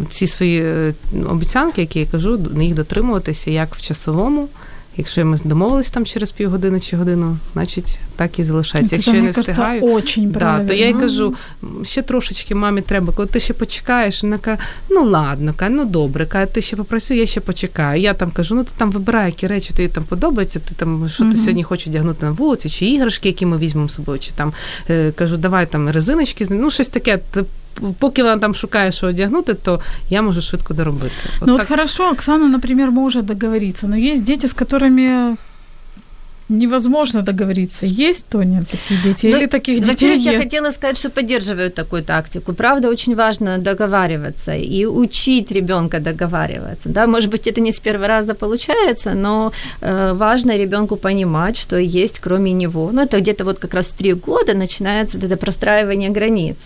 ці 0.10 0.28
свої 0.28 0.62
е, 0.64 0.94
обіцянки, 1.30 1.82
які 1.82 2.00
я 2.00 2.06
кажу, 2.06 2.40
їх 2.62 2.74
дотримуватися 2.74 3.52
як 3.52 3.76
в 3.76 3.82
часовому. 3.82 4.50
Якщо 4.98 5.26
ми 5.26 5.38
домовились 5.44 5.90
там 5.90 6.06
через 6.06 6.32
півгодини 6.32 6.80
чи 6.80 6.98
годину, 6.98 7.38
значить 7.54 8.00
так 8.16 8.40
і 8.40 8.44
залишається. 8.44 8.96
Это, 8.96 9.00
Якщо 9.00 9.16
я 9.16 9.22
не 9.22 9.28
кажется, 9.28 9.52
встигаю, 9.52 9.84
очень 9.84 10.32
да, 10.32 10.66
то 10.66 10.74
я 10.74 10.88
їй 10.88 10.94
кажу, 10.94 11.36
ще 11.84 12.02
трошечки 12.02 12.56
мамі 12.56 12.82
треба, 12.82 13.14
коли 13.14 13.28
ти 13.28 13.40
ще 13.40 13.54
почекаєш, 13.54 14.24
вона 14.24 14.38
каже, 14.38 14.58
ну 14.90 15.04
ладно, 15.04 15.54
каже, 15.58 15.72
ну 15.72 15.86
добре, 15.86 16.26
каже, 16.26 16.46
ти 16.46 16.62
ще 16.62 16.76
попрацюй, 16.76 17.18
я 17.18 17.26
ще 17.26 17.40
почекаю. 17.42 18.02
Я 18.02 18.14
там 18.14 18.32
кажу, 18.32 18.56
ну 18.56 18.64
ти 18.64 18.72
там 18.78 18.92
вибирай, 18.92 19.26
які 19.26 19.48
речі 19.48 19.74
тобі 19.74 19.90
там 19.90 20.04
подобаються, 20.04 20.60
ти 20.60 20.76
там 20.76 21.10
що 21.10 21.24
ти 21.24 21.30
Мгм. 21.30 21.38
сьогодні 21.38 21.64
хочеш 21.64 21.88
одягнути 21.88 22.26
на 22.26 22.32
вулиці, 22.32 22.70
чи 22.70 22.86
іграшки, 22.86 23.30
які 23.30 23.46
ми 23.46 23.58
візьмемо 23.58 23.90
з 23.90 23.94
собою, 23.94 24.20
чи 24.20 24.32
там 24.32 24.54
е, 24.90 25.12
кажу, 25.12 25.38
давай 25.38 25.66
там 25.66 25.90
резиночки, 25.90 26.48
ну 26.50 26.72
щось 26.72 26.88
таке. 26.88 27.20
Поки 28.00 28.24
вона 28.24 28.38
там 28.38 28.56
шукає, 28.56 28.92
що 28.92 29.08
одягнути, 29.08 29.54
то 29.54 29.82
я 30.10 30.22
можу 30.22 30.42
швидко 30.42 30.74
доробити. 30.74 31.12
От 31.42 31.48
Ну 31.48 31.54
вот 31.54 31.60
так. 31.60 31.68
хорошо, 31.68 32.10
Оксана, 32.12 32.48
например, 32.48 32.92
может 32.92 33.26
договориться, 33.26 33.88
но 33.88 33.96
есть 33.96 34.24
дети, 34.24 34.46
с 34.48 34.54
которыми 34.56 35.36
невозможно 36.50 37.22
договориться. 37.22 37.86
Есть, 37.86 38.30
Тоня, 38.30 38.64
такие 38.70 39.02
дети? 39.04 39.28
Ну, 39.28 39.38
Или 39.38 39.46
таких 39.48 39.80
детей 39.80 39.92
Во-первых, 39.92 40.26
я 40.26 40.32
нет? 40.32 40.44
хотела 40.44 40.72
сказать, 40.72 40.98
что 40.98 41.10
поддерживаю 41.10 41.72
такую 41.72 42.04
тактику. 42.04 42.54
Правда, 42.54 42.90
очень 42.90 43.16
важно 43.16 43.58
договариваться 43.58 44.56
и 44.56 44.86
учить 44.86 45.52
ребенка 45.52 46.00
договариваться. 46.00 46.90
Да, 46.90 47.08
может 47.08 47.30
быть, 47.30 47.48
это 47.48 47.62
не 47.62 47.72
с 47.72 47.80
первого 47.80 48.08
раза 48.08 48.34
получается, 48.34 49.14
но 49.14 49.52
э, 49.82 50.14
важно 50.14 50.58
ребенку 50.58 50.96
понимать, 50.96 51.58
что 51.58 51.78
есть 51.78 52.20
кроме 52.20 52.52
него. 52.52 52.90
Ну, 52.94 53.02
это 53.02 53.20
где-то 53.20 53.44
вот 53.44 53.60
как 53.60 53.74
раз 53.74 53.88
в 53.88 53.98
три 53.98 54.14
года 54.14 54.54
начинается 54.54 55.18
вот 55.18 55.26
это 55.26 55.38
простраивание 55.38 56.10
границ. 56.10 56.58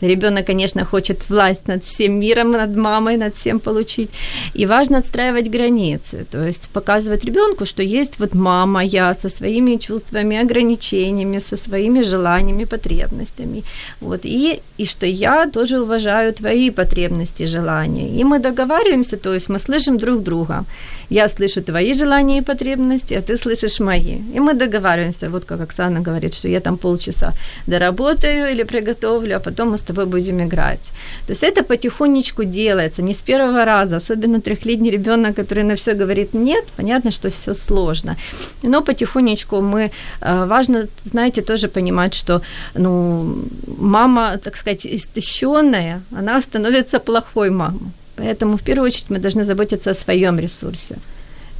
Ребенок, 0.00 0.46
конечно, 0.46 0.84
хочет 0.84 1.28
власть 1.28 1.68
над 1.68 1.84
всем 1.84 2.18
миром, 2.20 2.52
над 2.52 2.76
мамой, 2.76 3.16
над 3.16 3.34
всем 3.34 3.60
получить. 3.60 4.10
И 4.54 4.66
важно 4.66 4.98
отстраивать 4.98 5.50
границы, 5.50 6.26
то 6.30 6.44
есть 6.44 6.70
показывать 6.72 7.24
ребенку, 7.24 7.66
что 7.66 7.82
есть 7.82 8.18
вот 8.18 8.34
мама, 8.34 8.84
я 8.84 9.14
со 9.14 9.27
со 9.28 9.36
своими 9.36 9.76
чувствами, 9.76 10.36
ограничениями, 10.36 11.40
со 11.40 11.56
своими 11.56 12.04
желаниями, 12.04 12.64
потребностями. 12.64 13.62
Вот. 14.00 14.20
И, 14.24 14.60
и 14.78 14.84
что 14.84 15.06
я 15.06 15.46
тоже 15.46 15.80
уважаю 15.80 16.32
твои 16.32 16.70
потребности, 16.70 17.46
желания. 17.46 18.20
И 18.20 18.24
мы 18.24 18.38
договариваемся, 18.38 19.16
то 19.16 19.34
есть 19.34 19.48
мы 19.48 19.58
слышим 19.58 19.98
друг 19.98 20.22
друга. 20.22 20.64
Я 21.10 21.28
слышу 21.28 21.62
твои 21.62 21.94
желания 21.94 22.38
и 22.38 22.42
потребности, 22.42 23.14
а 23.14 23.22
ты 23.22 23.36
слышишь 23.36 23.80
мои. 23.80 24.18
И 24.34 24.40
мы 24.40 24.54
договариваемся, 24.54 25.30
вот 25.30 25.44
как 25.44 25.60
Оксана 25.60 26.00
говорит, 26.00 26.34
что 26.34 26.48
я 26.48 26.60
там 26.60 26.76
полчаса 26.76 27.32
доработаю 27.66 28.50
или 28.50 28.64
приготовлю, 28.64 29.36
а 29.36 29.40
потом 29.40 29.70
мы 29.70 29.76
с 29.76 29.82
тобой 29.82 30.06
будем 30.06 30.40
играть. 30.40 30.80
То 31.26 31.32
есть 31.32 31.42
это 31.42 31.62
потихонечку 31.62 32.44
делается, 32.44 33.02
не 33.02 33.14
с 33.14 33.22
первого 33.22 33.64
раза, 33.64 33.96
особенно 33.96 34.40
трехлетний 34.40 34.90
ребенок, 34.90 35.36
который 35.36 35.64
на 35.64 35.74
все 35.74 35.94
говорит 35.94 36.34
нет, 36.34 36.64
понятно, 36.76 37.10
что 37.10 37.28
все 37.28 37.54
сложно. 37.54 38.16
Но 38.62 38.82
потихонечку 38.82 39.17
мы, 39.62 39.90
э, 40.20 40.46
важно, 40.46 40.86
знаете, 41.04 41.42
тоже 41.42 41.68
понимать, 41.68 42.14
что 42.14 42.42
ну, 42.74 43.44
мама, 43.66 44.38
так 44.38 44.56
сказать, 44.56 44.86
истощенная, 44.86 46.00
она 46.18 46.40
становится 46.40 46.98
плохой 46.98 47.50
мамой. 47.50 47.92
Поэтому 48.16 48.56
в 48.56 48.62
первую 48.62 48.86
очередь 48.86 49.10
мы 49.10 49.18
должны 49.18 49.44
заботиться 49.44 49.90
о 49.90 49.94
своем 49.94 50.38
ресурсе. 50.38 50.96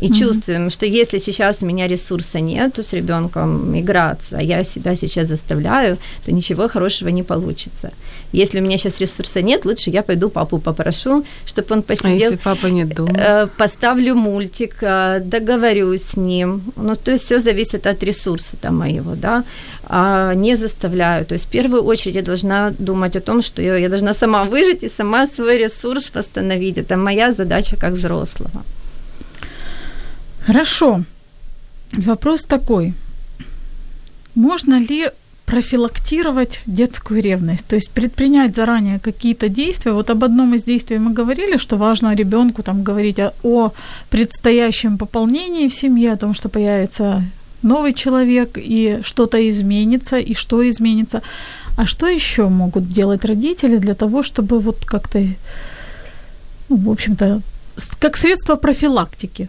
И 0.01 0.07
mm-hmm. 0.07 0.19
чувствуем, 0.19 0.71
что 0.71 0.87
если 0.87 1.19
сейчас 1.19 1.63
у 1.63 1.67
меня 1.67 1.89
ресурса 1.89 2.41
нет, 2.41 2.75
то 2.75 2.83
с 2.83 2.93
ребенком 2.93 3.79
играться, 3.79 4.39
а 4.39 4.43
я 4.43 4.65
себя 4.65 4.97
сейчас 4.97 5.27
заставляю, 5.27 5.99
то 6.25 6.33
ничего 6.33 6.69
хорошего 6.69 7.11
не 7.11 7.25
получится. 7.25 7.91
Если 8.33 8.61
у 8.61 8.63
меня 8.63 8.77
сейчас 8.77 9.01
ресурса 9.01 9.41
нет, 9.41 9.65
лучше 9.65 9.91
я 9.91 10.03
пойду 10.03 10.29
папу 10.29 10.59
попрошу, 10.59 11.25
чтобы 11.47 11.75
он 11.75 11.83
посидел. 11.83 12.11
А 12.11 12.13
если 12.13 12.37
папа 12.37 12.67
не 12.67 12.85
дома? 12.85 13.13
Э, 13.17 13.47
поставлю 13.57 14.15
мультик, 14.15 14.77
э, 14.83 15.21
договорюсь 15.21 16.03
с 16.03 16.17
ним. 16.17 16.63
Ну, 16.77 16.95
то 16.97 17.11
есть 17.11 17.25
все 17.25 17.41
зависит 17.41 17.87
от 17.87 18.03
ресурса 18.03 18.57
там 18.61 18.77
моего, 18.77 19.15
да. 19.15 19.45
А 19.85 20.35
не 20.35 20.57
заставляю. 20.57 21.25
То 21.25 21.35
есть 21.35 21.47
в 21.47 21.51
первую 21.51 21.83
очередь 21.85 22.17
я 22.17 22.23
должна 22.23 22.73
думать 22.79 23.17
о 23.17 23.21
том, 23.21 23.43
что 23.43 23.63
я, 23.63 23.77
я 23.77 23.89
должна 23.89 24.13
сама 24.13 24.45
выжить 24.45 24.83
и 24.83 24.91
сама 24.91 25.27
свой 25.27 25.59
ресурс 25.59 26.11
восстановить. 26.15 26.77
Это 26.77 26.97
моя 26.97 27.33
задача 27.33 27.77
как 27.77 27.95
взрослого. 27.95 28.63
Хорошо. 30.47 31.03
Вопрос 31.93 32.45
такой. 32.45 32.95
Можно 34.35 34.81
ли 34.81 35.11
профилактировать 35.49 36.61
детскую 36.67 37.23
ревность, 37.23 37.67
то 37.67 37.77
есть 37.77 37.91
предпринять 37.91 38.55
заранее 38.55 38.99
какие-то 38.99 39.49
действия. 39.49 39.93
Вот 39.93 40.11
об 40.11 40.23
одном 40.23 40.55
из 40.55 40.63
действий 40.63 40.99
мы 40.99 41.15
говорили, 41.15 41.57
что 41.57 41.77
важно 41.77 42.15
ребенку 42.15 42.63
там 42.63 42.83
говорить 42.83 43.19
о, 43.19 43.33
о 43.43 43.73
предстоящем 44.11 44.99
пополнении 44.99 45.69
в 45.69 45.75
семье, 45.75 46.13
о 46.13 46.17
том, 46.17 46.35
что 46.35 46.51
появится 46.51 47.23
новый 47.63 47.95
человек 47.95 48.59
и 48.59 49.01
что-то 49.03 49.39
изменится, 49.49 50.19
и 50.19 50.35
что 50.35 50.69
изменится. 50.69 51.23
А 51.77 51.87
что 51.87 52.07
еще 52.07 52.49
могут 52.49 52.89
делать 52.89 53.25
родители 53.25 53.79
для 53.79 53.95
того, 53.95 54.23
чтобы 54.23 54.61
вот 54.61 54.85
как-то, 54.85 55.19
ну, 56.69 56.77
в 56.77 56.91
общем-то, 56.91 57.41
как 57.99 58.17
средство 58.17 58.57
профилактики 58.57 59.49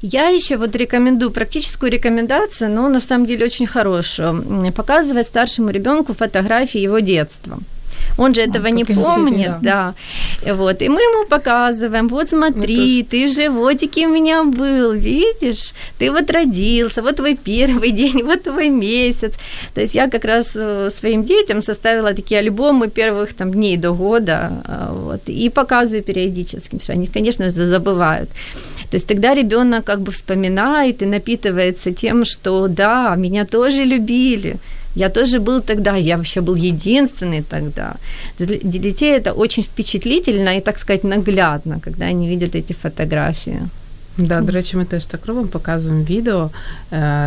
я 0.00 0.28
еще 0.28 0.56
вот 0.56 0.76
рекомендую 0.76 1.30
практическую 1.30 1.90
рекомендацию, 1.90 2.70
но 2.70 2.88
на 2.88 3.00
самом 3.00 3.26
деле 3.26 3.46
очень 3.46 3.66
хорошую. 3.66 4.72
Показывать 4.72 5.26
старшему 5.26 5.70
ребенку 5.70 6.14
фотографии 6.14 6.80
его 6.80 6.98
детства. 6.98 7.58
Он 8.16 8.34
же 8.34 8.42
этого 8.42 8.68
не 8.68 8.84
помнит, 8.84 9.52
да. 9.60 9.94
Вот, 10.46 10.82
и 10.82 10.88
мы 10.88 11.00
ему 11.00 11.26
показываем, 11.28 12.08
вот 12.08 12.28
смотри, 12.28 13.02
ну, 13.02 13.08
ты 13.10 13.26
в 13.26 13.34
животике 13.34 14.06
у 14.06 14.10
меня 14.10 14.44
был, 14.44 14.92
видишь, 14.92 15.74
ты 15.98 16.10
вот 16.10 16.30
родился, 16.30 17.02
вот 17.02 17.16
твой 17.16 17.36
первый 17.36 17.90
день, 18.00 18.22
вот 18.22 18.42
твой 18.42 18.68
месяц. 18.68 19.34
То 19.74 19.80
есть 19.80 19.94
я 19.94 20.08
как 20.08 20.24
раз 20.24 20.52
э, 20.54 20.90
своим 20.98 21.24
детям 21.24 21.62
составила 21.62 22.14
такие 22.14 22.40
альбомы 22.40 22.88
первых 22.88 23.34
там 23.34 23.52
дней 23.52 23.76
до 23.76 23.92
года, 23.92 24.62
э, 24.68 24.88
вот, 24.92 25.20
и 25.26 25.48
показываю 25.50 26.02
периодически, 26.02 26.64
потому 26.64 26.82
что 26.82 26.92
они, 26.92 27.06
конечно 27.06 27.50
же, 27.50 27.66
забывают. 27.66 28.30
То 28.90 28.96
есть 28.96 29.08
тогда 29.08 29.34
ребенок 29.34 29.84
как 29.84 30.00
бы 30.00 30.12
вспоминает 30.12 31.02
и 31.02 31.06
напитывается 31.06 31.92
тем, 31.92 32.24
что 32.24 32.68
да, 32.68 33.14
меня 33.16 33.44
тоже 33.44 33.84
любили, 33.84 34.56
я 34.95 35.09
тоже 35.09 35.39
был 35.39 35.61
тогда, 35.61 35.95
я 35.95 36.15
вообще 36.15 36.41
был 36.41 36.55
единственный 36.55 37.43
тогда. 37.43 37.95
Для 38.39 38.79
детей 38.79 39.17
это 39.17 39.33
очень 39.33 39.63
впечатлительно 39.63 40.57
и, 40.57 40.61
так 40.61 40.79
сказать, 40.79 41.03
наглядно, 41.03 41.79
когда 41.79 42.05
они 42.05 42.27
видят 42.29 42.55
эти 42.55 42.73
фотографії. 42.73 43.59
Да, 44.17 44.41
до 44.41 44.51
речі, 44.51 44.77
ми 44.77 44.85
теж 44.85 45.05
так 45.05 45.25
робимо, 45.25 45.47
показуємо 45.47 46.03
відео, 46.03 46.49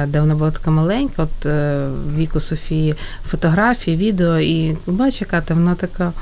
де 0.06 0.20
вона 0.20 0.34
була 0.34 0.50
така 0.50 0.70
маленька, 0.70 1.22
от 1.22 1.46
віку 2.16 2.40
Софії, 2.40 2.94
фотографії, 3.30 3.96
відео, 3.96 4.38
і 4.38 4.76
бачиш, 4.86 5.20
яка 5.20 5.40
там 5.40 5.56
вона 5.58 5.74
така. 5.74 6.12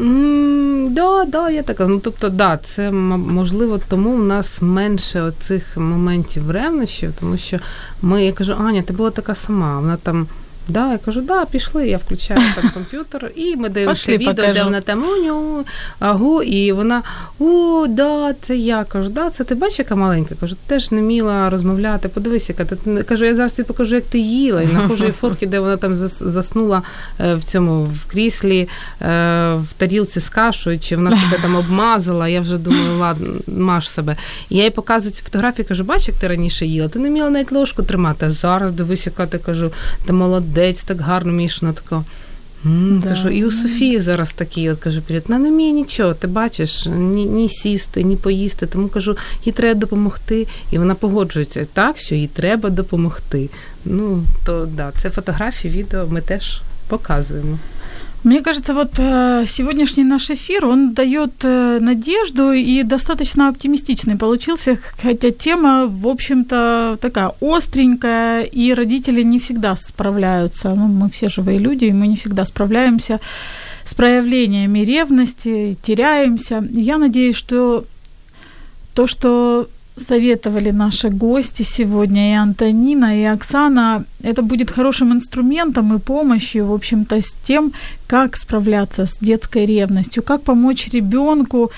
Mm, 0.00 0.90
да, 0.90 1.24
да, 1.24 1.50
я 1.50 1.62
така. 1.62 1.86
Ну, 1.86 1.98
тобто, 1.98 2.28
да, 2.28 2.56
це 2.56 2.90
можливо, 2.90 3.80
тому 3.88 4.16
в 4.16 4.24
нас 4.24 4.62
менше 4.62 5.22
оцих 5.22 5.76
моментів 5.76 6.50
ревнощів, 6.50 7.12
тому 7.20 7.36
що 7.36 7.58
ми, 8.02 8.24
я 8.24 8.32
кажу, 8.32 8.54
Аня, 8.58 8.82
ти 8.82 8.92
була 8.92 9.10
така 9.10 9.34
сама, 9.34 9.80
вона 9.80 9.96
там 9.96 10.26
Да, 10.71 10.91
я 10.91 10.97
кажу, 10.97 11.21
да, 11.21 11.45
пішли. 11.45 11.87
Я 11.87 11.97
включаю 11.97 12.41
так 12.55 12.71
комп'ютер, 12.73 13.31
і 13.35 13.55
ми 13.55 13.69
дивимося 13.69 14.11
відео, 14.11 14.33
покажу. 14.33 14.53
де 14.53 14.63
вона 14.63 14.81
там 14.81 15.03
уню, 15.03 15.65
агу, 15.99 16.41
і 16.41 16.71
вона 16.71 17.01
о, 17.39 17.85
да, 17.89 18.33
це 18.41 18.57
я 18.57 18.83
кажу, 18.83 19.09
да, 19.09 19.29
це 19.29 19.43
ти 19.43 19.55
бачиш, 19.55 19.79
яка 19.79 19.95
маленька. 19.95 20.35
Кажу, 20.39 20.55
ти 20.55 20.61
теж 20.67 20.91
не 20.91 21.01
міла 21.01 21.49
розмовляти. 21.49 22.09
Подивись, 22.09 22.49
яка 22.49 22.65
ти 22.65 23.03
кажу, 23.03 23.25
я 23.25 23.35
зараз 23.35 23.53
тобі 23.53 23.67
покажу, 23.67 23.95
як 23.95 24.03
ти 24.03 24.19
їла. 24.19 24.61
І 24.61 24.67
нахожу 24.67 25.05
їй 25.05 25.11
фотки, 25.11 25.47
де 25.47 25.59
вона 25.59 25.77
там 25.77 25.95
заснула 25.95 26.81
е, 27.19 27.35
в 27.35 27.43
цьому 27.43 27.83
в 27.83 28.05
кріслі, 28.05 28.59
е, 29.01 29.07
в 29.55 29.73
тарілці 29.77 30.19
з 30.19 30.29
кашою, 30.29 30.79
чи 30.79 30.95
вона 30.95 31.11
себе 31.11 31.37
там 31.41 31.55
обмазала. 31.55 32.27
Я 32.27 32.41
вже 32.41 32.57
думаю, 32.57 32.97
ладно, 32.99 33.27
маш 33.47 33.89
себе. 33.89 34.15
І 34.49 34.57
я 34.57 34.63
їй 34.63 34.69
показую 34.69 35.11
ці 35.11 35.23
фотографії, 35.23 35.65
кажу, 35.65 35.83
бачиш, 35.83 36.07
як 36.07 36.17
ти 36.17 36.27
раніше 36.27 36.65
їла, 36.65 36.87
ти 36.87 36.99
не 36.99 37.09
міла 37.09 37.29
навіть 37.29 37.51
ложку 37.51 37.83
тримати. 37.83 38.25
А 38.25 38.29
зараз 38.29 38.71
дивись, 38.71 39.05
яка 39.05 39.25
ти 39.25 39.37
кажу, 39.37 39.71
ти 40.05 40.13
молода 40.13 40.60
молодець, 40.61 40.83
так 40.83 41.01
гарно 41.01 41.31
мішано 41.31 41.73
тако. 41.73 42.05
Да. 42.63 43.09
Кажу, 43.09 43.29
і 43.29 43.45
у 43.45 43.51
Софії 43.51 43.99
зараз 43.99 44.33
такі, 44.33 44.69
от 44.69 44.77
кажу, 44.77 45.01
період, 45.01 45.29
на 45.29 45.39
не 45.39 45.49
вміє 45.49 45.71
нічого, 45.71 46.13
ти 46.13 46.27
бачиш, 46.27 46.85
ні 46.85 47.25
ні 47.25 47.49
сісти, 47.49 48.03
ні 48.03 48.15
поїсти. 48.15 48.65
Тому 48.65 48.87
кажу, 48.87 49.17
їй 49.45 49.53
треба 49.53 49.79
допомогти. 49.79 50.47
І 50.71 50.77
вона 50.77 50.95
погоджується 50.95 51.65
так, 51.73 51.99
що 51.99 52.15
їй 52.15 52.27
треба 52.27 52.69
допомогти. 52.69 53.49
Ну, 53.85 54.23
то 54.45 54.65
да, 54.65 54.91
це 55.01 55.09
фотографії, 55.09 55.73
відео 55.73 56.07
ми 56.09 56.21
теж 56.21 56.61
показуємо. 56.87 57.57
Мне 58.23 58.41
кажется, 58.41 58.75
вот 58.75 58.99
э, 58.99 59.45
сегодняшний 59.47 60.03
наш 60.03 60.29
эфир, 60.29 60.65
он 60.65 60.93
дает 60.93 61.31
э, 61.43 61.79
надежду 61.81 62.51
и 62.51 62.83
достаточно 62.83 63.47
оптимистичный 63.47 64.15
получился, 64.15 64.77
хотя 65.01 65.31
тема, 65.31 65.87
в 65.87 66.07
общем-то, 66.07 66.99
такая 67.01 67.31
остренькая, 67.41 68.43
и 68.43 68.75
родители 68.75 69.23
не 69.23 69.39
всегда 69.39 69.75
справляются. 69.75 70.69
Ну, 70.75 70.87
мы 70.87 71.09
все 71.09 71.29
живые 71.29 71.57
люди, 71.57 71.85
и 71.85 71.93
мы 71.93 72.05
не 72.05 72.15
всегда 72.15 72.45
справляемся 72.45 73.19
с 73.85 73.95
проявлениями 73.95 74.79
ревности, 74.79 75.75
теряемся. 75.81 76.63
Я 76.71 76.99
надеюсь, 76.99 77.35
что 77.35 77.85
то, 78.93 79.07
что 79.07 79.67
советовали 79.97 80.71
наши 80.71 81.09
гости 81.09 81.63
сегодня, 81.63 82.31
и 82.31 82.35
Антонина, 82.35 83.21
и 83.21 83.23
Оксана. 83.23 84.05
Это 84.23 84.41
будет 84.41 84.71
хорошим 84.71 85.11
инструментом 85.11 85.93
и 85.93 85.99
помощью, 85.99 86.65
в 86.65 86.73
общем-то, 86.73 87.21
с 87.21 87.33
тем, 87.43 87.73
как 88.07 88.37
справляться 88.37 89.05
с 89.05 89.17
детской 89.21 89.65
ревностью, 89.65 90.23
как 90.23 90.41
помочь 90.43 90.89
ребенку 90.93 91.71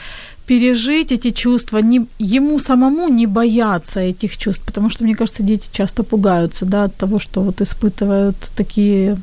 пережить 0.46 1.12
эти 1.12 1.32
чувства, 1.32 1.78
не, 1.80 2.06
ему 2.20 2.60
самому 2.60 3.08
не 3.10 3.28
бояться 3.28 4.00
этих 4.02 4.38
чувств, 4.38 4.64
потому 4.66 4.90
что, 4.90 5.04
мне 5.04 5.16
кажется, 5.16 5.44
дети 5.44 5.70
часто 5.72 6.04
пугаются 6.04 6.66
да, 6.66 6.84
от 6.84 6.96
того, 6.96 7.20
что 7.20 7.42
вот 7.42 7.62
испытывают 7.62 8.36
такие 8.56 9.18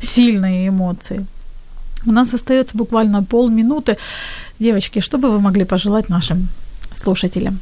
сильные 0.00 0.68
эмоции. 0.68 1.26
У 2.04 2.12
нас 2.12 2.34
остается 2.34 2.76
буквально 2.76 3.22
полминуты. 3.22 3.96
Девочки, 4.58 5.00
что 5.00 5.18
бы 5.18 5.30
вы 5.30 5.40
могли 5.40 5.64
пожелать 5.64 6.08
нашим 6.08 6.48
слушателям? 6.94 7.60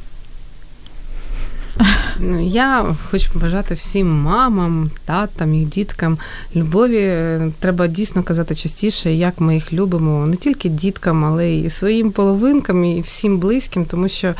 Ну, 2.19 2.47
я 2.47 2.95
хочу 3.11 3.33
побажати 3.33 3.73
всім 3.73 4.21
мамам, 4.21 4.91
татам 5.05 5.53
і 5.53 5.65
діткам 5.65 6.17
любові. 6.55 7.13
Треба 7.59 7.87
дійсно 7.87 8.23
казати 8.23 8.55
частіше, 8.55 9.13
як 9.13 9.39
ми 9.39 9.55
їх 9.55 9.73
любимо, 9.73 10.27
не 10.27 10.35
тільки 10.35 10.69
діткам, 10.69 11.25
але 11.25 11.47
й 11.47 11.69
своїм 11.69 12.11
половинкам 12.11 12.85
і 12.85 13.01
всім 13.01 13.37
близьким, 13.37 13.85
тому 13.85 14.09
що 14.09 14.33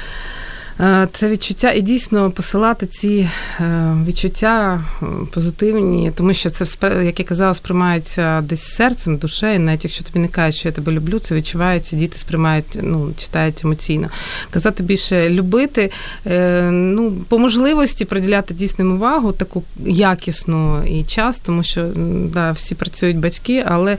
Це 1.11 1.29
відчуття 1.29 1.71
і 1.71 1.81
дійсно 1.81 2.31
посилати 2.31 2.85
ці 2.85 3.29
е, 3.59 3.95
відчуття 4.07 4.83
е, 5.01 5.05
позитивні, 5.33 6.11
тому 6.15 6.33
що 6.33 6.49
це 6.49 6.65
як 7.05 7.19
я 7.19 7.25
казала, 7.25 7.53
сприймається 7.53 8.41
десь 8.41 8.75
серцем, 8.75 9.17
душею. 9.17 9.59
Навіть 9.59 9.83
якщо 9.83 10.03
тобі 10.03 10.19
не 10.19 10.27
кажуть, 10.27 10.55
що 10.55 10.67
я 10.67 10.71
тебе 10.71 10.91
люблю, 10.91 11.19
це 11.19 11.35
відчувається. 11.35 11.95
Діти 11.95 12.17
сприймають, 12.17 12.65
ну 12.81 13.13
читають 13.17 13.61
емоційно. 13.65 14.09
Казати 14.51 14.83
більше 14.83 15.29
любити, 15.29 15.91
е, 16.27 16.61
ну 16.71 17.11
по 17.11 17.39
можливості 17.39 18.05
приділяти 18.05 18.53
дійсно 18.53 18.93
увагу, 18.93 19.31
таку 19.31 19.63
якісну 19.85 20.85
і 20.85 21.03
час, 21.03 21.39
тому 21.39 21.63
що 21.63 21.89
да, 22.33 22.51
всі 22.51 22.75
працюють 22.75 23.17
батьки, 23.17 23.63
але 23.67 23.93
е, 23.93 23.97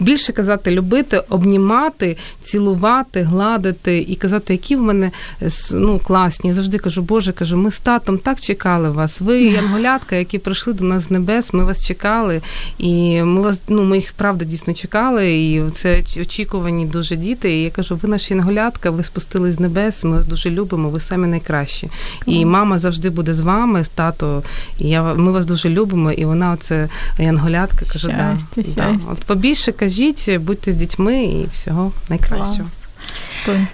більше 0.00 0.32
казати 0.32 0.70
любити, 0.70 1.22
обнімати, 1.28 2.16
цілувати, 2.42 3.22
гладити 3.22 3.98
і 4.08 4.16
казати, 4.16 4.52
які 4.54 4.76
в 4.76 4.82
мене 4.82 5.10
е, 5.42 5.50
ну, 5.88 5.98
класні. 5.98 6.48
Я 6.48 6.54
завжди 6.54 6.78
кажу, 6.78 7.02
Боже, 7.02 7.32
кажу, 7.32 7.56
ми 7.56 7.70
з 7.70 7.78
татом 7.78 8.18
так 8.18 8.40
чекали 8.40 8.90
вас. 8.90 9.20
Ви 9.20 9.42
янголятка, 9.62 10.16
які 10.16 10.38
прийшли 10.38 10.72
до 10.72 10.84
нас 10.84 11.04
з 11.04 11.10
небес. 11.10 11.52
Ми 11.52 11.64
вас 11.64 11.86
чекали, 11.86 12.40
і 12.78 13.22
ми 13.22 13.40
вас, 13.40 13.60
ну 13.68 13.82
ми 13.82 13.96
їх 13.96 14.12
правда 14.12 14.44
дійсно 14.44 14.74
чекали. 14.74 15.36
І 15.36 15.62
це 15.74 16.02
очікувані 16.20 16.86
дуже 16.86 17.16
діти. 17.16 17.52
І 17.52 17.62
я 17.62 17.70
кажу, 17.70 17.98
ви 18.02 18.08
наші 18.08 18.34
янголятка, 18.34 18.90
ви 18.90 19.02
спустились 19.02 19.54
з 19.54 19.60
небес. 19.60 20.04
Ми 20.04 20.10
вас 20.10 20.24
дуже 20.24 20.50
любимо. 20.50 20.88
Ви 20.88 21.00
самі 21.00 21.26
найкращі. 21.26 21.88
І 22.26 22.44
мама 22.44 22.78
завжди 22.78 23.10
буде 23.10 23.32
з 23.32 23.40
вами, 23.40 23.84
з 23.84 23.88
тато. 23.88 24.42
І 24.78 24.88
я 24.88 25.02
ми 25.02 25.32
вас 25.32 25.46
дуже 25.46 25.68
любимо. 25.68 26.12
І 26.12 26.24
вона 26.24 26.52
оце 26.52 26.88
янголятка 27.18 27.86
каже, 27.92 28.08
да, 28.08 28.38
щастя. 28.52 28.82
Да. 28.82 29.12
От 29.12 29.18
побільше 29.18 29.72
кажіть, 29.72 30.38
будьте 30.38 30.72
з 30.72 30.74
дітьми 30.74 31.24
і 31.24 31.46
всього 31.52 31.92
найкращого. 32.08 32.68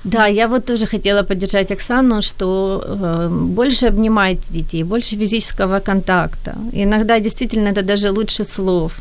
Да, 0.04 0.26
я 0.26 0.48
вот 0.48 0.66
тоже 0.66 0.86
хотела 0.86 1.22
поддержать 1.22 1.72
Оксану, 1.72 2.22
что 2.22 2.82
э, 2.84 3.28
больше 3.30 3.86
обнимайте 3.86 4.42
детей, 4.50 4.84
больше 4.84 5.16
физического 5.16 5.80
контакта. 5.80 6.54
Иногда 6.72 7.20
действительно 7.20 7.68
это 7.68 7.82
даже 7.82 8.10
лучше 8.10 8.44
слов. 8.44 8.92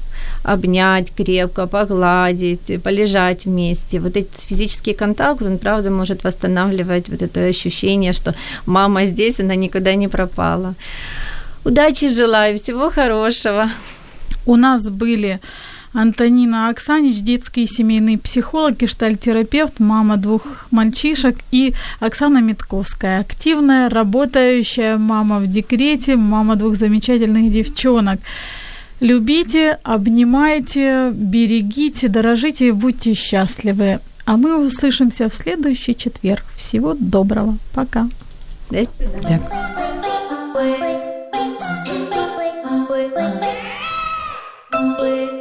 Обнять 0.43 1.11
крепко, 1.15 1.67
погладить, 1.67 2.81
полежать 2.83 3.45
вместе. 3.45 3.99
Вот 3.99 4.17
этот 4.17 4.39
физический 4.49 4.93
контакт, 4.93 5.41
он 5.41 5.57
правда 5.57 5.89
может 5.89 6.23
восстанавливать 6.23 7.09
вот 7.09 7.21
это 7.21 7.49
ощущение, 7.49 8.13
что 8.13 8.33
мама 8.65 9.05
здесь, 9.05 9.39
она 9.39 9.55
никуда 9.55 9.95
не 9.95 10.07
пропала. 10.07 10.75
Удачи 11.65 12.09
желаю, 12.09 12.57
всего 12.57 12.89
хорошего. 12.89 13.69
У 14.45 14.55
нас 14.55 14.89
были 14.89 15.39
Антонина 15.93 16.69
Оксанич, 16.69 17.17
детский 17.19 17.63
и 17.63 17.67
семейный 17.67 18.17
психолог, 18.17 18.77
гештальтерапевт, 18.77 19.79
мама 19.79 20.17
двух 20.17 20.65
мальчишек, 20.71 21.37
и 21.51 21.73
Оксана 21.99 22.39
Митковская, 22.39 23.19
активная, 23.19 23.89
работающая 23.89 24.97
мама 24.97 25.39
в 25.39 25.47
декрете, 25.47 26.15
мама 26.15 26.55
двух 26.55 26.75
замечательных 26.75 27.51
девчонок. 27.51 28.19
Любите, 28.99 29.79
обнимайте, 29.83 31.11
берегите, 31.11 32.09
дорожите 32.09 32.69
и 32.69 32.71
будьте 32.71 33.13
счастливы. 33.13 33.99
А 34.25 34.37
мы 34.37 34.65
услышимся 34.65 35.29
в 35.29 35.33
следующий 35.33 35.95
четверг. 35.95 36.45
Всего 36.55 36.95
доброго. 36.97 37.57
Пока. 37.73 38.07
До 38.69 38.85
свидания. 38.85 39.41
Дякую. 44.81 45.32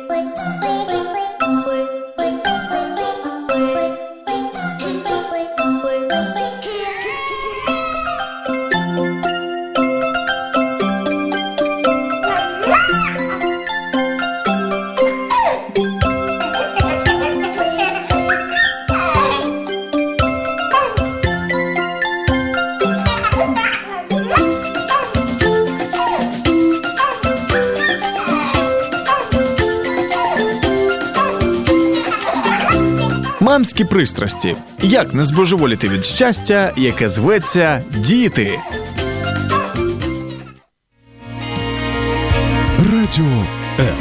Мамські 33.53 33.85
пристрасті. 33.85 34.57
Як 34.83 35.15
не 35.15 35.25
збожеволіти 35.25 35.89
від 35.89 36.05
щастя, 36.05 36.73
яке 36.77 37.09
зветься 37.11 37.83
діти. 37.91 38.59
Радіо 42.79 43.45
М. 43.81 43.97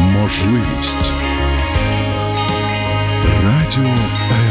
Можливість. 0.00 1.10
Радіо 3.44 3.90
М. 4.32 4.41